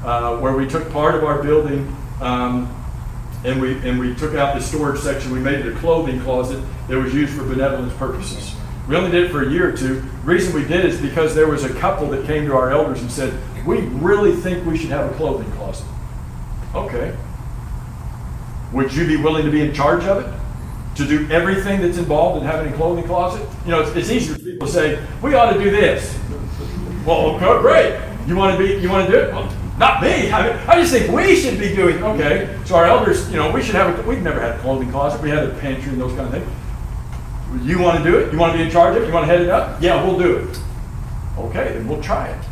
uh, 0.04 0.38
where 0.38 0.54
we 0.54 0.68
took 0.68 0.90
part 0.92 1.16
of 1.16 1.24
our 1.24 1.44
building 1.44 1.94
um, 2.22 2.74
and 3.44 3.62
we 3.62 3.74
and 3.88 4.00
we 4.00 4.16
took 4.16 4.34
out 4.34 4.56
the 4.56 4.62
storage 4.62 5.00
section. 5.00 5.32
We 5.32 5.40
made 5.40 5.66
it 5.66 5.68
a 5.68 5.78
clothing 5.80 6.22
closet 6.22 6.64
that 6.88 6.98
was 6.98 7.14
used 7.14 7.34
for 7.34 7.44
benevolence 7.44 7.94
purposes. 7.94 8.56
We 8.88 8.96
only 8.96 9.12
did 9.12 9.26
it 9.26 9.32
for 9.32 9.44
a 9.44 9.52
year 9.52 9.70
or 9.70 9.78
two. 9.78 10.00
The 10.00 10.08
reason 10.24 10.54
we 10.54 10.66
did 10.66 10.86
is 10.86 11.02
because 11.02 11.36
there 11.36 11.48
was 11.48 11.66
a 11.66 11.74
couple 11.76 12.10
that 12.12 12.26
came 12.26 12.46
to 12.46 12.56
our 12.56 12.72
elders 12.72 13.02
and 13.02 13.12
said, 13.12 13.38
"We 13.66 13.82
really 13.82 14.32
think 14.32 14.66
we 14.66 14.78
should 14.78 14.90
have 14.90 15.12
a 15.12 15.14
clothing 15.16 15.52
closet." 15.52 15.86
Okay. 16.74 17.14
Would 18.74 18.94
you 18.94 19.08
be 19.08 19.18
willing 19.18 19.46
to 19.46 19.52
be 19.52 19.62
in 19.62 19.74
charge 19.74 20.04
of 20.06 20.26
it? 20.26 20.34
To 20.98 21.06
do 21.08 21.30
everything 21.32 21.82
that's 21.82 21.98
involved 21.98 22.42
in 22.42 22.48
having 22.48 22.74
a 22.74 22.76
clothing 22.76 23.06
closet? 23.06 23.48
You 23.66 23.72
know, 23.72 23.82
it's, 23.82 23.96
it's 23.96 24.10
easier 24.10 24.36
for 24.36 24.44
people 24.44 24.68
to 24.68 24.74
say, 24.74 25.06
"We 25.22 25.36
ought 25.36 25.54
to 25.54 25.60
do 25.60 25.70
this." 25.70 26.18
Well, 27.06 27.36
okay, 27.36 27.62
great. 27.62 28.28
You 28.28 28.36
want 28.36 28.58
to 28.58 28.64
be? 28.64 28.82
You 28.82 28.90
want 28.90 29.06
to 29.06 29.12
do 29.12 29.20
it? 29.20 29.32
Well, 29.32 29.48
not 29.78 30.02
me. 30.02 30.32
I, 30.32 30.48
mean, 30.48 30.68
I 30.68 30.82
just 30.82 30.92
think 30.92 31.12
we 31.12 31.36
should 31.36 31.60
be 31.60 31.74
doing, 31.76 32.02
okay. 32.02 32.58
So 32.66 32.76
our 32.76 32.86
elders, 32.86 33.30
you 33.30 33.38
know, 33.38 33.52
we 33.52 33.62
should 33.62 33.76
have, 33.76 33.98
a, 33.98 34.02
we've 34.10 34.24
never 34.24 34.40
had 34.40 34.56
a 34.56 34.60
clothing 34.60 34.90
closet. 34.90 35.22
We 35.22 35.30
had 35.30 35.44
a 35.44 35.54
pantry 35.60 35.92
and 35.92 36.02
those 36.02 36.14
kind 36.14 36.34
of 36.34 36.44
things. 36.44 37.68
You 37.68 37.80
want 37.80 38.04
to 38.04 38.04
do 38.04 38.18
it? 38.18 38.34
You 38.34 38.40
want 38.40 38.54
to 38.54 38.58
be 38.58 38.64
in 38.64 38.72
charge 38.72 38.98
of 38.98 39.04
it? 39.04 39.08
You 39.08 39.14
want 39.14 39.28
to 39.28 39.32
head 39.32 39.42
it 39.42 39.50
up? 39.50 39.82
Yeah, 39.82 40.04
we'll 40.04 40.18
do 40.18 40.38
it. 40.38 40.60
Okay, 41.38 41.74
then 41.74 41.88
we'll 41.88 42.02
try 42.02 42.28
it. 42.28 42.44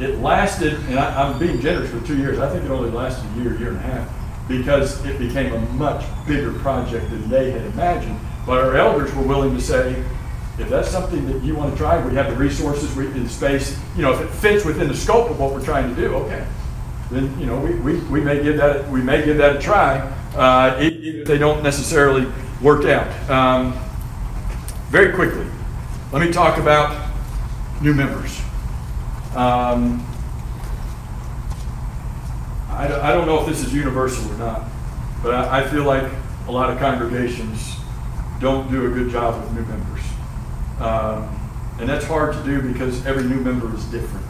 It 0.00 0.18
lasted, 0.20 0.74
and 0.88 0.98
I, 0.98 1.30
am 1.30 1.38
being 1.38 1.60
generous 1.60 1.90
for 1.90 2.00
two 2.06 2.16
years. 2.16 2.38
I 2.38 2.48
think 2.48 2.64
it 2.64 2.70
only 2.70 2.90
lasted 2.90 3.28
a 3.32 3.42
year, 3.42 3.58
year 3.58 3.68
and 3.68 3.76
a 3.76 3.80
half, 3.80 4.08
because 4.48 5.04
it 5.04 5.18
became 5.18 5.52
a 5.52 5.60
much 5.72 6.04
bigger 6.26 6.52
project 6.52 7.10
than 7.10 7.28
they 7.28 7.50
had 7.50 7.62
imagined. 7.62 8.18
But 8.46 8.62
our 8.62 8.76
elders 8.76 9.14
were 9.14 9.22
willing 9.22 9.54
to 9.54 9.60
say, 9.60 10.04
if 10.58 10.68
that's 10.68 10.88
something 10.88 11.26
that 11.26 11.42
you 11.42 11.54
want 11.54 11.72
to 11.72 11.76
try, 11.76 12.04
we 12.06 12.14
have 12.14 12.30
the 12.30 12.36
resources, 12.36 12.94
we, 12.94 13.06
the 13.06 13.28
space, 13.28 13.78
you 13.96 14.02
know, 14.02 14.12
if 14.12 14.20
it 14.20 14.30
fits 14.30 14.64
within 14.64 14.88
the 14.88 14.96
scope 14.96 15.30
of 15.30 15.40
what 15.40 15.52
we're 15.52 15.64
trying 15.64 15.94
to 15.94 16.00
do, 16.00 16.14
okay. 16.14 16.46
Then, 17.10 17.38
you 17.40 17.46
know, 17.46 17.58
we, 17.58 17.74
we, 17.74 17.98
we 18.04 18.20
may 18.20 18.42
give 18.42 18.56
that, 18.58 18.88
we 18.88 19.02
may 19.02 19.24
give 19.24 19.36
that 19.38 19.56
a 19.56 19.58
try, 19.58 19.98
uh, 20.36 20.78
even 20.80 21.20
if 21.20 21.26
they 21.26 21.38
don't 21.38 21.62
necessarily 21.62 22.26
work 22.60 22.84
out. 22.84 23.30
Um, 23.30 23.78
very 24.90 25.12
quickly, 25.12 25.46
let 26.12 26.22
me 26.22 26.32
talk 26.32 26.58
about 26.58 27.10
new 27.82 27.94
members. 27.94 28.40
Um, 29.34 30.06
I, 32.74 33.10
I 33.10 33.12
don't 33.12 33.26
know 33.26 33.40
if 33.40 33.46
this 33.46 33.64
is 33.64 33.72
universal 33.72 34.32
or 34.32 34.36
not, 34.38 34.64
but 35.22 35.34
I, 35.34 35.60
I 35.60 35.68
feel 35.68 35.84
like 35.84 36.10
a 36.48 36.52
lot 36.52 36.70
of 36.70 36.78
congregations 36.78 37.76
don't 38.40 38.70
do 38.70 38.86
a 38.86 38.90
good 38.90 39.10
job 39.10 39.40
with 39.40 39.52
new 39.52 39.64
members. 39.64 40.00
Um, 40.80 41.40
and 41.78 41.88
that's 41.88 42.04
hard 42.04 42.34
to 42.34 42.44
do 42.44 42.60
because 42.60 43.04
every 43.06 43.24
new 43.24 43.40
member 43.40 43.74
is 43.74 43.84
different. 43.86 44.26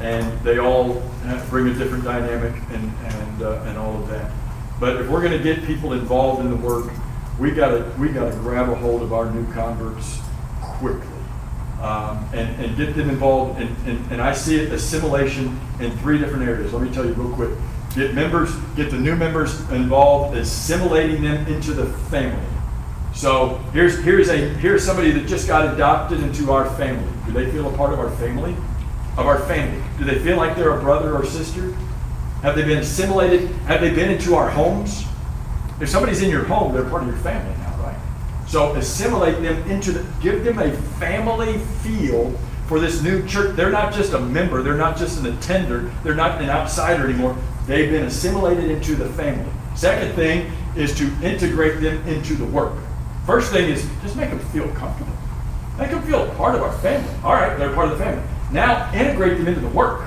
And 0.00 0.40
they 0.42 0.58
all 0.58 1.02
bring 1.50 1.68
a 1.68 1.74
different 1.74 2.04
dynamic 2.04 2.54
and, 2.70 2.92
and, 3.04 3.42
uh, 3.42 3.62
and 3.66 3.78
all 3.78 4.00
of 4.00 4.08
that. 4.08 4.32
But 4.80 5.00
if 5.00 5.08
we're 5.08 5.20
going 5.20 5.36
to 5.36 5.42
get 5.42 5.64
people 5.64 5.92
involved 5.92 6.40
in 6.40 6.50
the 6.50 6.56
work, 6.56 6.90
we 7.38 7.50
got 7.50 7.70
to 7.70 7.94
we 7.98 8.08
got 8.08 8.30
to 8.30 8.36
grab 8.38 8.68
a 8.68 8.74
hold 8.74 9.02
of 9.02 9.12
our 9.12 9.30
new 9.30 9.50
converts 9.52 10.20
quickly 10.60 11.06
um, 11.80 12.28
and, 12.32 12.64
and 12.64 12.76
get 12.76 12.94
them 12.94 13.10
involved. 13.10 13.60
And, 13.60 13.76
and, 13.86 14.12
and 14.12 14.22
I 14.22 14.32
see 14.32 14.56
it 14.56 14.72
assimilation 14.72 15.60
in 15.80 15.96
three 15.98 16.18
different 16.18 16.48
areas. 16.48 16.72
Let 16.72 16.82
me 16.82 16.92
tell 16.92 17.04
you 17.04 17.12
real 17.12 17.34
quick. 17.34 17.56
Get 17.94 18.14
members, 18.14 18.54
get 18.74 18.90
the 18.90 18.98
new 18.98 19.14
members 19.16 19.60
involved, 19.70 20.36
assimilating 20.36 21.22
them 21.22 21.46
into 21.46 21.74
the 21.74 21.86
family. 22.08 22.46
So 23.14 23.58
here's, 23.74 23.98
here's, 24.02 24.30
a, 24.30 24.36
here's 24.36 24.84
somebody 24.84 25.10
that 25.10 25.26
just 25.26 25.46
got 25.46 25.74
adopted 25.74 26.20
into 26.20 26.52
our 26.52 26.68
family. 26.76 27.06
Do 27.26 27.32
they 27.32 27.50
feel 27.50 27.72
a 27.72 27.76
part 27.76 27.92
of 27.92 27.98
our 27.98 28.10
family? 28.16 28.52
Of 29.18 29.26
our 29.26 29.40
family? 29.40 29.82
Do 29.98 30.04
they 30.04 30.18
feel 30.20 30.38
like 30.38 30.56
they're 30.56 30.78
a 30.78 30.80
brother 30.80 31.14
or 31.14 31.26
sister? 31.26 31.72
Have 32.40 32.56
they 32.56 32.64
been 32.64 32.78
assimilated? 32.78 33.50
Have 33.66 33.82
they 33.82 33.94
been 33.94 34.10
into 34.10 34.34
our 34.34 34.48
homes? 34.48 35.04
If 35.80 35.90
somebody's 35.90 36.22
in 36.22 36.30
your 36.30 36.44
home, 36.44 36.72
they're 36.72 36.88
part 36.88 37.02
of 37.02 37.08
your 37.08 37.18
family 37.18 37.54
now, 37.58 37.76
right? 37.82 37.98
So 38.46 38.74
assimilate 38.74 39.42
them 39.42 39.70
into 39.70 39.92
the, 39.92 40.06
give 40.22 40.44
them 40.44 40.58
a 40.58 40.72
family 40.98 41.58
feel 41.82 42.30
for 42.66 42.80
this 42.80 43.02
new 43.02 43.26
church. 43.26 43.54
They're 43.54 43.70
not 43.70 43.92
just 43.92 44.14
a 44.14 44.18
member, 44.18 44.62
they're 44.62 44.76
not 44.76 44.96
just 44.96 45.20
an 45.20 45.26
attender, 45.26 45.92
they're 46.02 46.14
not 46.14 46.40
an 46.40 46.48
outsider 46.48 47.04
anymore. 47.04 47.36
They've 47.66 47.90
been 47.90 48.04
assimilated 48.04 48.70
into 48.70 48.94
the 48.96 49.08
family. 49.10 49.50
Second 49.74 50.14
thing 50.14 50.52
is 50.76 50.96
to 50.98 51.04
integrate 51.22 51.80
them 51.80 52.06
into 52.06 52.34
the 52.34 52.44
work. 52.44 52.74
First 53.26 53.52
thing 53.52 53.70
is 53.70 53.88
just 54.02 54.16
make 54.16 54.30
them 54.30 54.40
feel 54.40 54.68
comfortable. 54.74 55.12
Make 55.78 55.90
them 55.90 56.02
feel 56.02 56.28
part 56.34 56.54
of 56.54 56.62
our 56.62 56.72
family. 56.78 57.12
All 57.22 57.34
right, 57.34 57.56
they're 57.56 57.74
part 57.74 57.90
of 57.90 57.98
the 57.98 58.04
family. 58.04 58.22
Now 58.50 58.92
integrate 58.92 59.38
them 59.38 59.48
into 59.48 59.60
the 59.60 59.68
work. 59.68 60.04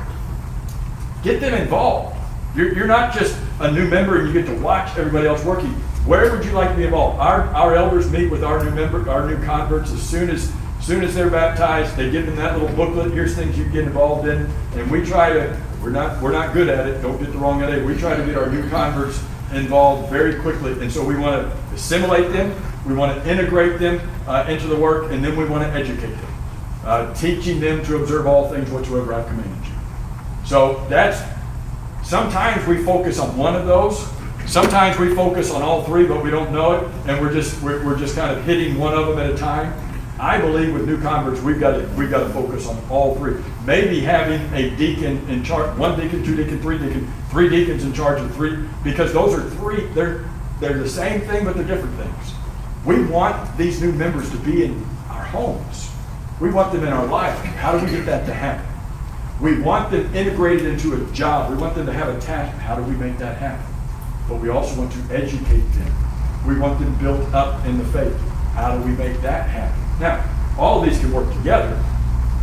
Get 1.23 1.39
them 1.41 1.53
involved. 1.53 2.15
You're, 2.55 2.73
you're 2.73 2.87
not 2.87 3.13
just 3.13 3.37
a 3.59 3.71
new 3.71 3.87
member 3.87 4.19
and 4.19 4.27
you 4.27 4.33
get 4.33 4.45
to 4.47 4.61
watch 4.61 4.97
everybody 4.97 5.27
else 5.27 5.43
working. 5.43 5.71
Where 6.05 6.31
would 6.31 6.45
you 6.45 6.51
like 6.51 6.69
to 6.69 6.75
be 6.75 6.83
involved? 6.83 7.19
Our, 7.19 7.41
our 7.55 7.75
elders 7.75 8.11
meet 8.11 8.29
with 8.29 8.43
our 8.43 8.63
new 8.63 8.71
member, 8.71 9.09
our 9.09 9.27
new 9.27 9.43
converts 9.43 9.91
as 9.91 10.01
soon 10.03 10.29
as, 10.29 10.51
as 10.77 10.85
soon 10.85 11.03
as 11.03 11.15
they're 11.15 11.31
baptized. 11.31 11.95
They 11.97 12.11
give 12.11 12.27
them 12.27 12.35
that 12.35 12.59
little 12.59 12.75
booklet. 12.75 13.11
Here's 13.11 13.35
things 13.35 13.57
you 13.57 13.63
can 13.63 13.73
get 13.73 13.83
involved 13.85 14.27
in, 14.27 14.47
and 14.75 14.91
we 14.91 15.03
try 15.03 15.33
to. 15.33 15.61
We're 15.85 15.91
not 15.91 16.21
we're 16.21 16.31
not 16.31 16.53
good 16.53 16.67
at 16.67 16.87
it. 16.87 17.01
Don't 17.01 17.19
get 17.19 17.31
the 17.31 17.37
wrong 17.37 17.63
idea. 17.63 17.85
We 17.85 17.95
try 17.95 18.17
to 18.17 18.25
get 18.25 18.35
our 18.35 18.49
new 18.49 18.67
converts 18.69 19.23
involved 19.53 20.11
very 20.11 20.39
quickly, 20.41 20.71
and 20.73 20.91
so 20.91 21.05
we 21.05 21.15
want 21.15 21.41
to 21.41 21.75
assimilate 21.75 22.33
them. 22.33 22.59
We 22.87 22.95
want 22.95 23.23
to 23.23 23.29
integrate 23.29 23.79
them 23.79 24.01
uh, 24.27 24.45
into 24.49 24.67
the 24.67 24.75
work, 24.75 25.11
and 25.11 25.23
then 25.23 25.37
we 25.37 25.45
want 25.45 25.63
to 25.63 25.69
educate 25.79 26.15
them, 26.15 26.33
uh, 26.83 27.13
teaching 27.13 27.59
them 27.59 27.83
to 27.85 27.97
observe 27.97 28.25
all 28.25 28.49
things 28.49 28.69
whatsoever 28.71 29.13
I've 29.13 29.27
commanded 29.27 29.65
you. 29.67 29.73
So 30.43 30.85
that's 30.89 31.21
Sometimes 32.05 32.67
we 32.67 32.83
focus 32.83 33.17
on 33.17 33.35
one 33.35 33.55
of 33.55 33.65
those. 33.65 34.07
Sometimes 34.45 34.99
we 34.99 35.15
focus 35.15 35.49
on 35.49 35.63
all 35.63 35.83
three, 35.83 36.05
but 36.05 36.23
we 36.23 36.29
don't 36.29 36.53
know 36.53 36.73
it, 36.73 36.83
and 37.07 37.19
we're 37.19 37.33
just 37.33 37.59
we're, 37.63 37.83
we're 37.83 37.97
just 37.97 38.15
kind 38.15 38.37
of 38.37 38.45
hitting 38.45 38.77
one 38.77 38.93
of 38.93 39.07
them 39.07 39.17
at 39.17 39.31
a 39.31 39.35
time. 39.35 39.73
I 40.19 40.39
believe 40.39 40.73
with 40.73 40.87
new 40.87 41.01
converts, 41.01 41.41
we've 41.41 41.59
got 41.59 41.77
to 41.77 41.85
we've 41.97 42.09
got 42.09 42.19
to 42.19 42.29
focus 42.29 42.67
on 42.67 42.81
all 42.89 43.15
three. 43.15 43.35
Maybe 43.65 43.99
having 43.99 44.41
a 44.53 44.73
deacon 44.77 45.27
in 45.27 45.43
charge, 45.43 45.77
one 45.77 45.99
deacon, 45.99 46.23
two 46.23 46.35
deacon, 46.35 46.61
three 46.61 46.77
deacon, 46.77 47.11
three 47.29 47.49
deacons 47.49 47.83
in 47.83 47.93
charge 47.93 48.21
of 48.21 48.33
three, 48.33 48.57
because 48.83 49.11
those 49.11 49.33
are 49.33 49.49
three. 49.51 49.85
They're 49.87 50.23
they're 50.61 50.77
the 50.77 50.89
same 50.89 51.21
thing, 51.21 51.43
but 51.43 51.55
they're 51.55 51.65
different 51.67 51.97
things. 51.97 52.33
We 52.85 53.03
want 53.05 53.57
these 53.57 53.81
new 53.81 53.91
members 53.91 54.29
to 54.31 54.37
be 54.37 54.63
in 54.63 54.85
our 55.09 55.23
homes. 55.23 55.91
We 56.39 56.49
want 56.49 56.71
them 56.71 56.85
in 56.85 56.93
our 56.93 57.05
life. 57.05 57.37
How 57.39 57.77
do 57.77 57.83
we 57.83 57.91
get 57.91 58.05
that 58.05 58.25
to 58.27 58.33
happen? 58.33 58.65
We 59.41 59.59
want 59.59 59.91
them 59.91 60.13
integrated 60.15 60.65
into 60.65 60.93
a 60.93 61.11
job. 61.11 61.51
We 61.51 61.57
want 61.57 61.75
them 61.75 61.85
to 61.87 61.93
have 61.93 62.15
a 62.15 62.19
task. 62.21 62.55
How 62.59 62.75
do 62.75 62.83
we 62.83 62.95
make 62.95 63.17
that 63.17 63.37
happen? 63.37 63.65
But 64.29 64.35
we 64.35 64.47
also 64.47 64.79
want 64.79 64.93
to 64.93 65.13
educate 65.13 65.57
them. 65.73 65.93
We 66.47 66.57
want 66.57 66.79
them 66.79 66.95
built 66.99 67.33
up 67.33 67.65
in 67.65 67.77
the 67.77 67.85
faith. 67.85 68.17
How 68.53 68.77
do 68.77 68.83
we 68.83 68.91
make 68.95 69.21
that 69.21 69.49
happen? 69.49 69.84
Now, 69.99 70.23
all 70.57 70.81
these 70.81 70.99
can 70.99 71.11
work 71.11 71.31
together, 71.33 71.81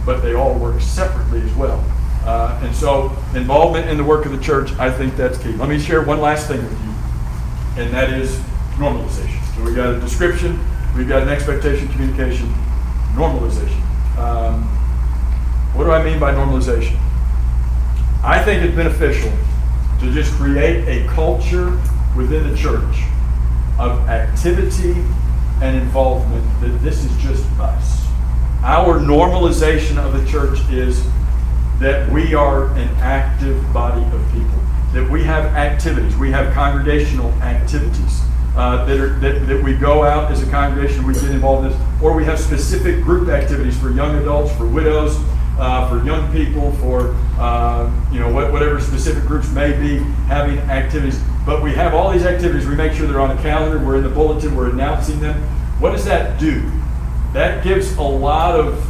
but 0.05 0.21
they 0.21 0.35
all 0.35 0.55
work 0.55 0.81
separately 0.81 1.43
as 1.43 1.53
well. 1.55 1.85
Uh, 2.25 2.61
and 2.63 2.75
so, 2.75 3.17
involvement 3.35 3.89
in 3.89 3.97
the 3.97 4.05
work 4.05 4.27
of 4.27 4.33
the 4.33 4.43
church, 4.43 4.71
I 4.73 4.91
think 4.91 5.17
that's 5.17 5.39
key. 5.39 5.53
Let 5.53 5.69
me 5.69 5.79
share 5.79 6.03
one 6.03 6.21
last 6.21 6.47
thing 6.47 6.63
with 6.63 6.85
you, 6.85 7.83
and 7.83 7.93
that 7.93 8.11
is 8.13 8.37
normalization. 8.77 9.57
So, 9.57 9.65
we 9.65 9.75
got 9.75 9.95
a 9.95 10.01
description, 10.01 10.59
we've 10.97 11.09
got 11.09 11.23
an 11.23 11.29
expectation, 11.29 11.89
communication, 11.89 12.53
normalization. 13.15 13.81
Um, 14.17 14.63
what 15.75 15.85
do 15.85 15.91
I 15.91 16.05
mean 16.05 16.21
by 16.21 16.33
normalization? 16.33 16.99
I 18.23 18.43
think 18.45 18.63
it's 18.63 18.77
beneficial 18.77 19.33
to 20.01 20.13
just 20.13 20.33
create 20.35 20.87
a 20.87 21.09
culture 21.09 21.71
within 22.17 22.49
the 22.49 22.57
church 22.57 23.03
of 23.79 24.09
activity 24.09 24.95
and 25.63 25.77
involvement 25.77 26.45
that 26.61 26.77
this 26.83 27.05
is 27.05 27.17
just 27.23 27.45
us. 27.61 28.07
Our 28.63 28.99
normalization 28.99 29.97
of 29.97 30.13
the 30.13 30.31
church 30.31 30.59
is 30.71 31.05
that 31.79 32.11
we 32.11 32.35
are 32.35 32.67
an 32.75 32.89
active 32.99 33.73
body 33.73 34.03
of 34.03 34.33
people, 34.33 34.61
that 34.93 35.09
we 35.09 35.23
have 35.23 35.47
activities, 35.55 36.17
we 36.17 36.31
have 36.33 36.53
congregational 36.53 37.31
activities. 37.43 38.21
Uh, 38.55 38.85
that, 38.85 39.01
are, 39.01 39.19
that, 39.21 39.47
that 39.47 39.65
we 39.65 39.73
go 39.73 40.05
out 40.05 40.31
as 40.31 40.43
a 40.47 40.51
congregation, 40.51 41.07
we 41.07 41.15
get 41.15 41.31
involved 41.31 41.65
in 41.65 41.73
this, 41.73 41.81
or 42.03 42.15
we 42.15 42.23
have 42.23 42.39
specific 42.39 43.03
group 43.03 43.31
activities 43.31 43.79
for 43.81 43.91
young 43.91 44.15
adults, 44.17 44.55
for 44.57 44.67
widows, 44.67 45.17
uh, 45.59 45.89
for 45.89 46.05
young 46.05 46.31
people, 46.33 46.71
for 46.73 47.15
uh, 47.39 47.91
you 48.13 48.21
know 48.21 48.31
what, 48.31 48.53
whatever 48.53 48.79
specific 48.79 49.25
groups 49.25 49.51
may 49.53 49.73
be 49.73 50.05
having 50.27 50.59
activities. 50.71 51.19
But 51.45 51.63
we 51.63 51.73
have 51.75 51.95
all 51.95 52.13
these 52.13 52.25
activities. 52.25 52.69
We 52.69 52.77
make 52.77 52.93
sure 52.93 53.07
they're 53.07 53.21
on 53.21 53.37
a 53.37 53.43
calendar. 53.43 53.85
We're 53.85 53.97
in 53.97 54.05
the 54.05 54.09
bulletin. 54.09 54.55
We're 54.55 54.71
announcing 54.71 55.21
them. 55.21 55.43
What 55.81 55.91
does 55.91 56.05
that 56.05 56.39
do? 56.39 56.63
That 57.33 57.65
gives 57.65 57.97
a 57.97 58.03
lot 58.03 58.59
of. 58.59 58.89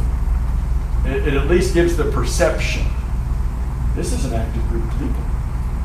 It, 1.05 1.27
it 1.27 1.33
at 1.33 1.47
least 1.47 1.73
gives 1.73 1.97
the 1.97 2.05
perception. 2.11 2.85
This 3.95 4.13
is 4.13 4.25
an 4.25 4.33
active 4.33 4.67
group 4.69 4.83
of 4.83 4.99
people. 4.99 5.23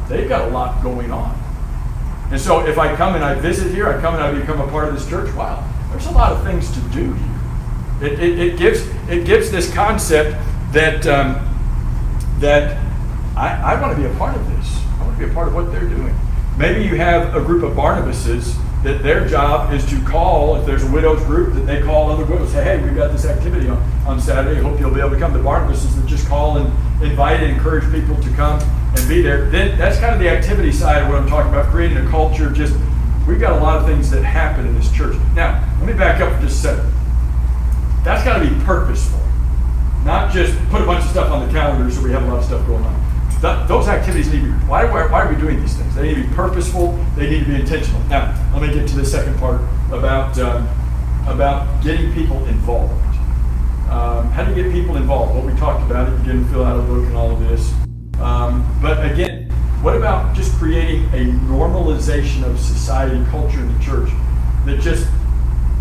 They've 0.08 0.28
got 0.28 0.48
a 0.48 0.50
lot 0.50 0.82
going 0.82 1.10
on. 1.10 1.36
And 2.30 2.40
so 2.40 2.66
if 2.66 2.78
I 2.78 2.94
come 2.94 3.14
and 3.14 3.24
I 3.24 3.34
visit 3.34 3.72
here, 3.72 3.88
I 3.88 4.00
come 4.00 4.14
and 4.14 4.22
I 4.22 4.38
become 4.38 4.60
a 4.60 4.68
part 4.68 4.88
of 4.88 4.94
this 4.94 5.08
church. 5.08 5.34
Wow, 5.34 5.66
there's 5.90 6.06
a 6.06 6.10
lot 6.10 6.32
of 6.32 6.42
things 6.44 6.70
to 6.72 6.80
do 6.90 7.12
here. 7.14 7.38
It, 8.02 8.20
it, 8.20 8.38
it 8.38 8.58
gives 8.58 8.86
it 9.08 9.24
gives 9.24 9.50
this 9.50 9.72
concept 9.72 10.36
that 10.72 11.06
um, 11.06 11.44
that 12.38 12.76
I, 13.36 13.74
I 13.74 13.80
want 13.80 13.96
to 13.96 14.00
be 14.00 14.06
a 14.06 14.14
part 14.18 14.36
of 14.36 14.46
this. 14.50 14.82
I 14.98 15.04
want 15.04 15.18
to 15.18 15.24
be 15.24 15.30
a 15.30 15.34
part 15.34 15.48
of 15.48 15.54
what 15.54 15.72
they're 15.72 15.88
doing. 15.88 16.14
Maybe 16.59 16.82
you 16.82 16.96
have 16.96 17.36
a 17.36 17.40
group 17.40 17.62
of 17.62 17.76
Barnabases 17.76 18.56
that 18.82 19.00
their 19.04 19.28
job 19.28 19.72
is 19.72 19.88
to 19.90 20.00
call, 20.04 20.56
if 20.56 20.66
there's 20.66 20.82
a 20.82 20.90
widows 20.90 21.22
group, 21.22 21.54
that 21.54 21.66
they 21.66 21.80
call 21.80 22.11
other 22.11 22.24
widows, 22.24 22.50
say, 22.50 22.64
hey, 22.64 22.82
we've 22.82 22.96
got 22.96 23.12
this 23.12 23.24
activity 23.24 23.68
on, 23.68 23.78
on 24.04 24.20
Saturday. 24.20 24.61
Hope 24.61 24.80
you'll 24.80 24.92
be 24.92 24.98
able 24.98 25.11
to 25.11 25.18
come. 25.18 25.32
The 25.32 25.38
Barnabases 25.38 25.94
that 25.94 26.06
just 26.06 26.26
call 26.26 26.59
and 26.59 26.66
invite 27.00 27.40
and 27.40 27.52
encourage 27.52 27.88
people 27.92 28.20
to 28.20 28.30
come 28.30 28.61
and 28.61 29.09
be 29.09 29.22
there. 29.22 29.48
Then 29.50 29.78
that's 29.78 30.00
kind 30.00 30.12
of 30.12 30.20
the 30.20 30.28
activity 30.28 30.72
side 30.72 31.02
of 31.02 31.09
what 31.09 31.18
I'm 31.18 31.28
talking 31.28 31.52
about, 31.52 31.66
creating 31.66 31.98
a 31.98 32.11
culture. 32.11 32.50
Just 32.50 32.76
we've 33.28 33.38
got 33.38 33.52
a 33.52 33.62
lot 33.62 33.78
of 33.78 33.86
things 33.86 34.11
that 34.11 34.24
happen 34.24 34.66
in 34.66 34.74
this 34.74 34.90
church. 34.90 35.16
Now, 35.36 35.64
let 35.78 35.86
me 35.86 35.92
back 35.92 36.20
up 36.20 36.34
for 36.34 36.40
just 36.40 36.64
a 36.64 36.68
second. 36.74 36.92
That's 38.02 38.24
got 38.24 38.40
to 38.40 38.48
be 38.48 38.64
purposeful. 38.64 39.20
Not 40.04 40.32
just 40.32 40.59
put 40.70 40.82
a 40.82 40.86
bunch 40.86 41.04
of 41.04 41.11
stuff 41.11 41.30
on 41.30 41.46
the 41.46 41.52
calendar 41.52 41.88
so 41.88 42.02
we 42.02 42.11
have 42.11 42.24
a 42.24 42.26
lot 42.26 42.38
of 42.38 42.44
stuff 42.44 42.66
going 42.66 42.82
on. 42.82 43.07
Those 43.41 43.86
activities 43.86 44.32
need 44.32 44.41
to 44.41 44.47
be, 44.47 44.53
why, 44.66 44.84
why, 44.84 45.07
why, 45.07 45.22
are 45.22 45.32
we 45.32 45.41
doing 45.41 45.61
these 45.61 45.76
things? 45.76 45.95
They 45.95 46.09
need 46.09 46.22
to 46.22 46.28
be 46.28 46.34
purposeful, 46.34 46.93
they 47.14 47.30
need 47.30 47.45
to 47.45 47.47
be 47.47 47.55
intentional. 47.55 48.03
Now, 48.05 48.34
let 48.53 48.62
me 48.62 48.74
get 48.74 48.89
to 48.89 48.97
the 48.97 49.05
second 49.05 49.39
part 49.39 49.61
about, 49.93 50.36
um, 50.41 50.68
about 51.28 51.82
getting 51.84 52.12
people 52.12 52.45
involved. 52.47 52.93
Um, 53.89 54.28
how 54.30 54.45
do 54.45 54.55
you 54.55 54.64
get 54.64 54.72
people 54.72 54.97
involved? 54.97 55.34
Well, 55.34 55.47
we 55.47 55.57
talked 55.59 55.89
about 55.89 56.09
it, 56.12 56.18
you 56.18 56.32
didn't 56.32 56.49
fill 56.49 56.64
out 56.64 56.80
a 56.80 56.82
book 56.82 57.07
and 57.07 57.16
all 57.16 57.30
of 57.30 57.39
this. 57.41 57.72
Um, 58.20 58.66
but 58.82 59.09
again, 59.09 59.49
what 59.82 59.97
about 59.97 60.34
just 60.34 60.53
creating 60.55 61.05
a 61.14 61.32
normalization 61.47 62.43
of 62.43 62.59
society, 62.59 63.24
culture 63.30 63.61
in 63.61 63.72
the 63.72 63.84
church 63.84 64.11
that 64.66 64.80
just 64.80 65.09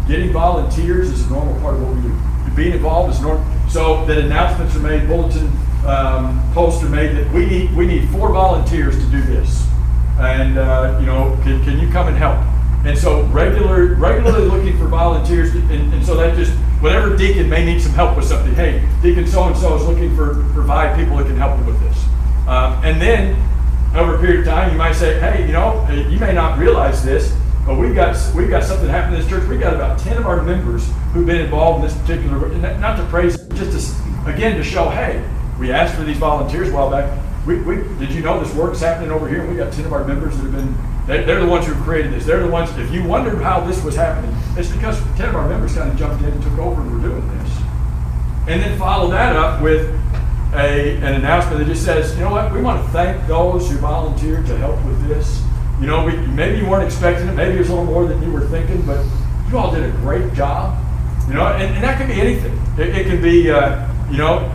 getting 0.08 0.32
volunteers 0.32 1.10
is 1.10 1.26
a 1.26 1.30
normal 1.32 1.60
part 1.60 1.74
of 1.74 1.82
what 1.82 1.96
we 1.96 2.02
do. 2.04 2.56
Being 2.56 2.74
involved 2.74 3.14
is 3.14 3.20
normal. 3.20 3.46
So 3.68 4.06
that 4.06 4.20
announcements 4.20 4.76
are 4.76 4.80
made, 4.80 5.08
bulletin 5.08 5.52
um, 5.88 6.42
posts 6.54 6.84
are 6.84 6.90
made 6.90 7.16
that 7.16 7.32
we 7.34 7.46
need 7.46 7.74
we 7.76 7.88
need 7.88 8.10
four 8.10 8.32
volunteers 8.32 8.96
to 8.96 9.06
do 9.10 9.22
this, 9.22 9.66
and 10.20 10.58
uh, 10.58 10.98
you 11.00 11.06
know 11.06 11.38
can, 11.44 11.64
can 11.64 11.80
you 11.80 11.90
come 11.90 12.08
and 12.08 12.18
help? 12.18 12.38
And 12.86 12.98
so 12.98 13.24
regular 13.24 13.96
regularly 13.96 14.48
looking 14.48 14.78
for 14.78 14.88
volunteers, 14.88 15.56
and, 15.56 15.94
and 15.94 16.06
so 16.06 16.16
that 16.16 16.36
just 16.36 16.52
whatever 16.82 17.16
deacon 17.16 17.50
may 17.50 17.66
need 17.66 17.82
some 17.82 17.94
help 17.94 18.16
with 18.16 18.26
something. 18.26 18.54
Hey, 18.54 18.88
deacon 19.02 19.26
so 19.26 19.44
and 19.46 19.58
so 19.58 19.76
is 19.76 19.86
looking 19.86 20.16
for 20.16 20.44
for 20.54 20.66
five 20.66 20.98
people 20.98 21.18
that 21.18 21.26
can 21.26 21.38
help 21.38 21.58
them 21.58 21.66
with 21.66 21.80
this, 21.82 22.06
um, 22.48 22.84
and 22.84 23.02
then 23.02 23.36
over 23.96 24.16
a 24.16 24.20
period 24.20 24.42
of 24.42 24.46
time 24.46 24.72
you 24.72 24.78
might 24.78 24.94
say, 24.94 25.20
hey, 25.20 25.48
you 25.48 25.54
know 25.54 25.88
you 25.90 26.20
may 26.20 26.34
not 26.34 26.60
realize 26.60 27.04
this, 27.04 27.34
but 27.66 27.78
we've 27.78 27.96
got 27.96 28.16
we've 28.36 28.50
got 28.50 28.64
something 28.64 28.90
happening 28.90 29.20
in 29.20 29.22
this 29.22 29.30
church. 29.30 29.48
We've 29.48 29.60
got 29.60 29.74
about 29.74 30.00
ten 30.00 30.18
of 30.18 30.26
our 30.26 30.42
members 30.42 30.88
who've 31.14 31.26
been 31.26 31.42
involved 31.42 31.84
in 31.84 31.90
this 31.90 31.98
particular. 32.02 32.50
Not 32.78 32.98
to 32.98 33.06
praise, 33.06 33.38
just 33.56 33.98
to, 33.98 34.30
again 34.30 34.58
to 34.58 34.64
show, 34.64 34.90
hey, 34.90 35.24
we 35.60 35.72
asked 35.72 35.96
for 35.96 36.04
these 36.04 36.18
volunteers 36.18 36.70
a 36.70 36.74
while 36.74 36.90
back. 36.90 37.12
We, 37.46 37.62
we, 37.62 37.76
did 37.98 38.12
you 38.12 38.22
know 38.22 38.44
this 38.44 38.54
work's 38.54 38.82
happening 38.82 39.12
over 39.12 39.28
here? 39.28 39.48
We 39.48 39.56
got 39.56 39.72
ten 39.74 39.86
of 39.86 39.94
our 39.94 40.04
members 40.04 40.36
that 40.38 40.44
have 40.44 40.52
been. 40.52 40.76
They, 41.08 41.24
they're 41.24 41.40
the 41.40 41.48
ones 41.48 41.66
who 41.66 41.74
created 41.76 42.12
this. 42.12 42.26
They're 42.26 42.42
the 42.44 42.52
ones. 42.52 42.70
If 42.78 42.92
you 42.92 43.04
wondered 43.04 43.42
how 43.42 43.62
this 43.62 43.82
was 43.84 43.96
happening, 43.96 44.36
it's 44.58 44.70
because 44.70 45.00
ten 45.16 45.30
of 45.30 45.36
our 45.36 45.48
members 45.48 45.76
kind 45.76 45.90
of 45.90 45.98
jumped 45.98 46.24
in 46.24 46.32
and 46.32 46.44
took 46.44 46.58
over 46.58 46.82
and 46.82 46.92
were 46.92 47.10
doing 47.10 47.26
this. 47.40 47.58
And 48.48 48.62
then 48.62 48.78
follow 48.78 49.10
that 49.12 49.36
up 49.36 49.62
with 49.62 49.90
a, 50.54 50.98
an 50.98 51.16
announcement 51.16 51.60
that 51.60 51.66
just 51.66 51.84
says, 51.84 52.16
you 52.16 52.22
know 52.24 52.32
what, 52.32 52.52
we 52.52 52.62
want 52.62 52.86
to 52.86 52.92
thank 52.92 53.26
those 53.28 53.70
who 53.70 53.78
volunteered 53.78 54.46
to 54.48 54.58
help 54.58 54.84
with 54.86 55.08
this. 55.08 55.42
You 55.80 55.88
know, 55.88 56.06
we, 56.06 56.16
maybe 56.16 56.58
you 56.58 56.68
weren't 56.70 56.86
expecting 56.86 57.28
it. 57.28 57.34
Maybe 57.34 57.56
it 57.56 57.60
was 57.60 57.70
a 57.70 57.76
little 57.76 57.86
more 57.86 58.08
than 58.08 58.22
you 58.24 58.32
were 58.32 58.48
thinking, 58.48 58.82
but 58.86 59.06
you 59.50 59.58
all 59.58 59.72
did 59.72 59.84
a 59.84 59.92
great 59.98 60.34
job. 60.34 60.82
You 61.28 61.36
know, 61.36 61.46
and, 61.46 61.76
and 61.76 61.84
that 61.84 61.98
can 61.98 62.08
be 62.08 62.20
anything. 62.20 62.58
It, 62.78 62.96
it 62.96 63.06
can 63.06 63.22
be, 63.22 63.52
uh, 63.52 63.86
you 64.10 64.18
know, 64.18 64.50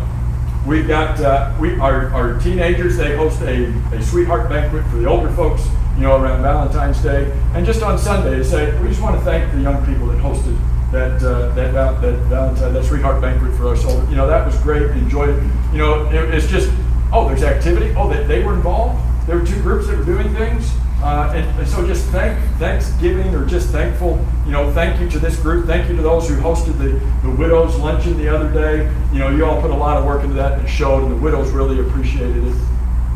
we've 0.67 0.87
got 0.87 1.21
uh, 1.21 1.55
we 1.61 1.79
our, 1.79 2.09
our 2.13 2.39
teenagers. 2.41 2.97
They 2.97 3.17
host 3.17 3.41
a, 3.43 3.67
a 3.95 4.03
sweetheart 4.03 4.49
banquet 4.49 4.85
for 4.87 4.97
the 4.97 5.07
older 5.07 5.31
folks. 5.33 5.67
You 5.97 6.05
know, 6.05 6.17
around 6.17 6.41
Valentine's 6.41 7.03
Day, 7.03 7.31
and 7.55 7.67
just 7.67 7.83
on 7.83 7.99
Sunday, 7.99 8.39
they 8.39 8.45
say 8.45 8.81
we 8.81 8.89
just 8.89 9.03
want 9.03 9.19
to 9.19 9.25
thank 9.25 9.53
the 9.53 9.61
young 9.61 9.85
people 9.85 10.07
that 10.07 10.19
hosted 10.19 10.59
that 10.91 11.23
uh, 11.23 11.55
that 11.55 11.73
that 11.73 12.15
Valentine 12.29 12.73
that 12.75 12.85
sweetheart 12.85 13.21
banquet 13.21 13.55
for 13.57 13.69
us. 13.69 13.83
So 13.83 14.03
you 14.09 14.17
know 14.17 14.27
that 14.27 14.47
was 14.47 14.59
great. 14.61 14.91
Enjoyed 14.93 15.31
it. 15.31 15.43
You 15.73 15.79
know, 15.79 16.07
it, 16.11 16.35
it's 16.35 16.47
just 16.47 16.71
oh, 17.13 17.29
there's 17.29 17.43
activity. 17.43 17.95
Oh, 17.97 18.09
they, 18.09 18.25
they 18.25 18.43
were 18.43 18.55
involved. 18.55 19.01
There 19.27 19.39
were 19.39 19.47
two 19.47 19.61
groups 19.63 19.87
that 19.89 19.99
were 19.99 20.05
doing 20.05 20.35
things. 20.35 20.73
Uh, 21.03 21.33
and, 21.35 21.59
and, 21.59 21.69
so 21.69 21.85
just 21.85 22.07
thank, 22.11 22.39
Thanksgiving 22.59 23.35
or 23.35 23.45
just 23.45 23.71
thankful, 23.71 24.25
you 24.47 24.53
know, 24.53 24.73
thank 24.73 25.01
you 25.01 25.11
to 25.11 25.19
this 25.19 25.37
group. 25.41 25.67
Thank 25.67 25.91
you 25.91 25.97
to 25.97 26.03
those 26.03 26.29
who 26.29 26.37
hosted 26.37 26.79
the, 26.79 26.91
the 27.27 27.35
widows 27.35 27.77
luncheon 27.77 28.17
the 28.17 28.29
other 28.29 28.49
day. 28.53 28.89
You 29.13 29.19
know, 29.19 29.29
you 29.29 29.45
all 29.45 29.61
put 29.61 29.73
a 29.73 29.75
lot 29.75 29.97
of 29.97 30.05
work 30.05 30.23
into 30.23 30.35
that 30.35 30.61
and 30.61 30.69
showed 30.69 31.03
and 31.03 31.11
the 31.11 31.17
widows 31.17 31.51
really 31.51 31.81
appreciated 31.81 32.45
it. 32.45 32.55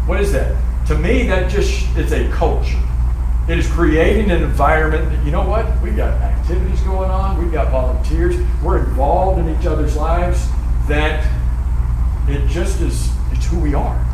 What 0.06 0.20
is 0.20 0.32
that? 0.32 0.60
To 0.88 0.98
me, 0.98 1.28
that 1.28 1.48
just, 1.48 1.86
it's 1.96 2.10
a 2.10 2.28
culture. 2.30 2.82
It 3.48 3.56
is 3.56 3.70
creating 3.70 4.32
an 4.32 4.42
environment 4.42 5.08
that, 5.08 5.24
you 5.24 5.30
know 5.30 5.48
what, 5.48 5.80
we've 5.80 5.96
got 5.96 6.20
activities 6.20 6.80
going 6.80 7.10
on, 7.10 7.40
we've 7.40 7.52
got 7.52 7.70
volunteers, 7.70 8.36
we're 8.64 8.78
involved 8.78 9.38
in 9.38 9.56
each 9.56 9.64
other's 9.64 9.96
lives, 9.96 10.48
that 10.88 11.24
it 12.28 12.44
just 12.48 12.80
is, 12.80 13.08
it's 13.30 13.46
who 13.46 13.60
we 13.60 13.74
are. 13.74 14.04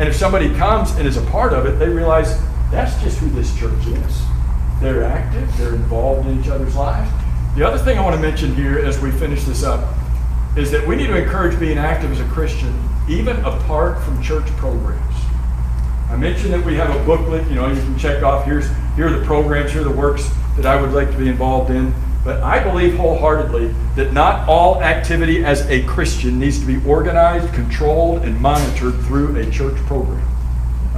And 0.00 0.08
if 0.08 0.16
somebody 0.16 0.52
comes 0.56 0.90
and 0.96 1.06
is 1.06 1.16
a 1.16 1.22
part 1.26 1.52
of 1.52 1.66
it, 1.66 1.78
they 1.78 1.88
realize 1.88 2.40
that's 2.70 3.00
just 3.02 3.18
who 3.18 3.28
this 3.30 3.56
church 3.58 3.86
is. 3.86 4.22
They're 4.80 5.04
active, 5.04 5.56
they're 5.56 5.74
involved 5.74 6.28
in 6.28 6.40
each 6.40 6.48
other's 6.48 6.76
lives. 6.76 7.10
The 7.56 7.66
other 7.66 7.78
thing 7.78 7.98
I 7.98 8.02
want 8.02 8.14
to 8.14 8.22
mention 8.22 8.54
here 8.54 8.78
as 8.78 9.00
we 9.00 9.10
finish 9.10 9.44
this 9.44 9.64
up 9.64 9.96
is 10.56 10.70
that 10.70 10.86
we 10.86 10.96
need 10.96 11.08
to 11.08 11.16
encourage 11.16 11.58
being 11.58 11.78
active 11.78 12.12
as 12.12 12.20
a 12.20 12.28
Christian, 12.28 12.72
even 13.08 13.36
apart 13.44 14.02
from 14.02 14.22
church 14.22 14.46
programs. 14.56 15.14
I 16.10 16.16
mentioned 16.16 16.52
that 16.52 16.64
we 16.64 16.74
have 16.76 16.94
a 16.94 17.04
booklet, 17.04 17.48
you 17.48 17.54
know, 17.54 17.68
you 17.68 17.80
can 17.80 17.98
check 17.98 18.22
off, 18.22 18.44
here's, 18.44 18.68
here 18.96 19.08
are 19.08 19.18
the 19.18 19.24
programs, 19.24 19.72
here 19.72 19.80
are 19.80 19.84
the 19.84 19.90
works 19.90 20.28
that 20.56 20.66
I 20.66 20.80
would 20.80 20.92
like 20.92 21.10
to 21.10 21.18
be 21.18 21.28
involved 21.28 21.70
in. 21.70 21.94
But 22.24 22.42
I 22.42 22.62
believe 22.62 22.96
wholeheartedly 22.96 23.74
that 23.94 24.12
not 24.12 24.48
all 24.48 24.82
activity 24.82 25.44
as 25.44 25.66
a 25.70 25.82
Christian 25.84 26.38
needs 26.38 26.60
to 26.60 26.66
be 26.66 26.84
organized, 26.86 27.54
controlled, 27.54 28.22
and 28.22 28.38
monitored 28.40 28.94
through 29.04 29.36
a 29.36 29.50
church 29.50 29.76
program. 29.86 30.27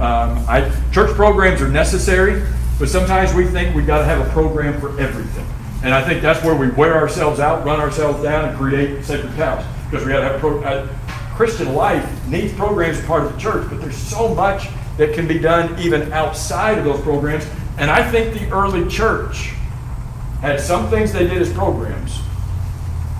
Um, 0.01 0.43
I, 0.49 0.67
church 0.91 1.15
programs 1.15 1.61
are 1.61 1.69
necessary, 1.69 2.43
but 2.79 2.89
sometimes 2.89 3.35
we 3.35 3.45
think 3.45 3.75
we've 3.75 3.85
got 3.85 3.99
to 3.99 4.05
have 4.05 4.25
a 4.25 4.29
program 4.31 4.81
for 4.81 4.99
everything. 4.99 5.45
And 5.83 5.93
I 5.93 6.03
think 6.03 6.23
that's 6.23 6.43
where 6.43 6.55
we 6.55 6.71
wear 6.71 6.95
ourselves 6.95 7.39
out, 7.39 7.63
run 7.63 7.79
ourselves 7.79 8.23
down, 8.23 8.49
and 8.49 8.57
create 8.57 9.05
sacred 9.05 9.31
cows. 9.35 9.63
Because 9.89 10.03
we 10.03 10.11
got 10.11 10.21
to 10.21 10.29
have 10.29 10.39
pro- 10.39 10.63
uh, 10.63 10.87
Christian 11.35 11.75
life 11.75 12.27
needs 12.27 12.51
programs 12.53 12.97
as 12.97 13.05
part 13.05 13.23
of 13.23 13.31
the 13.31 13.39
church, 13.39 13.69
but 13.69 13.79
there's 13.79 13.95
so 13.95 14.33
much 14.33 14.69
that 14.97 15.13
can 15.13 15.27
be 15.27 15.37
done 15.37 15.79
even 15.79 16.11
outside 16.13 16.79
of 16.79 16.83
those 16.83 17.01
programs. 17.01 17.45
And 17.77 17.91
I 17.91 18.09
think 18.09 18.33
the 18.33 18.49
early 18.51 18.89
church 18.89 19.53
had 20.41 20.59
some 20.59 20.89
things 20.89 21.13
they 21.13 21.27
did 21.27 21.43
as 21.43 21.53
programs, 21.53 22.19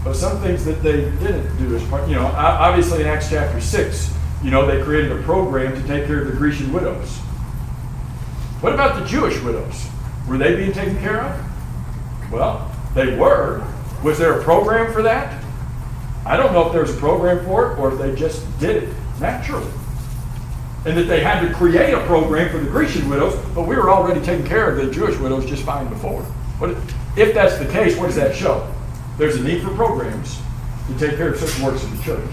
but 0.03 0.15
some 0.15 0.41
things 0.41 0.65
that 0.65 0.81
they 0.81 1.01
didn't 1.01 1.55
do 1.59 1.75
as 1.75 1.83
part. 1.89 2.09
You 2.09 2.15
know, 2.15 2.25
obviously 2.25 3.01
in 3.01 3.07
Acts 3.07 3.29
chapter 3.29 3.61
6, 3.61 4.13
you 4.43 4.49
know, 4.51 4.65
they 4.65 4.83
created 4.83 5.11
a 5.11 5.21
program 5.23 5.79
to 5.79 5.87
take 5.87 6.07
care 6.07 6.21
of 6.21 6.27
the 6.27 6.33
Grecian 6.33 6.73
widows. 6.73 7.17
What 8.61 8.73
about 8.73 8.99
the 8.99 9.05
Jewish 9.05 9.39
widows? 9.41 9.87
Were 10.27 10.37
they 10.37 10.55
being 10.55 10.71
taken 10.71 10.97
care 10.99 11.21
of? 11.21 12.31
Well, 12.31 12.71
they 12.95 13.15
were. 13.15 13.65
Was 14.03 14.17
there 14.17 14.39
a 14.39 14.43
program 14.43 14.91
for 14.93 15.01
that? 15.03 15.43
I 16.25 16.37
don't 16.37 16.53
know 16.53 16.67
if 16.67 16.73
there 16.73 16.81
was 16.81 16.95
a 16.95 16.99
program 16.99 17.43
for 17.45 17.71
it 17.71 17.79
or 17.79 17.93
if 17.93 17.99
they 17.99 18.15
just 18.15 18.45
did 18.59 18.83
it 18.83 18.89
naturally. 19.19 19.71
And 20.85 20.97
that 20.97 21.03
they 21.03 21.21
had 21.21 21.47
to 21.47 21.53
create 21.53 21.93
a 21.93 22.03
program 22.05 22.49
for 22.49 22.57
the 22.57 22.69
Grecian 22.69 23.07
widows, 23.09 23.35
but 23.53 23.67
we 23.67 23.75
were 23.75 23.89
already 23.89 24.21
taking 24.21 24.45
care 24.45 24.69
of 24.69 24.77
the 24.77 24.91
Jewish 24.91 25.17
widows 25.19 25.45
just 25.45 25.63
fine 25.63 25.87
before. 25.89 26.25
But 26.59 26.77
if 27.15 27.33
that's 27.33 27.57
the 27.57 27.65
case, 27.65 27.97
what 27.97 28.07
does 28.07 28.15
that 28.15 28.35
show? 28.35 28.71
There's 29.17 29.35
a 29.35 29.43
need 29.43 29.61
for 29.61 29.73
programs 29.75 30.39
to 30.87 30.97
take 30.97 31.17
care 31.17 31.33
of 31.33 31.39
certain 31.39 31.65
works 31.65 31.83
of 31.83 31.95
the 31.95 32.03
church. 32.03 32.31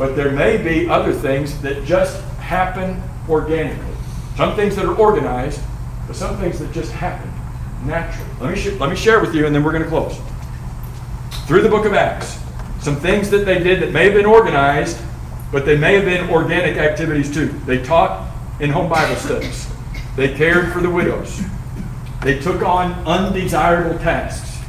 But 0.00 0.16
there 0.16 0.32
may 0.32 0.56
be 0.56 0.88
other 0.88 1.12
things 1.12 1.60
that 1.60 1.84
just 1.84 2.22
happen 2.38 3.02
organically. 3.28 3.94
Some 4.34 4.56
things 4.56 4.74
that 4.76 4.86
are 4.86 4.94
organized, 4.94 5.60
but 6.06 6.16
some 6.16 6.38
things 6.38 6.58
that 6.58 6.72
just 6.72 6.90
happen 6.90 7.30
naturally. 7.84 8.30
Let 8.40 8.54
me, 8.56 8.70
let 8.78 8.88
me 8.88 8.96
share 8.96 9.20
with 9.20 9.34
you, 9.34 9.44
and 9.44 9.54
then 9.54 9.62
we're 9.62 9.72
going 9.72 9.82
to 9.82 9.90
close. 9.90 10.18
Through 11.46 11.60
the 11.60 11.68
book 11.68 11.84
of 11.84 11.92
Acts, 11.92 12.38
some 12.80 12.96
things 12.96 13.28
that 13.28 13.44
they 13.44 13.62
did 13.62 13.82
that 13.82 13.92
may 13.92 14.04
have 14.04 14.14
been 14.14 14.24
organized, 14.24 14.98
but 15.52 15.66
they 15.66 15.76
may 15.76 15.96
have 15.96 16.06
been 16.06 16.30
organic 16.30 16.78
activities 16.78 17.30
too. 17.30 17.48
They 17.66 17.82
taught 17.82 18.26
in 18.58 18.70
home 18.70 18.88
Bible 18.88 19.16
studies, 19.16 19.70
they 20.16 20.32
cared 20.32 20.72
for 20.72 20.80
the 20.80 20.88
widows, 20.88 21.42
they 22.22 22.38
took 22.38 22.62
on 22.62 22.92
undesirable 23.06 23.98
tasks. 23.98 24.64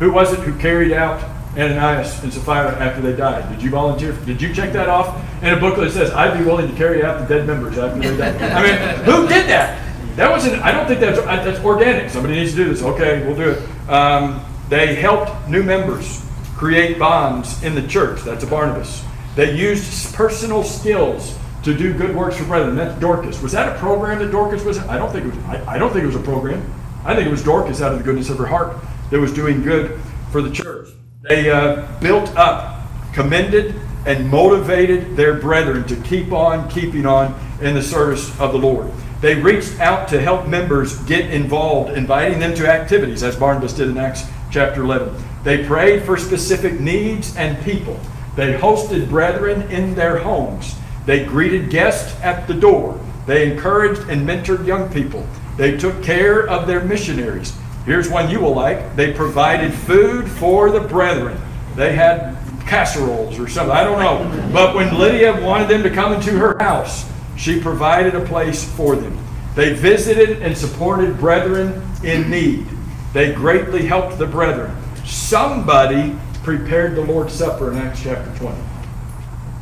Who 0.00 0.12
was 0.12 0.34
it 0.34 0.40
who 0.40 0.54
carried 0.58 0.92
out 0.92 1.33
Ananias 1.56 2.22
and 2.22 2.32
Sapphira 2.32 2.74
after 2.78 3.00
they 3.00 3.16
died? 3.16 3.48
Did 3.48 3.62
you 3.62 3.70
volunteer? 3.70 4.12
Did 4.12 4.42
you 4.42 4.52
check 4.52 4.72
that 4.72 4.88
off 4.88 5.22
in 5.42 5.52
a 5.52 5.60
booklet 5.60 5.92
that 5.92 5.92
says, 5.92 6.10
I'd 6.10 6.36
be 6.38 6.44
willing 6.44 6.68
to 6.68 6.76
carry 6.76 7.04
out 7.04 7.20
the 7.20 7.26
dead 7.26 7.46
members 7.46 7.78
after 7.78 8.00
they 8.00 8.16
died? 8.16 8.42
I 8.42 8.62
mean, 8.62 9.04
who 9.04 9.28
did 9.28 9.48
that? 9.48 9.80
That 10.16 10.30
wasn't, 10.30 10.62
I 10.62 10.70
don't 10.72 10.86
think 10.86 11.00
that's, 11.00 11.18
that's 11.18 11.64
organic. 11.64 12.10
Somebody 12.10 12.34
needs 12.34 12.52
to 12.52 12.56
do 12.56 12.68
this. 12.68 12.82
Okay, 12.82 13.26
we'll 13.26 13.36
do 13.36 13.50
it. 13.50 13.90
Um, 13.90 14.44
they 14.68 14.94
helped 14.94 15.48
new 15.48 15.62
members 15.62 16.24
create 16.54 16.98
bonds 16.98 17.62
in 17.62 17.74
the 17.74 17.86
church. 17.86 18.22
That's 18.22 18.44
a 18.44 18.46
Barnabas. 18.46 19.04
They 19.34 19.56
used 19.56 20.14
personal 20.14 20.62
skills 20.62 21.36
to 21.64 21.76
do 21.76 21.92
good 21.92 22.14
works 22.14 22.36
for 22.36 22.44
brethren. 22.44 22.76
That's 22.76 22.98
Dorcas. 23.00 23.42
Was 23.42 23.52
that 23.52 23.74
a 23.74 23.78
program 23.78 24.20
that 24.20 24.30
Dorcas 24.30 24.62
was? 24.64 24.78
I 24.78 24.96
don't 24.98 25.10
think 25.10 25.26
it 25.26 25.34
was. 25.34 25.44
I, 25.44 25.74
I 25.74 25.78
don't 25.78 25.92
think 25.92 26.04
it 26.04 26.06
was 26.06 26.16
a 26.16 26.20
program. 26.20 26.62
I 27.04 27.14
think 27.14 27.26
it 27.26 27.30
was 27.30 27.42
Dorcas 27.42 27.82
out 27.82 27.92
of 27.92 27.98
the 27.98 28.04
goodness 28.04 28.30
of 28.30 28.38
her 28.38 28.46
heart 28.46 28.76
that 29.10 29.18
was 29.18 29.32
doing 29.32 29.62
good 29.62 30.00
for 30.30 30.42
the 30.42 30.50
church. 30.50 30.88
They 31.26 31.50
uh, 31.50 31.86
built 32.02 32.36
up, 32.36 32.82
commended, 33.14 33.74
and 34.04 34.28
motivated 34.28 35.16
their 35.16 35.32
brethren 35.32 35.84
to 35.84 35.96
keep 36.02 36.32
on 36.32 36.68
keeping 36.68 37.06
on 37.06 37.34
in 37.62 37.74
the 37.74 37.82
service 37.82 38.28
of 38.38 38.52
the 38.52 38.58
Lord. 38.58 38.90
They 39.22 39.34
reached 39.34 39.80
out 39.80 40.06
to 40.08 40.20
help 40.20 40.46
members 40.46 40.98
get 41.04 41.30
involved, 41.30 41.96
inviting 41.96 42.40
them 42.40 42.54
to 42.56 42.70
activities, 42.70 43.22
as 43.22 43.36
Barnabas 43.36 43.72
did 43.72 43.88
in 43.88 43.96
Acts 43.96 44.24
chapter 44.50 44.82
11. 44.82 45.14
They 45.44 45.64
prayed 45.64 46.02
for 46.02 46.18
specific 46.18 46.78
needs 46.78 47.34
and 47.38 47.64
people. 47.64 47.98
They 48.36 48.52
hosted 48.52 49.08
brethren 49.08 49.62
in 49.70 49.94
their 49.94 50.18
homes. 50.18 50.74
They 51.06 51.24
greeted 51.24 51.70
guests 51.70 52.20
at 52.20 52.46
the 52.46 52.52
door. 52.52 53.00
They 53.26 53.50
encouraged 53.50 54.02
and 54.10 54.28
mentored 54.28 54.66
young 54.66 54.92
people. 54.92 55.26
They 55.56 55.78
took 55.78 56.02
care 56.02 56.46
of 56.46 56.66
their 56.66 56.84
missionaries. 56.84 57.54
Here's 57.84 58.08
one 58.08 58.30
you 58.30 58.40
will 58.40 58.54
like. 58.54 58.96
They 58.96 59.12
provided 59.12 59.72
food 59.72 60.28
for 60.28 60.70
the 60.70 60.80
brethren. 60.80 61.38
They 61.76 61.94
had 61.94 62.36
casseroles 62.66 63.38
or 63.38 63.46
something. 63.48 63.76
I 63.76 63.84
don't 63.84 63.98
know. 63.98 64.52
But 64.52 64.74
when 64.74 64.98
Lydia 64.98 65.40
wanted 65.44 65.68
them 65.68 65.82
to 65.82 65.90
come 65.90 66.14
into 66.14 66.38
her 66.38 66.58
house, 66.58 67.10
she 67.36 67.60
provided 67.60 68.14
a 68.14 68.24
place 68.24 68.64
for 68.74 68.96
them. 68.96 69.18
They 69.54 69.74
visited 69.74 70.42
and 70.42 70.56
supported 70.56 71.18
brethren 71.18 71.82
in 72.02 72.30
need. 72.30 72.66
They 73.12 73.32
greatly 73.32 73.84
helped 73.84 74.18
the 74.18 74.26
brethren. 74.26 74.74
Somebody 75.04 76.16
prepared 76.42 76.94
the 76.94 77.02
Lord's 77.02 77.32
Supper 77.32 77.70
in 77.70 77.78
Acts 77.78 78.02
chapter 78.02 78.34
20. 78.38 78.58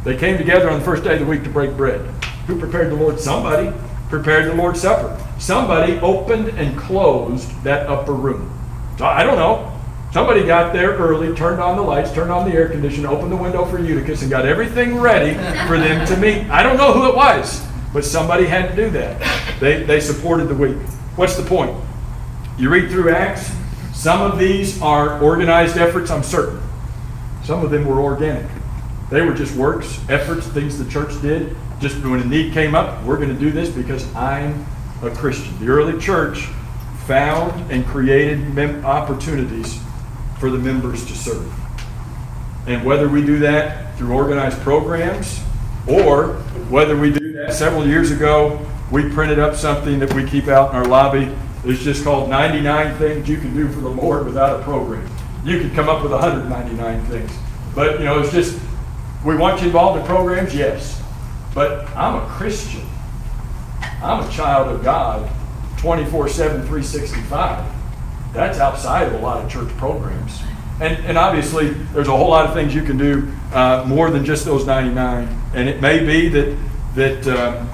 They 0.05 0.17
came 0.17 0.39
together 0.39 0.71
on 0.71 0.79
the 0.79 0.85
first 0.85 1.05
day 1.05 1.15
of 1.15 1.21
the 1.21 1.27
week 1.27 1.45
to 1.45 1.51
break 1.51 1.77
bread. 1.77 2.01
Who 2.47 2.59
prepared 2.59 2.91
the 2.91 2.97
Lord? 2.97 3.21
Somebody 3.21 3.73
prepared 4.13 4.45
the 4.45 4.55
Lord's 4.55 4.83
Supper. 4.83 5.19
Somebody 5.39 5.99
opened 6.01 6.49
and 6.49 6.79
closed 6.79 7.51
that 7.65 7.87
upper 7.87 8.13
room. 8.13 8.53
So 8.99 9.07
I 9.07 9.25
don't 9.25 9.37
know. 9.39 9.73
Somebody 10.13 10.45
got 10.45 10.75
there 10.75 10.91
early, 10.91 11.35
turned 11.35 11.63
on 11.63 11.77
the 11.79 11.83
lights, 11.83 12.13
turned 12.13 12.31
on 12.31 12.49
the 12.49 12.55
air 12.55 12.69
conditioner, 12.69 13.09
opened 13.09 13.33
the 13.33 13.37
window 13.37 13.65
for 13.65 13.79
Eutychus, 13.79 14.21
and 14.21 14.31
got 14.31 14.45
everything 14.45 14.99
ready 14.99 15.33
for 15.67 15.79
them 15.79 16.07
to 16.07 16.17
meet. 16.19 16.47
I 16.51 16.63
don't 16.63 16.77
know 16.77 16.93
who 16.93 17.09
it 17.09 17.17
was, 17.17 17.67
but 17.95 18.05
somebody 18.05 18.45
had 18.45 18.69
to 18.69 18.77
do 18.77 18.91
that. 18.91 19.59
They, 19.61 19.83
they 19.85 19.99
supported 19.99 20.49
the 20.49 20.57
week. 20.57 20.77
What's 21.17 21.37
the 21.39 21.45
point? 21.45 21.75
You 22.59 22.69
read 22.69 22.91
through 22.91 23.15
Acts, 23.15 23.51
some 23.95 24.21
of 24.21 24.39
these 24.39 24.79
are 24.83 25.23
organized 25.23 25.79
efforts, 25.79 26.11
I'm 26.11 26.23
certain. 26.23 26.61
Some 27.45 27.65
of 27.65 27.71
them 27.71 27.87
were 27.87 27.99
organic. 27.99 28.45
They 29.13 29.21
were 29.21 29.35
just 29.35 29.55
works, 29.57 30.01
efforts, 30.09 30.47
things 30.47 30.79
the 30.83 30.91
church 30.91 31.21
did. 31.21 31.55
Just 31.81 32.03
when 32.03 32.21
a 32.21 32.25
need 32.25 32.55
came 32.55 32.75
up, 32.75 33.05
we're 33.05 33.19
going 33.19 33.29
to 33.29 33.39
do 33.39 33.51
this 33.51 33.69
because 33.69 34.11
I'm 34.15 34.65
a 35.03 35.11
Christian. 35.11 35.55
The 35.61 35.71
early 35.71 36.01
church 36.01 36.47
found 37.05 37.71
and 37.71 37.85
created 37.85 38.39
mem- 38.55 38.83
opportunities 38.87 39.79
for 40.41 40.49
the 40.49 40.57
members 40.57 41.05
to 41.05 41.13
serve. 41.13 41.53
And 42.67 42.87
whether 42.87 43.07
we 43.07 43.21
do 43.21 43.39
that 43.41 43.99
through 43.99 44.15
organized 44.15 44.59
programs 44.61 45.41
or 45.87 46.37
whether 46.71 46.97
we 46.97 47.13
do 47.13 47.35
that 47.35 47.53
several 47.53 47.87
years 47.87 48.13
ago, 48.13 48.67
we 48.91 49.11
printed 49.11 49.39
up 49.39 49.55
something 49.57 49.99
that 49.99 50.15
we 50.15 50.25
keep 50.25 50.49
out 50.49 50.71
in 50.71 50.77
our 50.77 50.87
lobby. 50.87 51.31
It's 51.67 51.83
just 51.83 52.03
called 52.03 52.31
99 52.31 52.97
Things 52.97 53.29
You 53.29 53.37
Can 53.37 53.55
Do 53.55 53.69
for 53.69 53.83
the 53.83 53.91
Lord 53.91 54.25
Without 54.25 54.59
a 54.59 54.63
Program. 54.63 55.07
You 55.45 55.61
could 55.61 55.75
come 55.75 55.91
up 55.91 56.03
with 56.03 56.13
199 56.13 57.05
things. 57.07 57.31
But, 57.75 57.99
you 57.99 58.07
know, 58.07 58.19
it's 58.19 58.33
just 58.33 58.59
we 59.25 59.37
want 59.37 59.61
you 59.61 59.67
involved 59.67 60.01
in 60.01 60.07
programs, 60.07 60.55
yes. 60.55 61.01
But 61.55 61.89
I'm 61.97 62.23
a 62.23 62.27
Christian. 62.27 62.87
I'm 64.03 64.27
a 64.27 64.33
child 64.33 64.75
of 64.75 64.83
God 64.83 65.31
24 65.79 66.29
7, 66.29 66.57
365. 66.63 67.73
That's 68.33 68.59
outside 68.59 69.09
of 69.09 69.15
a 69.15 69.19
lot 69.19 69.45
of 69.45 69.51
church 69.51 69.69
programs. 69.77 70.41
And, 70.81 71.05
and 71.05 71.19
obviously, 71.19 71.71
there's 71.93 72.09
a 72.09 72.17
whole 72.17 72.31
lot 72.31 72.47
of 72.47 72.55
things 72.55 72.75
you 72.75 72.83
can 72.83 72.97
do 72.97 73.33
uh, 73.53 73.85
more 73.87 74.11
than 74.11 74.25
just 74.25 74.45
those 74.45 74.67
99. 74.67 75.29
And 75.55 75.69
it 75.69 75.81
may 75.81 76.05
be 76.05 76.29
that, 76.29 76.59
that 76.95 77.29
um, 77.29 77.71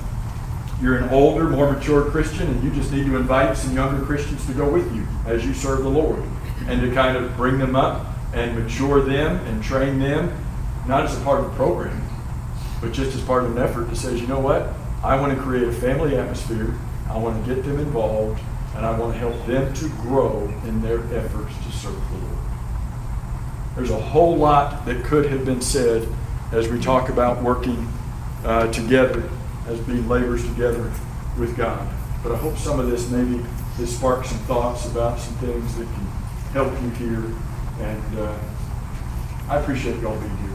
you're 0.83 0.97
an 0.97 1.09
older, 1.11 1.45
more 1.45 1.73
mature 1.73 2.11
Christian, 2.11 2.49
and 2.49 2.63
you 2.63 2.71
just 2.71 2.93
need 2.93 3.07
to 3.07 3.17
invite 3.17 3.57
some 3.57 3.75
younger 3.75 4.05
Christians 4.05 4.45
to 4.47 4.53
go 4.53 4.69
with 4.69 4.95
you 4.95 5.07
as 5.27 5.47
you 5.47 5.55
serve 5.55 5.83
the 5.85 5.89
Lord 5.89 6.23
and 6.67 6.81
to 6.83 6.93
kind 6.93 7.17
of 7.17 7.35
bring 7.37 7.59
them 7.59 7.77
up 7.77 8.07
and 8.35 8.59
mature 8.59 9.03
them 9.03 9.37
and 9.47 9.63
train 9.63 9.99
them 9.99 10.37
not 10.89 11.05
as 11.05 11.17
a 11.17 11.21
part 11.21 11.41
of 11.41 11.53
a 11.53 11.55
program, 11.55 12.03
but 12.81 12.93
just 12.93 13.15
as 13.15 13.23
part 13.23 13.45
of 13.45 13.55
an 13.55 13.63
effort 13.63 13.91
that 13.91 13.97
says, 13.97 14.21
you 14.21 14.27
know 14.27 14.41
what? 14.41 14.73
I 15.05 15.21
want 15.21 15.37
to 15.37 15.43
create 15.43 15.69
a 15.69 15.73
family 15.73 16.17
atmosphere. 16.17 16.75
I 17.11 17.19
want 17.19 17.45
to 17.45 17.55
get 17.55 17.63
them 17.63 17.79
involved, 17.79 18.41
and 18.75 18.87
I 18.87 18.99
want 18.99 19.13
to 19.13 19.19
help 19.19 19.47
them 19.47 19.73
to 19.75 19.89
grow 20.01 20.49
in 20.65 20.81
their 20.81 21.01
efforts 21.15 21.55
to 21.65 21.73
serve 21.73 21.95
the 22.11 22.17
Lord. 22.17 22.39
There's 23.77 23.91
a 23.91 24.01
whole 24.01 24.37
lot 24.37 24.87
that 24.87 25.05
could 25.05 25.27
have 25.27 25.45
been 25.45 25.61
said 25.61 26.09
as 26.53 26.69
we 26.69 26.81
talk 26.81 27.11
about 27.11 27.43
working 27.43 27.87
uh, 28.45 28.73
together 28.73 29.29
as 29.69 29.79
being 29.81 30.09
laborers 30.09 30.45
together 30.45 30.91
with 31.39 31.57
God. 31.57 31.87
But 32.23 32.33
I 32.33 32.37
hope 32.37 32.57
some 32.57 32.81
of 32.81 32.91
this 32.91 33.11
maybe 33.11 33.45
has 33.77 33.95
sparked 33.95 34.27
some 34.27 34.39
thoughts 34.39 34.87
about 34.87 35.21
some 35.21 35.35
things 35.35 35.77
that 35.77 35.85
can 35.85 36.07
help 36.53 36.73
you 36.83 36.91
here. 36.91 37.25
And 37.81 38.19
uh, 38.19 38.39
I 39.49 39.59
appreciate 39.59 40.01
y'all 40.01 40.19
being 40.19 40.37
here. 40.39 40.48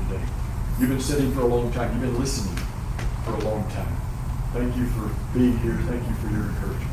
You've 0.84 0.92
been 0.92 1.00
sitting 1.00 1.32
for 1.32 1.40
a 1.40 1.46
long 1.46 1.72
time. 1.72 1.94
You've 1.94 2.02
been 2.02 2.20
listening 2.20 2.58
for 3.24 3.32
a 3.36 3.40
long 3.46 3.64
time. 3.72 3.96
Thank 4.52 4.76
you 4.76 4.86
for 4.88 5.10
being 5.34 5.58
here. 5.60 5.78
Thank 5.88 6.06
you 6.06 6.14
for 6.16 6.28
your 6.28 6.50
encouragement. 6.50 6.93